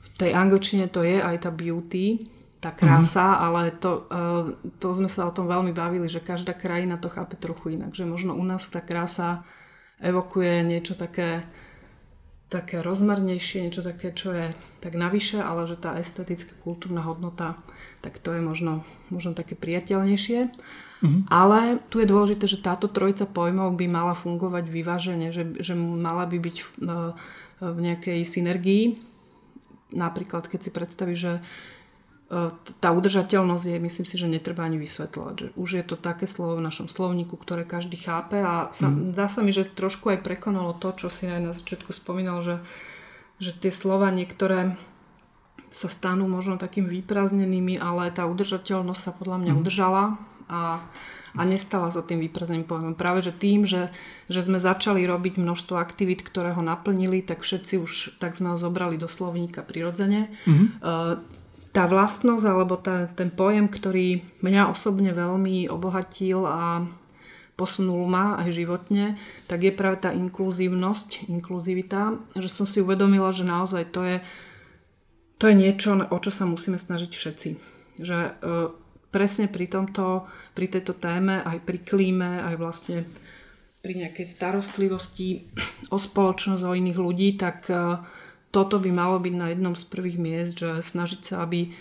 V 0.00 0.08
tej 0.16 0.36
angličtine 0.36 0.92
to 0.92 1.00
je 1.00 1.20
aj 1.20 1.48
tá 1.48 1.50
beauty, 1.52 2.28
tá 2.60 2.76
krása, 2.76 3.40
mm. 3.40 3.40
ale 3.40 3.60
to, 3.72 4.04
uh, 4.12 4.52
to 4.76 4.92
sme 4.92 5.08
sa 5.08 5.24
o 5.24 5.32
tom 5.32 5.48
veľmi 5.48 5.72
bavili, 5.72 6.12
že 6.12 6.20
každá 6.20 6.52
krajina 6.52 7.00
to 7.00 7.08
chápe 7.08 7.40
trochu 7.40 7.80
inak, 7.80 7.96
že 7.96 8.04
možno 8.04 8.36
u 8.36 8.44
nás 8.44 8.68
tá 8.68 8.84
krása 8.84 9.48
evokuje 9.96 10.60
niečo 10.60 10.92
také, 10.92 11.40
také 12.52 12.84
rozmernejšie, 12.84 13.64
niečo 13.64 13.80
také, 13.80 14.12
čo 14.12 14.36
je 14.36 14.52
tak 14.84 14.92
navyše, 14.92 15.40
ale 15.40 15.64
že 15.64 15.80
tá 15.80 15.96
estetická 15.96 16.52
kultúrna 16.60 17.00
hodnota, 17.00 17.56
tak 18.04 18.20
to 18.20 18.36
je 18.36 18.44
možno, 18.44 18.84
možno 19.08 19.32
také 19.32 19.56
priateľnejšie. 19.56 20.52
Mm-hmm. 21.00 21.32
Ale 21.32 21.80
tu 21.88 22.00
je 22.00 22.08
dôležité, 22.08 22.44
že 22.44 22.60
táto 22.60 22.84
trojica 22.84 23.24
pojmov 23.24 23.72
by 23.72 23.86
mala 23.88 24.12
fungovať 24.12 24.68
vyvážene, 24.68 25.32
že, 25.32 25.48
že 25.56 25.72
mala 25.76 26.28
by 26.28 26.36
byť 26.36 26.56
v, 26.60 26.70
v 27.64 27.78
nejakej 27.80 28.20
synergii. 28.20 29.00
Napríklad, 29.96 30.44
keď 30.46 30.60
si 30.60 30.70
predstavíš, 30.70 31.20
že 31.20 31.34
tá 32.78 32.94
udržateľnosť 32.94 33.64
je, 33.74 33.78
myslím 33.82 34.06
si, 34.06 34.14
že 34.14 34.30
netreba 34.30 34.62
ani 34.62 34.78
vysvetľovať. 34.78 35.34
Že 35.34 35.48
už 35.58 35.70
je 35.82 35.84
to 35.84 35.96
také 35.98 36.30
slovo 36.30 36.62
v 36.62 36.66
našom 36.68 36.86
slovníku, 36.86 37.34
ktoré 37.34 37.66
každý 37.66 37.98
chápe 37.98 38.38
a 38.38 38.70
sa, 38.70 38.86
mm. 38.86 39.18
dá 39.18 39.26
sa 39.26 39.42
mi, 39.42 39.50
že 39.50 39.66
trošku 39.66 40.14
aj 40.14 40.22
prekonalo 40.22 40.70
to, 40.78 40.94
čo 40.94 41.10
si 41.10 41.26
aj 41.26 41.40
na 41.42 41.50
začiatku 41.50 41.90
spomínal, 41.90 42.38
že, 42.46 42.62
že 43.42 43.50
tie 43.50 43.74
slova 43.74 44.14
niektoré 44.14 44.78
sa 45.74 45.90
stanú 45.90 46.30
možno 46.30 46.54
takým 46.54 46.86
vyprázdnenými, 46.86 47.82
ale 47.82 48.14
tá 48.14 48.30
udržateľnosť 48.30 49.02
sa 49.02 49.10
podľa 49.10 49.38
mňa 49.42 49.52
mm. 49.56 49.58
udržala 49.58 50.02
a, 50.50 50.82
a 51.38 51.42
nestala 51.46 51.94
sa 51.94 52.02
tým 52.02 52.26
pojmom. 52.66 52.98
Práve 52.98 53.22
že 53.22 53.30
tým, 53.30 53.62
že, 53.62 53.94
že 54.26 54.42
sme 54.42 54.58
začali 54.58 55.06
robiť 55.06 55.38
množstvo 55.38 55.78
aktivít, 55.78 56.26
ktoré 56.26 56.50
ho 56.50 56.62
naplnili, 56.62 57.22
tak 57.22 57.46
všetci 57.46 57.74
už 57.78 57.92
tak 58.18 58.34
sme 58.34 58.54
ho 58.54 58.58
zobrali 58.58 58.98
do 58.98 59.06
slovníka 59.06 59.62
prirodzene. 59.62 60.34
Mm-hmm. 60.44 60.68
Tá 61.70 61.86
vlastnosť 61.86 62.44
alebo 62.50 62.74
tá, 62.74 63.06
ten 63.14 63.30
pojem, 63.30 63.70
ktorý 63.70 64.26
mňa 64.42 64.74
osobne 64.74 65.14
veľmi 65.14 65.70
obohatil 65.70 66.42
a 66.42 66.82
posunul 67.60 68.08
ma 68.08 68.40
aj 68.40 68.56
životne, 68.56 69.20
tak 69.44 69.68
je 69.68 69.68
práve 69.68 70.00
tá 70.00 70.16
inkluzívnosť, 70.16 71.28
inkluzivita, 71.28 72.16
že 72.40 72.48
som 72.48 72.64
si 72.64 72.80
uvedomila, 72.80 73.28
že 73.36 73.44
naozaj 73.44 73.92
to 73.92 74.00
je, 74.00 74.16
to 75.36 75.44
je 75.52 75.54
niečo, 75.54 76.08
o 76.08 76.16
čo 76.16 76.32
sa 76.32 76.48
musíme 76.48 76.80
snažiť 76.80 77.12
všetci. 77.12 77.48
Že 78.00 78.16
e, 78.16 78.32
presne 79.10 79.50
pri 79.50 79.66
tomto, 79.66 80.26
pri 80.54 80.66
tejto 80.70 80.94
téme, 80.96 81.42
aj 81.42 81.58
pri 81.66 81.78
klíme, 81.82 82.42
aj 82.46 82.54
vlastne 82.56 82.98
pri 83.80 83.96
nejakej 83.96 84.26
starostlivosti 84.26 85.50
o 85.88 85.98
spoločnosť, 85.98 86.62
o 86.64 86.76
iných 86.76 86.98
ľudí, 87.00 87.34
tak 87.40 87.66
e, 87.72 87.98
toto 88.52 88.76
by 88.76 88.90
malo 88.92 89.16
byť 89.18 89.34
na 89.34 89.46
jednom 89.50 89.74
z 89.74 89.84
prvých 89.88 90.18
miest, 90.20 90.52
že 90.60 90.84
snažiť 90.84 91.20
sa, 91.24 91.48
aby 91.48 91.72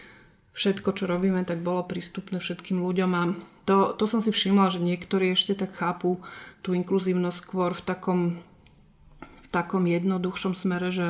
všetko, 0.55 0.89
čo 0.95 1.05
robíme, 1.07 1.43
tak 1.43 1.63
bolo 1.63 1.83
prístupné 1.83 2.39
všetkým 2.39 2.79
ľuďom. 2.79 3.11
A 3.15 3.23
to, 3.67 3.93
to 3.99 4.05
som 4.07 4.23
si 4.23 4.31
všimla, 4.31 4.71
že 4.71 4.83
niektorí 4.83 5.35
ešte 5.35 5.55
tak 5.59 5.75
chápu 5.75 6.23
tú 6.63 6.71
inkluzívnosť 6.75 7.37
skôr 7.37 7.71
v 7.75 7.83
takom, 7.83 8.21
v 9.19 9.47
takom 9.51 9.83
jednoduchšom 9.83 10.55
smere, 10.55 10.91
že 10.91 11.07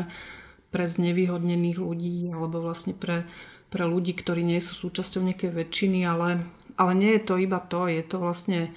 pre 0.70 0.86
znevýhodnených 0.86 1.82
ľudí 1.82 2.30
alebo 2.30 2.62
vlastne 2.62 2.94
pre, 2.94 3.26
pre 3.70 3.86
ľudí, 3.86 4.18
ktorí 4.18 4.42
nie 4.42 4.58
sú 4.62 4.90
súčasťou 4.90 5.22
nejakej 5.30 5.52
väčšiny, 5.54 6.06
ale, 6.06 6.42
ale 6.76 6.92
nie 6.98 7.18
je 7.18 7.24
to 7.26 7.36
iba 7.38 7.62
to, 7.62 7.86
je 7.86 8.02
to 8.02 8.18
vlastne, 8.18 8.74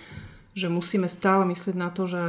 že 0.52 0.68
musíme 0.68 1.08
stále 1.08 1.48
myslieť 1.48 1.76
na 1.76 1.88
to, 1.88 2.04
že 2.04 2.22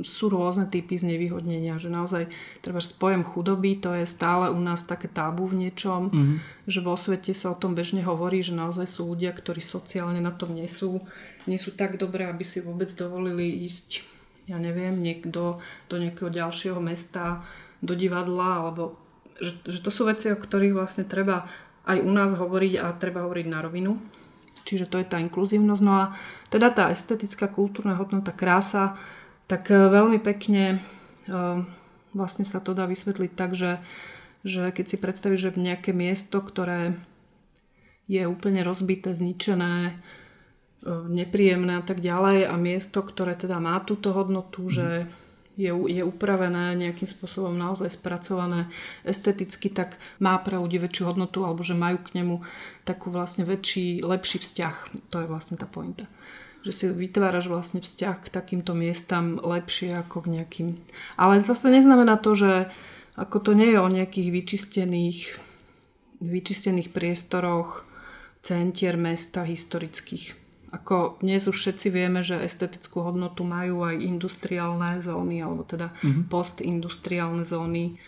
sú 0.00 0.32
rôzne 0.32 0.64
typy 0.68 0.96
znevýhodnenia, 0.96 1.76
že 1.76 1.92
naozaj 1.92 2.32
treba 2.64 2.80
spojem 2.80 3.20
chudoby, 3.20 3.76
to 3.76 3.92
je 3.92 4.08
stále 4.08 4.48
u 4.48 4.56
nás 4.56 4.84
také 4.88 5.12
tábu 5.12 5.44
v 5.48 5.68
niečom, 5.68 6.08
mm-hmm. 6.08 6.36
že 6.64 6.80
vo 6.80 6.96
svete 6.96 7.36
sa 7.36 7.52
o 7.52 7.60
tom 7.60 7.76
bežne 7.76 8.00
hovorí, 8.04 8.40
že 8.40 8.56
naozaj 8.56 8.88
sú 8.88 9.12
ľudia, 9.12 9.32
ktorí 9.36 9.60
sociálne 9.60 10.20
na 10.24 10.32
tom 10.32 10.56
nie 10.56 10.68
sú, 10.68 11.04
nie 11.44 11.60
sú 11.60 11.76
tak 11.76 12.00
dobré, 12.00 12.26
aby 12.28 12.44
si 12.44 12.64
vôbec 12.64 12.88
dovolili 12.96 13.64
ísť, 13.64 14.00
ja 14.48 14.56
neviem, 14.56 14.96
niekto 14.96 15.60
do 15.86 15.96
nejakého 16.00 16.32
ďalšieho 16.32 16.80
mesta, 16.80 17.44
do 17.80 17.96
divadla, 17.96 18.64
alebo 18.64 18.99
že, 19.40 19.52
že 19.64 19.80
to 19.80 19.90
sú 19.90 20.06
veci, 20.06 20.28
o 20.30 20.38
ktorých 20.38 20.76
vlastne 20.76 21.08
treba 21.08 21.48
aj 21.88 21.98
u 22.04 22.10
nás 22.12 22.36
hovoriť 22.36 22.72
a 22.78 22.92
treba 22.94 23.24
hovoriť 23.24 23.46
na 23.48 23.58
rovinu. 23.64 23.96
Čiže 24.68 24.86
to 24.86 25.00
je 25.00 25.08
tá 25.08 25.18
inkluzívnosť. 25.18 25.82
No 25.82 25.92
a 25.96 26.04
teda 26.52 26.70
tá 26.70 26.92
estetická, 26.92 27.48
kultúrna 27.48 27.96
hodnota, 27.96 28.30
krása, 28.30 28.94
tak 29.48 29.72
e, 29.72 29.88
veľmi 29.88 30.20
pekne 30.20 30.78
e, 30.78 30.78
vlastne 32.12 32.44
sa 32.44 32.60
to 32.60 32.76
dá 32.76 32.84
vysvetliť 32.84 33.32
tak, 33.34 33.56
že, 33.56 33.80
že 34.44 34.70
keď 34.70 34.84
si 34.86 34.96
predstavíš, 35.00 35.40
že 35.50 35.58
nejaké 35.58 35.90
miesto, 35.96 36.44
ktoré 36.44 36.94
je 38.06 38.22
úplne 38.28 38.60
rozbité, 38.62 39.16
zničené, 39.16 39.96
nepríjemné 40.86 41.78
a 41.78 41.84
tak 41.84 42.00
ďalej 42.00 42.48
a 42.48 42.54
miesto, 42.56 43.04
ktoré 43.04 43.36
teda 43.36 43.60
má 43.60 43.76
túto 43.84 44.16
hodnotu, 44.16 44.64
mm. 44.66 44.72
že 44.72 44.88
je, 45.58 45.72
je 45.72 46.02
upravené 46.02 46.78
nejakým 46.78 47.08
spôsobom 47.08 47.52
naozaj 47.52 47.92
spracované 47.94 48.70
esteticky, 49.02 49.68
tak 49.68 49.98
má 50.22 50.38
pre 50.40 50.56
ľudí 50.56 50.78
väčšiu 50.78 51.14
hodnotu 51.14 51.42
alebo 51.42 51.60
že 51.60 51.76
majú 51.76 52.00
k 52.00 52.22
nemu 52.22 52.40
takú 52.86 53.12
vlastne 53.12 53.44
väčší, 53.44 54.00
lepší 54.00 54.40
vzťah. 54.40 54.74
To 55.10 55.16
je 55.20 55.26
vlastne 55.30 55.60
tá 55.60 55.68
pointa. 55.68 56.08
Že 56.64 56.72
si 56.72 56.84
vytváraš 56.92 57.48
vlastne 57.48 57.80
vzťah 57.80 58.16
k 58.24 58.32
takýmto 58.32 58.72
miestam 58.76 59.40
lepšie 59.40 59.96
ako 59.96 60.28
k 60.28 60.40
nejakým... 60.40 60.68
Ale 61.20 61.44
zase 61.44 61.72
neznamená 61.72 62.20
to, 62.20 62.36
že 62.36 62.52
ako 63.16 63.38
to 63.44 63.52
nie 63.52 63.76
je 63.76 63.78
o 63.80 63.88
nejakých 63.88 64.28
vyčistených, 64.32 65.18
vyčistených 66.24 66.88
priestoroch 66.88 67.84
centier 68.40 68.96
mesta 68.96 69.44
historických 69.44 70.39
ako 70.70 71.18
dnes 71.18 71.50
už 71.50 71.56
všetci 71.58 71.88
vieme, 71.90 72.22
že 72.22 72.38
estetickú 72.38 73.02
hodnotu 73.02 73.42
majú 73.42 73.82
aj 73.82 73.98
industriálne 73.98 75.02
zóny, 75.02 75.42
alebo 75.42 75.66
teda 75.66 75.90
mm-hmm. 75.98 76.30
postindustriálne 76.30 77.42
zóny 77.42 77.98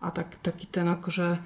a 0.00 0.08
tak, 0.08 0.40
taký 0.40 0.64
ten 0.72 0.88
akože 0.88 1.36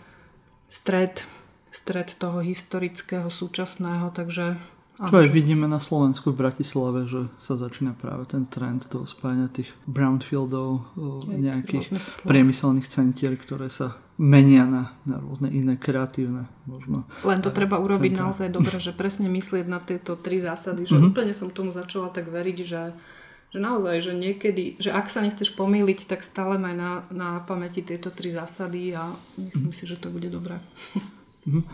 stred, 0.70 1.26
stred 1.68 2.14
toho 2.14 2.38
historického, 2.40 3.26
súčasného, 3.26 4.14
takže 4.14 4.56
čo 5.02 5.18
aj 5.18 5.34
vidíme 5.34 5.66
na 5.66 5.82
Slovensku 5.82 6.30
v 6.30 6.46
Bratislave, 6.46 7.10
že 7.10 7.26
sa 7.40 7.58
začína 7.58 7.96
práve 7.96 8.28
ten 8.28 8.46
trend 8.46 8.86
toho 8.86 9.02
spájania 9.08 9.50
tých 9.50 9.72
brownfieldov, 9.88 10.94
nejakých 11.26 11.98
priemyselných 12.22 12.86
centier, 12.86 13.34
ktoré 13.34 13.66
sa 13.66 13.98
menia 14.22 14.62
na, 14.62 14.94
na 15.02 15.18
rôzne 15.18 15.50
iné 15.50 15.74
kreatívne 15.74 16.46
možno. 16.62 17.10
Len 17.26 17.42
to 17.42 17.50
treba 17.50 17.82
urobiť 17.82 18.14
centra. 18.14 18.22
naozaj 18.30 18.48
dobre, 18.54 18.78
že 18.78 18.94
presne 18.94 19.26
myslieť 19.26 19.66
na 19.66 19.82
tieto 19.82 20.14
tri 20.14 20.38
zásady, 20.38 20.86
že 20.86 20.94
mm-hmm. 20.94 21.10
úplne 21.10 21.34
som 21.34 21.50
tomu 21.50 21.74
začala 21.74 22.06
tak 22.14 22.30
veriť, 22.30 22.58
že 22.62 22.82
že 23.52 23.60
naozaj, 23.60 24.00
že 24.00 24.12
niekedy, 24.16 24.80
že 24.80 24.96
ak 24.96 25.12
sa 25.12 25.20
nechceš 25.20 25.52
pomýliť, 25.52 26.08
tak 26.08 26.24
stále 26.24 26.56
maj 26.56 26.72
na, 26.72 27.04
na 27.12 27.44
pamäti 27.44 27.84
tieto 27.84 28.08
tri 28.08 28.32
zásady 28.32 28.96
a 28.96 29.12
myslím 29.36 29.68
mm. 29.68 29.76
si, 29.76 29.84
že 29.84 30.00
to 30.00 30.08
bude 30.08 30.32
dobré. 30.32 30.56
Mm-hmm. 31.44 31.64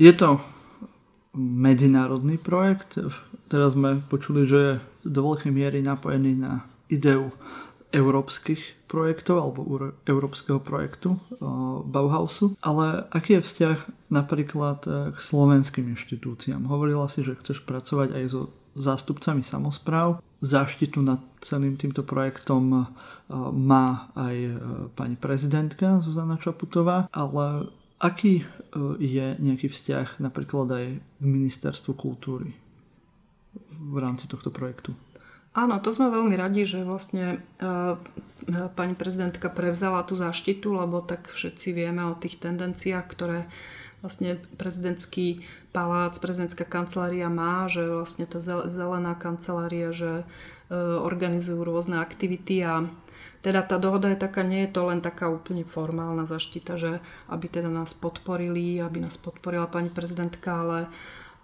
Je 0.00 0.12
to 0.16 0.40
medzinárodný 1.36 2.40
projekt. 2.40 2.96
Teraz 3.52 3.76
sme 3.76 4.00
počuli, 4.08 4.48
že 4.48 4.56
je 4.56 4.72
do 5.04 5.20
veľkej 5.28 5.52
miery 5.52 5.84
napojený 5.84 6.40
na 6.40 6.64
ideu 6.88 7.28
európskych 7.94 8.90
projektov 8.90 9.36
alebo 9.38 9.60
európskeho 10.04 10.58
projektu 10.58 11.14
Bauhausu. 11.86 12.58
Ale 12.58 13.06
aký 13.14 13.38
je 13.38 13.46
vzťah 13.46 13.78
napríklad 14.10 14.78
e, 14.86 14.90
k 15.14 15.18
slovenským 15.18 15.86
inštitúciám? 15.94 16.66
Hovorila 16.66 17.06
si, 17.06 17.22
že 17.22 17.38
chceš 17.38 17.62
pracovať 17.62 18.14
aj 18.14 18.24
so 18.30 18.42
zástupcami 18.74 19.46
samozpráv. 19.46 20.18
Záštitu 20.42 20.98
nad 21.00 21.22
celým 21.38 21.78
týmto 21.78 22.02
projektom 22.02 22.64
e, 22.70 22.78
má 23.54 24.10
aj 24.18 24.36
pani 24.98 25.14
prezidentka 25.14 26.02
Zuzana 26.02 26.38
Čaputová, 26.38 27.06
ale 27.14 27.70
aký 28.02 28.44
je 29.00 29.26
nejaký 29.38 29.70
vzťah 29.70 30.20
napríklad 30.20 30.68
aj 30.68 30.86
k 31.00 31.24
ministerstvu 31.24 31.94
kultúry 31.96 32.52
v 33.70 33.96
rámci 33.96 34.28
tohto 34.28 34.50
projektu? 34.50 34.92
Áno, 35.54 35.78
to 35.78 35.94
sme 35.94 36.10
veľmi 36.10 36.34
radi, 36.34 36.66
že 36.66 36.82
vlastne 36.82 37.38
uh, 37.62 37.94
pani 38.74 38.98
prezidentka 38.98 39.46
prevzala 39.46 40.02
tú 40.02 40.18
záštitu, 40.18 40.74
lebo 40.74 40.98
tak 40.98 41.30
všetci 41.30 41.70
vieme 41.70 42.10
o 42.10 42.18
tých 42.18 42.42
tendenciách, 42.42 43.06
ktoré 43.06 43.46
vlastne 44.02 44.42
prezidentský 44.58 45.46
palác, 45.70 46.18
prezidentská 46.18 46.66
kancelária 46.66 47.30
má, 47.30 47.70
že 47.70 47.86
vlastne 47.86 48.26
tá 48.26 48.42
zelená 48.66 49.14
kancelária, 49.14 49.94
že 49.94 50.26
uh, 50.26 50.98
organizujú 50.98 51.62
rôzne 51.62 52.02
aktivity 52.02 52.58
a 52.66 52.90
teda 53.46 53.62
tá 53.62 53.76
dohoda 53.78 54.08
je 54.10 54.18
taká, 54.18 54.40
nie 54.40 54.66
je 54.66 54.74
to 54.74 54.88
len 54.90 55.04
taká 55.04 55.28
úplne 55.30 55.62
formálna 55.68 56.26
zaštita, 56.26 56.80
že 56.80 56.98
aby 57.30 57.46
teda 57.46 57.70
nás 57.70 57.94
podporili, 57.94 58.82
aby 58.82 59.04
nás 59.04 59.20
podporila 59.20 59.70
pani 59.70 59.92
prezidentka, 59.92 60.66
ale, 60.66 60.80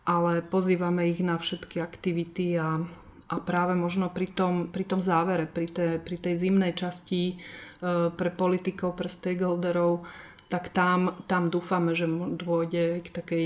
ale 0.03 0.41
pozývame 0.43 1.13
ich 1.13 1.23
na 1.23 1.37
všetky 1.37 1.79
aktivity 1.79 2.57
a 2.57 2.83
a 3.31 3.39
práve 3.39 3.79
možno 3.79 4.11
pri 4.11 4.27
tom, 4.27 4.67
pri 4.75 4.83
tom 4.83 4.99
závere, 4.99 5.47
pri, 5.47 5.71
tej, 5.71 5.91
pri 6.03 6.17
tej 6.19 6.35
zimnej 6.35 6.75
časti 6.75 7.23
e, 7.31 7.37
pre 8.11 8.31
politikov, 8.35 8.99
pre 8.99 9.07
stakeholderov, 9.07 10.03
tak 10.51 10.75
tam, 10.75 11.15
tam 11.31 11.47
dúfame, 11.47 11.95
že 11.95 12.11
dôjde 12.11 13.07
k 13.07 13.09
takej 13.15 13.45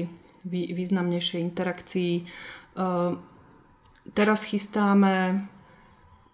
významnejšej 0.48 1.40
interakcii. 1.44 2.14
E, 2.16 2.24
teraz 4.16 4.40
chystáme 4.48 5.44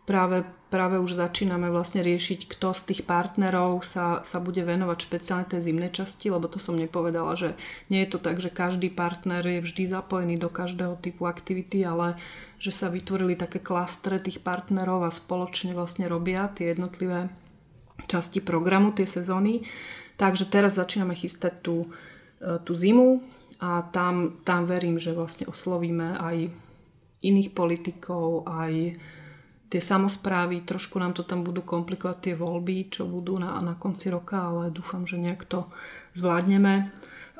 práve 0.07 0.46
práve 0.71 1.03
už 1.03 1.18
začíname 1.18 1.66
vlastne 1.68 2.01
riešiť, 2.01 2.47
kto 2.47 2.71
z 2.73 2.83
tých 2.95 3.03
partnerov 3.03 3.83
sa, 3.83 4.23
sa 4.23 4.39
bude 4.39 4.62
venovať 4.62 4.99
špeciálne 5.03 5.47
tej 5.51 5.66
zimnej 5.66 5.91
časti, 5.91 6.31
lebo 6.31 6.47
to 6.47 6.62
som 6.62 6.79
nepovedala, 6.79 7.35
že 7.35 7.59
nie 7.91 8.07
je 8.07 8.14
to 8.14 8.18
tak, 8.23 8.39
že 8.39 8.55
každý 8.55 8.89
partner 8.89 9.43
je 9.43 9.66
vždy 9.66 9.91
zapojený 9.91 10.39
do 10.39 10.47
každého 10.47 10.95
typu 11.03 11.27
aktivity, 11.27 11.83
ale 11.83 12.14
že 12.62 12.71
sa 12.71 12.87
vytvorili 12.87 13.35
také 13.35 13.59
klastre 13.59 14.23
tých 14.23 14.41
partnerov 14.41 15.03
a 15.03 15.11
spoločne 15.11 15.75
vlastne 15.75 16.07
robia 16.07 16.47
tie 16.55 16.71
jednotlivé 16.71 17.29
časti 18.07 18.39
programu, 18.41 18.95
tie 18.95 19.05
sezóny. 19.05 19.66
Takže 20.14 20.47
teraz 20.49 20.79
začíname 20.79 21.18
chystať 21.18 21.66
tú, 21.66 21.77
e, 22.39 22.62
tú 22.62 22.73
zimu 22.79 23.21
a 23.59 23.85
tam, 23.91 24.41
tam 24.47 24.71
verím, 24.71 25.03
že 25.03 25.16
vlastne 25.16 25.51
oslovíme 25.51 26.16
aj 26.21 26.53
iných 27.21 27.51
politikov, 27.53 28.49
aj 28.49 28.97
tie 29.71 29.79
samozprávy, 29.79 30.66
trošku 30.66 30.99
nám 30.99 31.14
to 31.14 31.23
tam 31.23 31.47
budú 31.47 31.62
komplikovať 31.62 32.18
tie 32.18 32.35
voľby, 32.35 32.91
čo 32.91 33.07
budú 33.07 33.39
na, 33.39 33.55
na 33.62 33.79
konci 33.79 34.11
roka, 34.11 34.51
ale 34.51 34.75
dúfam, 34.75 35.07
že 35.07 35.14
nejak 35.14 35.47
to 35.47 35.71
zvládneme. 36.18 36.75
E, 36.75 36.85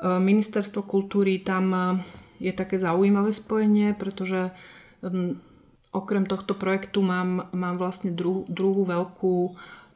Ministerstvo 0.07 0.87
kultúry 0.87 1.43
tam 1.43 1.65
e, 1.75 1.79
je 2.39 2.55
také 2.55 2.79
zaujímavé 2.79 3.35
spojenie, 3.35 3.93
pretože 3.93 4.49
okrem 5.91 6.25
tohto 6.25 6.53
projektu 6.57 7.03
mám, 7.03 7.51
mám 7.51 7.75
vlastne 7.77 8.15
dru, 8.15 8.47
druhú 8.47 8.87
veľkú 8.87 9.35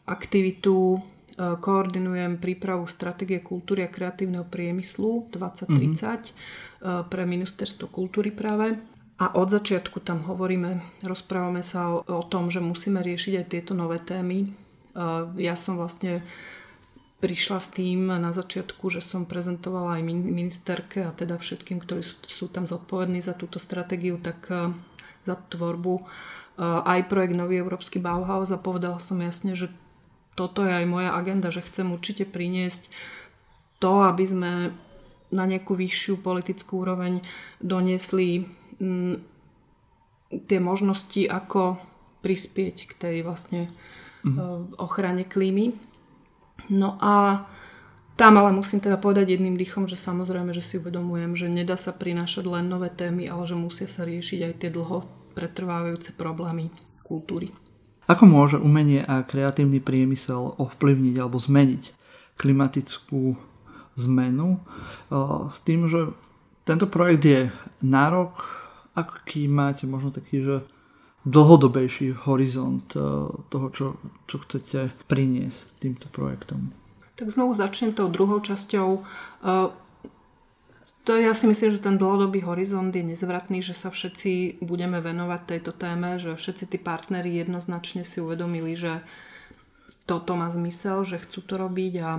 aktivitu, 0.04 0.78
e, 0.92 1.00
koordinujem 1.40 2.36
prípravu 2.44 2.84
stratégie 2.84 3.40
kultúry 3.40 3.88
a 3.88 3.90
kreatívneho 3.90 4.44
priemyslu 4.44 5.32
2030 5.32 5.72
mm-hmm. 5.72 7.08
pre 7.08 7.24
Ministerstvo 7.24 7.88
kultúry 7.88 8.36
práve. 8.36 8.95
A 9.16 9.32
od 9.32 9.48
začiatku 9.48 10.04
tam 10.04 10.28
hovoríme, 10.28 11.00
rozprávame 11.08 11.64
sa 11.64 11.88
o, 11.88 12.04
o 12.04 12.24
tom, 12.28 12.52
že 12.52 12.60
musíme 12.60 13.00
riešiť 13.00 13.34
aj 13.40 13.46
tieto 13.48 13.72
nové 13.72 14.04
témy. 14.04 14.52
Ja 15.40 15.56
som 15.56 15.80
vlastne 15.80 16.24
prišla 17.24 17.60
s 17.64 17.72
tým 17.72 18.12
na 18.12 18.32
začiatku, 18.36 18.92
že 18.92 19.00
som 19.00 19.24
prezentovala 19.24 20.00
aj 20.00 20.08
ministerke 20.08 21.08
a 21.08 21.16
teda 21.16 21.40
všetkým, 21.40 21.80
ktorí 21.80 22.04
sú, 22.04 22.52
tam 22.52 22.68
zodpovední 22.68 23.24
za 23.24 23.36
túto 23.36 23.56
stratégiu, 23.60 24.20
tak 24.20 24.52
za 25.24 25.36
tvorbu 25.48 26.04
aj 26.60 27.08
projekt 27.12 27.36
Nový 27.36 27.60
Európsky 27.60 28.00
Bauhaus 28.00 28.52
a 28.52 28.60
povedala 28.60 29.00
som 29.04 29.20
jasne, 29.20 29.56
že 29.56 29.72
toto 30.36 30.64
je 30.64 30.72
aj 30.72 30.86
moja 30.88 31.16
agenda, 31.16 31.52
že 31.52 31.64
chcem 31.64 31.92
určite 31.92 32.28
priniesť 32.28 32.92
to, 33.80 34.04
aby 34.08 34.24
sme 34.28 34.52
na 35.32 35.44
nejakú 35.44 35.76
vyššiu 35.76 36.24
politickú 36.24 36.84
úroveň 36.84 37.20
doniesli 37.60 38.48
m, 38.82 39.22
tie 40.30 40.60
možnosti, 40.60 41.28
ako 41.28 41.78
prispieť 42.26 42.90
k 42.90 42.94
tej 42.98 43.16
vlastne 43.22 43.70
mm. 44.26 44.76
ochrane 44.82 45.24
klímy. 45.30 45.78
No 46.74 46.98
a 46.98 47.46
tam 48.18 48.40
ale 48.42 48.56
musím 48.56 48.82
teda 48.82 48.98
povedať 48.98 49.38
jedným 49.38 49.60
dýchom, 49.60 49.86
že 49.86 50.00
samozrejme, 50.00 50.56
že 50.56 50.64
si 50.64 50.82
uvedomujem, 50.82 51.36
že 51.36 51.52
nedá 51.52 51.78
sa 51.78 51.94
prinášať 51.94 52.48
len 52.48 52.66
nové 52.66 52.90
témy, 52.90 53.28
ale 53.30 53.44
že 53.46 53.54
musia 53.54 53.86
sa 53.86 54.08
riešiť 54.08 54.40
aj 54.42 54.54
tie 54.58 54.70
dlho 54.72 55.06
pretrvávajúce 55.36 56.16
problémy 56.16 56.72
kultúry. 57.04 57.52
Ako 58.08 58.26
môže 58.26 58.58
umenie 58.58 59.04
a 59.04 59.22
kreatívny 59.26 59.84
priemysel 59.84 60.58
ovplyvniť 60.58 61.16
alebo 61.20 61.38
zmeniť 61.38 61.84
klimatickú 62.40 63.36
zmenu 63.96 64.64
s 65.50 65.58
tým, 65.64 65.86
že 65.86 66.12
tento 66.64 66.88
projekt 66.88 67.24
je 67.26 67.42
nárok 67.84 68.55
aký 68.96 69.52
máte 69.52 69.84
možno 69.86 70.10
taký, 70.16 70.42
že 70.42 70.56
dlhodobejší 71.26 72.26
horizont 72.30 72.86
eh, 72.96 73.02
toho, 73.50 73.68
čo, 73.74 73.86
čo 74.30 74.38
chcete 74.40 74.94
priniesť 75.10 75.82
týmto 75.82 76.08
projektom? 76.14 76.72
Tak 77.16 77.32
znovu 77.32 77.56
začnem 77.56 77.96
tou 77.96 78.08
druhou 78.08 78.40
časťou. 78.40 78.90
Eh, 79.02 79.70
to 81.06 81.14
ja 81.14 81.38
si 81.38 81.46
myslím, 81.46 81.70
že 81.78 81.86
ten 81.86 82.02
dlhodobý 82.02 82.42
horizont 82.42 82.90
je 82.90 83.06
nezvratný, 83.06 83.62
že 83.62 83.78
sa 83.78 83.94
všetci 83.94 84.58
budeme 84.66 84.98
venovať 84.98 85.42
tejto 85.46 85.72
téme, 85.78 86.18
že 86.18 86.34
všetci 86.34 86.66
tí 86.66 86.78
partneri 86.82 87.30
jednoznačne 87.30 88.02
si 88.02 88.26
uvedomili, 88.26 88.74
že 88.74 89.06
toto 90.10 90.34
má 90.34 90.50
zmysel, 90.50 91.06
že 91.06 91.22
chcú 91.22 91.46
to 91.46 91.62
robiť 91.62 91.94
a 92.02 92.10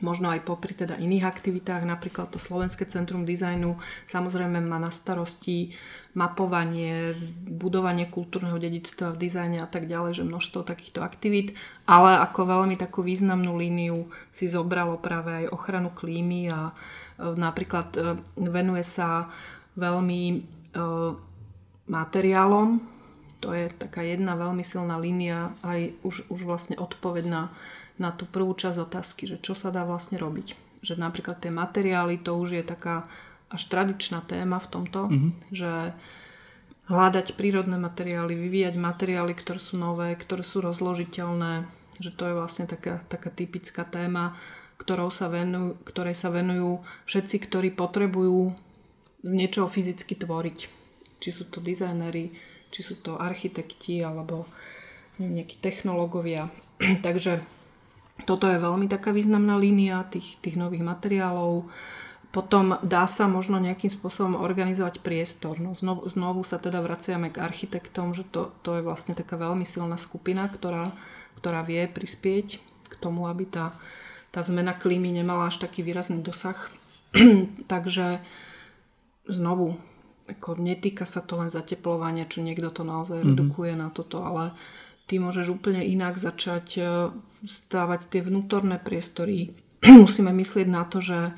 možno 0.00 0.30
aj 0.30 0.46
popri 0.46 0.74
teda 0.74 0.98
iných 0.98 1.24
aktivitách, 1.26 1.86
napríklad 1.86 2.30
to 2.30 2.38
Slovenské 2.38 2.86
centrum 2.86 3.26
dizajnu 3.26 3.78
samozrejme 4.06 4.62
má 4.62 4.78
na 4.78 4.90
starosti 4.94 5.74
mapovanie, 6.18 7.14
budovanie 7.46 8.10
kultúrneho 8.10 8.58
dedičstva 8.58 9.14
v 9.14 9.20
dizajne 9.28 9.58
a 9.62 9.68
tak 9.70 9.86
ďalej, 9.86 10.18
že 10.18 10.28
množstvo 10.28 10.66
takýchto 10.66 11.04
aktivít, 11.04 11.54
ale 11.86 12.18
ako 12.18 12.58
veľmi 12.58 12.74
takú 12.74 13.06
významnú 13.06 13.54
líniu 13.54 14.10
si 14.34 14.50
zobralo 14.50 14.98
práve 14.98 15.46
aj 15.46 15.52
ochranu 15.54 15.94
klímy 15.94 16.50
a 16.50 16.60
e, 16.70 16.72
napríklad 17.22 17.88
e, 17.94 18.00
venuje 18.34 18.82
sa 18.82 19.30
veľmi 19.78 20.22
e, 20.32 20.36
materiálom, 21.86 22.82
to 23.38 23.54
je 23.54 23.70
taká 23.70 24.02
jedna 24.02 24.34
veľmi 24.34 24.66
silná 24.66 24.98
línia, 24.98 25.54
aj 25.62 25.94
už, 26.02 26.26
už 26.34 26.40
vlastne 26.42 26.74
odpoveď 26.74 27.24
na, 27.30 27.42
na 27.98 28.14
tú 28.14 28.24
prvú 28.24 28.54
časť 28.54 28.78
otázky, 28.78 29.26
že 29.26 29.36
čo 29.42 29.58
sa 29.58 29.74
dá 29.74 29.82
vlastne 29.82 30.18
robiť. 30.18 30.54
Že 30.82 31.02
napríklad 31.02 31.42
tie 31.42 31.50
materiály, 31.50 32.22
to 32.22 32.38
už 32.38 32.58
je 32.58 32.64
taká 32.64 33.10
až 33.48 33.62
tradičná 33.66 34.22
téma 34.24 34.62
v 34.62 34.70
tomto, 34.70 35.00
mm-hmm. 35.08 35.30
že 35.50 35.70
hľadať 36.88 37.36
prírodné 37.36 37.76
materiály, 37.76 38.32
vyvíjať 38.32 38.74
materiály, 38.80 39.36
ktoré 39.36 39.60
sú 39.60 39.76
nové, 39.76 40.16
ktoré 40.16 40.40
sú 40.40 40.64
rozložiteľné, 40.64 41.68
že 42.00 42.10
to 42.14 42.32
je 42.32 42.34
vlastne 42.36 42.64
taká, 42.64 43.04
taká 43.10 43.28
typická 43.28 43.84
téma, 43.84 44.38
ktorou 44.80 45.12
sa 45.12 45.28
venujú, 45.28 45.76
ktorej 45.84 46.16
sa 46.16 46.32
venujú 46.32 46.80
všetci, 47.04 47.36
ktorí 47.44 47.68
potrebujú 47.74 48.54
z 49.26 49.30
niečoho 49.34 49.66
fyzicky 49.66 50.14
tvoriť. 50.16 50.58
Či 51.18 51.30
sú 51.34 51.44
to 51.50 51.58
dizajneri, 51.58 52.30
či 52.70 52.80
sú 52.80 52.96
to 53.02 53.18
architekti 53.18 54.00
alebo 54.00 54.46
neviem, 55.18 55.42
nejakí 55.42 55.58
technológovia. 55.58 56.48
Takže 57.06 57.42
toto 58.26 58.50
je 58.50 58.58
veľmi 58.58 58.90
taká 58.90 59.14
významná 59.14 59.54
línia 59.60 60.02
tých, 60.08 60.40
tých 60.42 60.58
nových 60.58 60.82
materiálov 60.82 61.68
potom 62.28 62.76
dá 62.84 63.08
sa 63.08 63.24
možno 63.24 63.56
nejakým 63.56 63.88
spôsobom 63.88 64.36
organizovať 64.36 65.00
priestor. 65.00 65.56
No, 65.56 65.72
znovu, 65.72 66.04
znovu 66.12 66.44
sa 66.44 66.60
teda 66.60 66.84
vraciame 66.84 67.32
k 67.32 67.40
architektom, 67.40 68.12
že 68.12 68.28
to, 68.28 68.52
to 68.60 68.78
je 68.78 68.82
vlastne 68.84 69.16
taká 69.16 69.40
veľmi 69.40 69.64
silná 69.64 69.96
skupina, 69.96 70.44
ktorá, 70.44 70.92
ktorá 71.40 71.64
vie 71.64 71.88
prispieť 71.88 72.60
k 72.88 72.94
tomu, 73.00 73.32
aby 73.32 73.48
tá, 73.48 73.72
tá 74.28 74.44
zmena 74.44 74.76
klímy 74.76 75.08
nemala 75.08 75.48
až 75.48 75.64
taký 75.64 75.80
výrazný 75.80 76.20
dosah. 76.20 76.56
Takže 77.72 78.20
znovu, 79.24 79.80
ako 80.28 80.60
netýka 80.60 81.08
sa 81.08 81.24
to 81.24 81.40
len 81.40 81.48
zateplovania, 81.48 82.28
čo 82.28 82.44
niekto 82.44 82.68
to 82.68 82.84
naozaj 82.84 83.24
mm-hmm. 83.24 83.32
redukuje 83.32 83.72
na 83.72 83.88
toto, 83.88 84.20
ale 84.20 84.52
ty 85.08 85.16
môžeš 85.16 85.48
úplne 85.48 85.80
inak 85.80 86.20
začať 86.20 86.66
e, 86.76 86.82
stávať 87.44 88.10
tie 88.10 88.20
vnútorné 88.22 88.80
priestory. 88.82 89.52
Musíme 90.04 90.34
myslieť 90.34 90.66
na 90.66 90.82
to, 90.86 90.98
že 90.98 91.36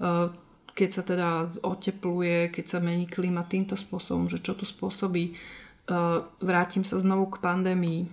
Eh, 0.00 0.28
keď 0.70 0.88
sa 0.88 1.02
teda 1.04 1.28
otepluje, 1.60 2.48
keď 2.48 2.64
sa 2.64 2.78
mení 2.80 3.04
klíma 3.04 3.44
týmto 3.44 3.76
spôsobom, 3.76 4.32
že 4.32 4.40
čo 4.40 4.56
to 4.56 4.64
spôsobí. 4.64 5.36
Eh, 5.36 6.18
vrátim 6.40 6.88
sa 6.88 6.96
znovu 6.96 7.36
k 7.36 7.44
pandémii. 7.44 8.08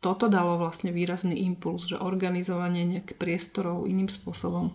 Toto 0.00 0.32
dalo 0.32 0.56
vlastne 0.56 0.92
výrazný 0.92 1.36
impuls, 1.44 1.88
že 1.88 2.00
organizovanie 2.00 2.88
nejakých 2.88 3.18
priestorov 3.20 3.90
iným 3.90 4.08
spôsobom, 4.08 4.72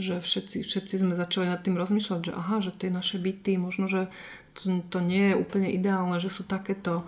že 0.00 0.20
všetci, 0.20 0.64
všetci 0.64 0.94
sme 1.04 1.14
začali 1.18 1.48
nad 1.48 1.60
tým 1.60 1.76
rozmýšľať, 1.76 2.20
že 2.30 2.32
aha, 2.32 2.64
že 2.64 2.72
tie 2.72 2.88
naše 2.88 3.20
byty, 3.20 3.60
možno, 3.60 3.90
že 3.90 4.08
to, 4.56 4.80
to 4.88 4.98
nie 5.02 5.34
je 5.34 5.40
úplne 5.40 5.68
ideálne, 5.68 6.16
že 6.22 6.32
sú 6.32 6.46
takéto. 6.48 7.04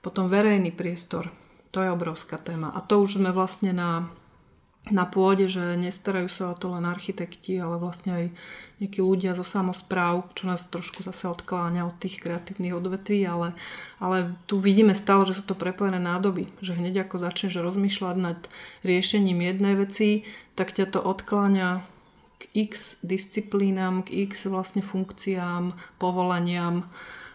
Potom 0.00 0.32
verejný 0.32 0.72
priestor, 0.72 1.28
to 1.70 1.82
je 1.82 1.90
obrovská 1.90 2.38
téma. 2.38 2.70
A 2.74 2.82
to 2.82 3.02
už 3.02 3.22
sme 3.22 3.30
vlastne 3.30 3.70
na 3.74 4.10
na 4.88 5.04
pôde, 5.04 5.44
že 5.46 5.76
nestarajú 5.76 6.32
sa 6.32 6.44
o 6.50 6.58
to 6.58 6.72
len 6.72 6.88
architekti, 6.88 7.60
ale 7.60 7.76
vlastne 7.76 8.10
aj 8.16 8.26
nejakí 8.80 9.04
ľudia 9.04 9.36
zo 9.36 9.44
samozpráv, 9.44 10.32
čo 10.32 10.48
nás 10.48 10.64
trošku 10.72 11.04
zase 11.04 11.28
odkláňa 11.28 11.84
od 11.84 12.00
tých 12.00 12.16
kreatívnych 12.16 12.72
odvetví, 12.72 13.20
ale, 13.28 13.52
ale 14.00 14.32
tu 14.48 14.56
vidíme 14.56 14.96
stále, 14.96 15.28
že 15.28 15.36
sú 15.36 15.52
to 15.52 15.56
prepojené 15.58 16.00
nádoby, 16.00 16.48
že 16.64 16.72
hneď 16.72 17.04
ako 17.04 17.20
začneš 17.20 17.60
rozmýšľať 17.60 18.16
nad 18.16 18.40
riešením 18.80 19.44
jednej 19.44 19.74
veci, 19.76 20.24
tak 20.56 20.72
ťa 20.72 20.96
to 20.96 21.00
odkláňa 21.04 21.84
k 22.40 22.42
x 22.72 23.04
disciplínam, 23.04 24.00
k 24.00 24.24
x 24.32 24.48
vlastne 24.48 24.80
funkciám, 24.80 25.76
povolaniam 26.00 26.88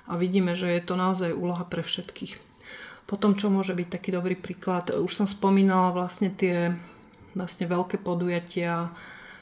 a 0.10 0.18
vidíme, 0.18 0.58
že 0.58 0.66
je 0.66 0.82
to 0.82 0.98
naozaj 0.98 1.30
úloha 1.30 1.62
pre 1.62 1.86
všetkých. 1.86 2.55
Potom, 3.06 3.38
čo 3.38 3.54
môže 3.54 3.78
byť 3.78 3.88
taký 3.88 4.10
dobrý 4.10 4.34
príklad, 4.34 4.90
už 4.90 5.14
som 5.14 5.28
spomínala 5.30 5.94
vlastne 5.94 6.34
tie 6.34 6.74
vlastne 7.36 7.68
veľké 7.68 8.02
podujatia, 8.02 8.90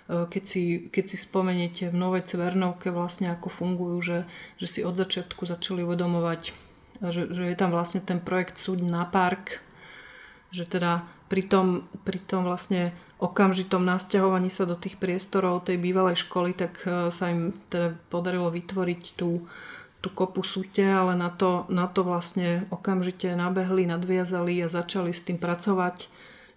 e, 0.10 0.28
keď 0.28 0.44
si, 0.44 0.64
keď 0.90 1.06
si 1.08 1.18
spomeniete 1.22 1.94
v 1.94 1.96
Novej 1.96 2.26
Cvernovke 2.28 2.90
vlastne 2.90 3.32
ako 3.32 3.48
fungujú, 3.48 3.98
že, 4.02 4.20
že 4.58 4.68
si 4.68 4.80
od 4.82 4.98
začiatku 4.98 5.46
začali 5.46 5.86
uvedomovať, 5.86 6.52
že, 7.14 7.30
že 7.30 7.44
je 7.48 7.56
tam 7.56 7.72
vlastne 7.72 8.02
ten 8.02 8.20
projekt 8.20 8.58
Súď 8.58 8.84
na 8.84 9.06
park, 9.06 9.62
že 10.50 10.66
teda 10.66 11.06
pri 11.30 11.46
tom, 11.46 11.88
pri 12.04 12.20
tom 12.20 12.44
vlastne 12.46 12.92
okamžitom 13.18 13.82
nasťahovaní 13.82 14.52
sa 14.52 14.68
do 14.68 14.76
tých 14.76 15.00
priestorov 15.00 15.66
tej 15.66 15.80
bývalej 15.80 16.20
školy, 16.28 16.52
tak 16.58 16.84
e, 16.84 17.14
sa 17.14 17.32
im 17.32 17.54
teda 17.70 17.96
podarilo 18.10 18.50
vytvoriť 18.50 19.02
tú, 19.16 19.46
tú 20.04 20.12
kopu 20.12 20.44
súte, 20.44 20.84
ale 20.84 21.16
na 21.16 21.32
to, 21.32 21.64
na 21.72 21.88
to 21.88 22.04
vlastne 22.04 22.68
okamžite 22.68 23.32
nabehli, 23.40 23.88
nadviazali 23.88 24.60
a 24.60 24.68
začali 24.68 25.16
s 25.16 25.24
tým 25.24 25.40
pracovať 25.40 26.12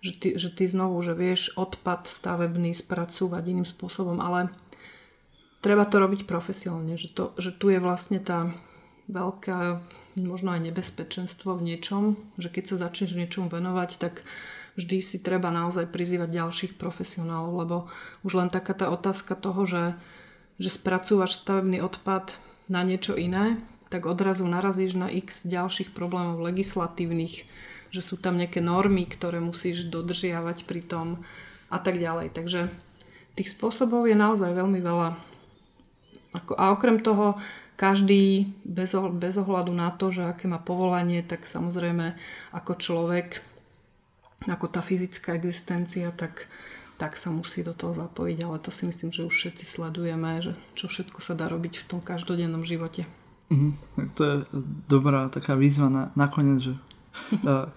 že 0.06 0.12
ty, 0.14 0.28
že 0.38 0.54
ty 0.54 0.70
znovu, 0.70 1.02
že 1.02 1.18
vieš 1.18 1.56
odpad 1.58 2.06
stavebný 2.06 2.70
spracúvať 2.76 3.42
iným 3.50 3.66
spôsobom, 3.66 4.22
ale 4.22 4.54
treba 5.64 5.82
to 5.82 5.98
robiť 5.98 6.30
profesionálne, 6.30 6.94
že, 6.94 7.10
to, 7.10 7.34
že 7.40 7.50
tu 7.56 7.74
je 7.74 7.82
vlastne 7.82 8.22
tá 8.22 8.54
veľká 9.10 9.82
možno 10.22 10.54
aj 10.54 10.70
nebezpečenstvo 10.70 11.58
v 11.58 11.74
niečom, 11.74 12.14
že 12.38 12.48
keď 12.48 12.64
sa 12.70 12.76
začneš 12.88 13.18
niečomu 13.18 13.50
venovať, 13.50 13.98
tak 13.98 14.22
vždy 14.78 15.02
si 15.02 15.18
treba 15.20 15.50
naozaj 15.50 15.90
prizývať 15.90 16.32
ďalších 16.32 16.72
profesionálov, 16.78 17.52
lebo 17.58 17.76
už 18.22 18.32
len 18.38 18.48
taká 18.48 18.78
tá 18.78 18.88
otázka 18.88 19.34
toho, 19.34 19.66
že, 19.66 19.84
že 20.62 20.70
spracúvaš 20.70 21.36
stavebný 21.36 21.82
odpad 21.82 22.38
na 22.66 22.82
niečo 22.82 23.14
iné, 23.14 23.60
tak 23.88 24.10
odrazu 24.10 24.46
narazíš 24.46 24.98
na 24.98 25.06
x 25.06 25.46
ďalších 25.46 25.94
problémov 25.94 26.42
legislatívnych, 26.42 27.46
že 27.94 28.02
sú 28.02 28.18
tam 28.18 28.34
nejaké 28.36 28.58
normy, 28.58 29.06
ktoré 29.06 29.38
musíš 29.38 29.86
dodržiavať 29.86 30.66
pri 30.66 30.82
tom 30.82 31.06
a 31.70 31.78
tak 31.78 32.02
ďalej. 32.02 32.34
Takže 32.34 32.68
tých 33.38 33.52
spôsobov 33.54 34.10
je 34.10 34.18
naozaj 34.18 34.50
veľmi 34.50 34.80
veľa. 34.82 35.14
A 36.58 36.64
okrem 36.74 37.00
toho, 37.00 37.38
každý 37.76 38.48
bez, 38.64 38.96
bez 38.96 39.36
ohľadu 39.36 39.72
na 39.72 39.92
to, 39.92 40.08
že 40.08 40.24
aké 40.24 40.48
má 40.48 40.56
povolanie, 40.56 41.20
tak 41.20 41.44
samozrejme 41.44 42.16
ako 42.56 42.72
človek, 42.80 43.44
ako 44.48 44.66
tá 44.72 44.80
fyzická 44.80 45.36
existencia, 45.36 46.08
tak, 46.12 46.48
tak 46.96 47.20
sa 47.20 47.28
musí 47.28 47.60
do 47.60 47.76
toho 47.76 47.92
zapojiť. 47.92 48.38
Ale 48.44 48.56
to 48.60 48.72
si 48.72 48.88
myslím, 48.88 49.12
že 49.12 49.28
už 49.28 49.34
všetci 49.34 49.64
sledujeme, 49.64 50.40
že 50.40 50.52
čo 50.72 50.88
všetko 50.88 51.20
sa 51.20 51.36
dá 51.36 51.48
robiť 51.48 51.84
v 51.84 51.86
tom 51.88 52.00
každodennom 52.00 52.64
živote. 52.64 53.04
Mm, 53.52 53.78
to 54.18 54.22
je 54.24 54.36
dobrá 54.90 55.30
taká 55.30 55.54
výzva 55.54 55.86
na, 55.86 56.10
nakoniec, 56.18 56.72
že 56.72 56.74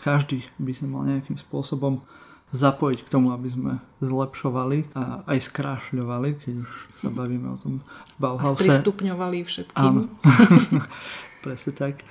každý 0.02 0.44
by 0.60 0.72
sa 0.76 0.86
mal 0.90 1.08
nejakým 1.08 1.38
spôsobom 1.40 2.04
zapojiť 2.50 3.06
k 3.06 3.12
tomu, 3.14 3.30
aby 3.30 3.46
sme 3.46 3.74
zlepšovali 4.02 4.90
a 4.98 5.22
aj 5.30 5.54
skrášľovali, 5.54 6.30
keď 6.42 6.54
už 6.66 6.72
sa 6.98 7.14
bavíme 7.14 7.46
o 7.46 7.58
tom 7.62 7.86
Bauhause. 8.18 8.58
A 8.58 8.82
sprístupňovali 8.82 9.38
všetkým. 9.46 9.78
Áno. 9.78 10.10
Presne 11.40 11.72
tak. 11.72 12.04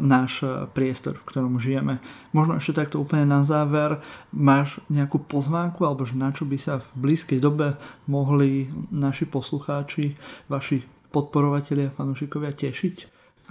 Náš 0.00 0.40
priestor, 0.72 1.20
v 1.20 1.26
ktorom 1.28 1.60
žijeme. 1.60 2.00
Možno 2.32 2.56
ešte 2.56 2.80
takto 2.80 2.96
úplne 2.96 3.28
na 3.28 3.44
záver. 3.44 4.00
Máš 4.32 4.80
nejakú 4.88 5.20
pozvánku, 5.20 5.84
alebo 5.84 6.08
na 6.16 6.32
čo 6.32 6.48
by 6.48 6.56
sa 6.56 6.80
v 6.80 7.12
blízkej 7.12 7.44
dobe 7.44 7.76
mohli 8.08 8.72
naši 8.88 9.28
poslucháči, 9.28 10.16
vaši 10.48 10.80
podporovatelia, 11.12 11.92
fanúšikovia 11.92 12.56
tešiť? 12.56 12.94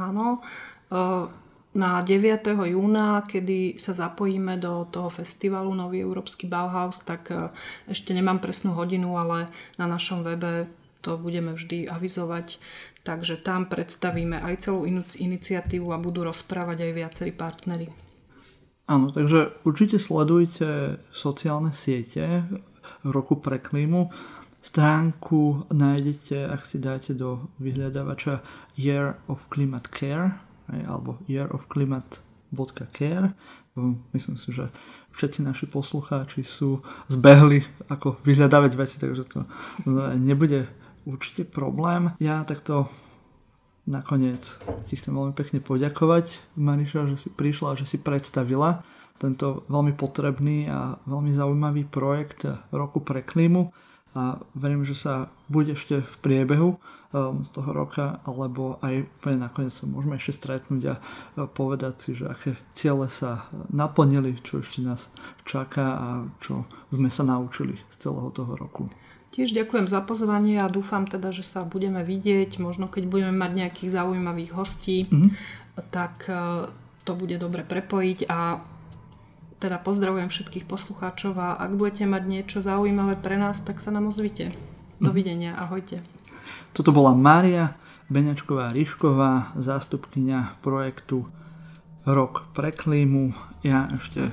Áno 0.01 0.41
na 1.69 2.01
9. 2.01 2.49
júna, 2.65 3.21
kedy 3.29 3.77
sa 3.77 3.93
zapojíme 3.93 4.57
do 4.57 4.89
toho 4.89 5.13
festivalu 5.13 5.77
Nový 5.77 6.01
Európsky 6.01 6.49
Bauhaus, 6.49 7.05
tak 7.05 7.29
e, 7.29 7.53
ešte 7.85 8.17
nemám 8.17 8.41
presnú 8.41 8.73
hodinu, 8.73 9.21
ale 9.21 9.53
na 9.77 9.85
našom 9.85 10.25
webe 10.25 10.65
to 11.05 11.15
budeme 11.15 11.53
vždy 11.53 11.85
avizovať. 11.85 12.57
Takže 13.09 13.41
tam 13.41 13.65
predstavíme 13.65 14.37
aj 14.37 14.69
celú 14.69 14.85
iniciatívu 15.17 15.89
a 15.89 15.97
budú 15.97 16.29
rozprávať 16.29 16.85
aj 16.85 16.91
viacerí 16.93 17.33
partnery. 17.33 17.89
Áno, 18.85 19.09
takže 19.09 19.49
určite 19.65 19.97
sledujte 19.97 21.01
sociálne 21.09 21.73
siete 21.73 22.45
roku 23.01 23.41
pre 23.41 23.57
klímu. 23.57 24.13
Stránku 24.61 25.65
nájdete, 25.73 26.53
ak 26.53 26.61
si 26.69 26.77
dáte 26.77 27.17
do 27.17 27.49
vyhľadávača 27.57 28.45
Year 28.77 29.17
of 29.25 29.41
Climate 29.49 29.89
Care 29.89 30.37
alebo 30.69 31.17
yearofclimate.care. 31.25 33.33
Myslím 34.13 34.37
si, 34.37 34.53
že 34.53 34.69
všetci 35.17 35.41
naši 35.41 35.65
poslucháči 35.65 36.45
sú 36.45 36.85
zbehli 37.09 37.65
ako 37.89 38.21
vyhľadávať 38.21 38.71
veci, 38.77 39.01
takže 39.01 39.25
to 39.25 39.49
nebude 40.13 40.69
určite 41.09 41.49
problém. 41.49 42.13
Ja 42.21 42.45
takto 42.45 42.85
nakoniec 43.89 44.61
ti 44.85 44.93
chcem 44.93 45.17
veľmi 45.17 45.33
pekne 45.33 45.59
poďakovať, 45.65 46.37
Mariša, 46.53 47.09
že 47.09 47.17
si 47.17 47.29
prišla 47.33 47.73
a 47.73 47.79
že 47.79 47.89
si 47.89 47.97
predstavila 47.97 48.85
tento 49.19 49.67
veľmi 49.67 49.97
potrebný 49.97 50.69
a 50.71 50.95
veľmi 51.03 51.33
zaujímavý 51.35 51.89
projekt 51.89 52.47
Roku 52.71 53.03
pre 53.03 53.25
klímu 53.25 53.73
a 54.15 54.41
verím, 54.57 54.87
že 54.87 54.95
sa 54.97 55.29
bude 55.51 55.77
ešte 55.77 56.01
v 56.01 56.13
priebehu 56.23 56.69
um, 56.77 57.45
toho 57.53 57.69
roka 57.69 58.23
alebo 58.25 58.81
aj 58.81 59.05
úplne 59.05 59.45
nakoniec 59.45 59.69
sa 59.69 59.85
môžeme 59.85 60.17
ešte 60.17 60.39
stretnúť 60.39 60.83
a 60.89 60.95
povedať 61.45 61.93
si, 61.99 62.09
že 62.17 62.25
aké 62.25 62.57
ciele 62.73 63.05
sa 63.11 63.45
naplnili, 63.69 64.39
čo 64.41 64.65
ešte 64.65 64.81
nás 64.81 65.13
čaká 65.45 65.85
a 65.93 66.07
čo 66.41 66.65
sme 66.89 67.13
sa 67.13 67.21
naučili 67.21 67.77
z 67.93 67.95
celého 68.09 68.33
toho 68.33 68.57
roku. 68.57 68.89
Tiež 69.29 69.53
ďakujem 69.53 69.85
za 69.85 70.01
pozvanie 70.01 70.57
a 70.57 70.71
dúfam 70.71 71.05
teda, 71.05 71.29
že 71.29 71.45
sa 71.45 71.61
budeme 71.61 72.01
vidieť. 72.01 72.57
Možno 72.57 72.89
keď 72.89 73.05
budeme 73.05 73.33
mať 73.37 73.51
nejakých 73.53 73.93
zaujímavých 73.93 74.51
hostí, 74.57 75.05
mm-hmm. 75.05 75.31
tak 75.93 76.25
uh, 76.25 76.65
to 77.05 77.13
bude 77.13 77.37
dobre 77.37 77.61
prepojiť 77.61 78.25
a 78.25 78.61
teda 79.59 79.77
pozdravujem 79.83 80.31
všetkých 80.31 80.65
poslucháčov 80.65 81.35
a 81.35 81.59
ak 81.59 81.75
budete 81.75 82.07
mať 82.07 82.23
niečo 82.25 82.57
zaujímavé 82.63 83.19
pre 83.19 83.35
nás, 83.35 83.59
tak 83.61 83.83
sa 83.83 83.91
nám 83.91 84.07
ozvite. 84.07 84.55
Dovidenia, 84.99 85.55
ahojte. 85.55 86.03
Toto 86.71 86.91
bola 86.91 87.15
Mária 87.15 87.75
Beňačková 88.09 88.73
Ríšková, 88.73 89.53
zástupkynia 89.59 90.57
projektu 90.65 91.29
Rok 92.09 92.49
pre 92.57 92.73
klímu. 92.73 93.37
Ja 93.61 93.85
ešte 93.91 94.27
e, 94.27 94.31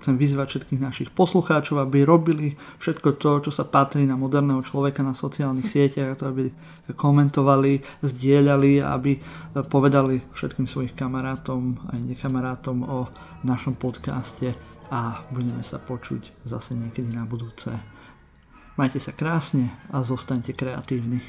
chcem 0.00 0.16
vyzvať 0.16 0.46
všetkých 0.48 0.80
našich 0.80 1.10
poslucháčov, 1.12 1.82
aby 1.82 2.06
robili 2.06 2.56
všetko 2.80 3.20
to, 3.20 3.44
čo 3.44 3.50
sa 3.52 3.68
patrí 3.68 4.08
na 4.08 4.16
moderného 4.16 4.64
človeka 4.64 5.04
na 5.04 5.12
sociálnych 5.12 5.68
sieťach, 5.68 6.16
to 6.16 6.30
aby 6.30 6.48
komentovali, 6.96 7.84
zdieľali, 8.00 8.80
aby 8.80 9.20
povedali 9.68 10.24
všetkým 10.32 10.70
svojich 10.70 10.96
kamarátom 10.96 11.76
aj 11.92 12.00
nekamarátom 12.16 12.86
o 12.86 13.04
našom 13.44 13.76
podcaste 13.76 14.56
a 14.88 15.20
budeme 15.28 15.60
sa 15.60 15.76
počuť 15.76 16.48
zase 16.48 16.72
niekedy 16.72 17.12
na 17.12 17.28
budúce. 17.28 17.76
Majte 18.78 19.02
sa 19.02 19.12
krásne 19.12 19.74
a 19.90 20.00
zostaňte 20.06 20.54
kreatívni. 20.54 21.20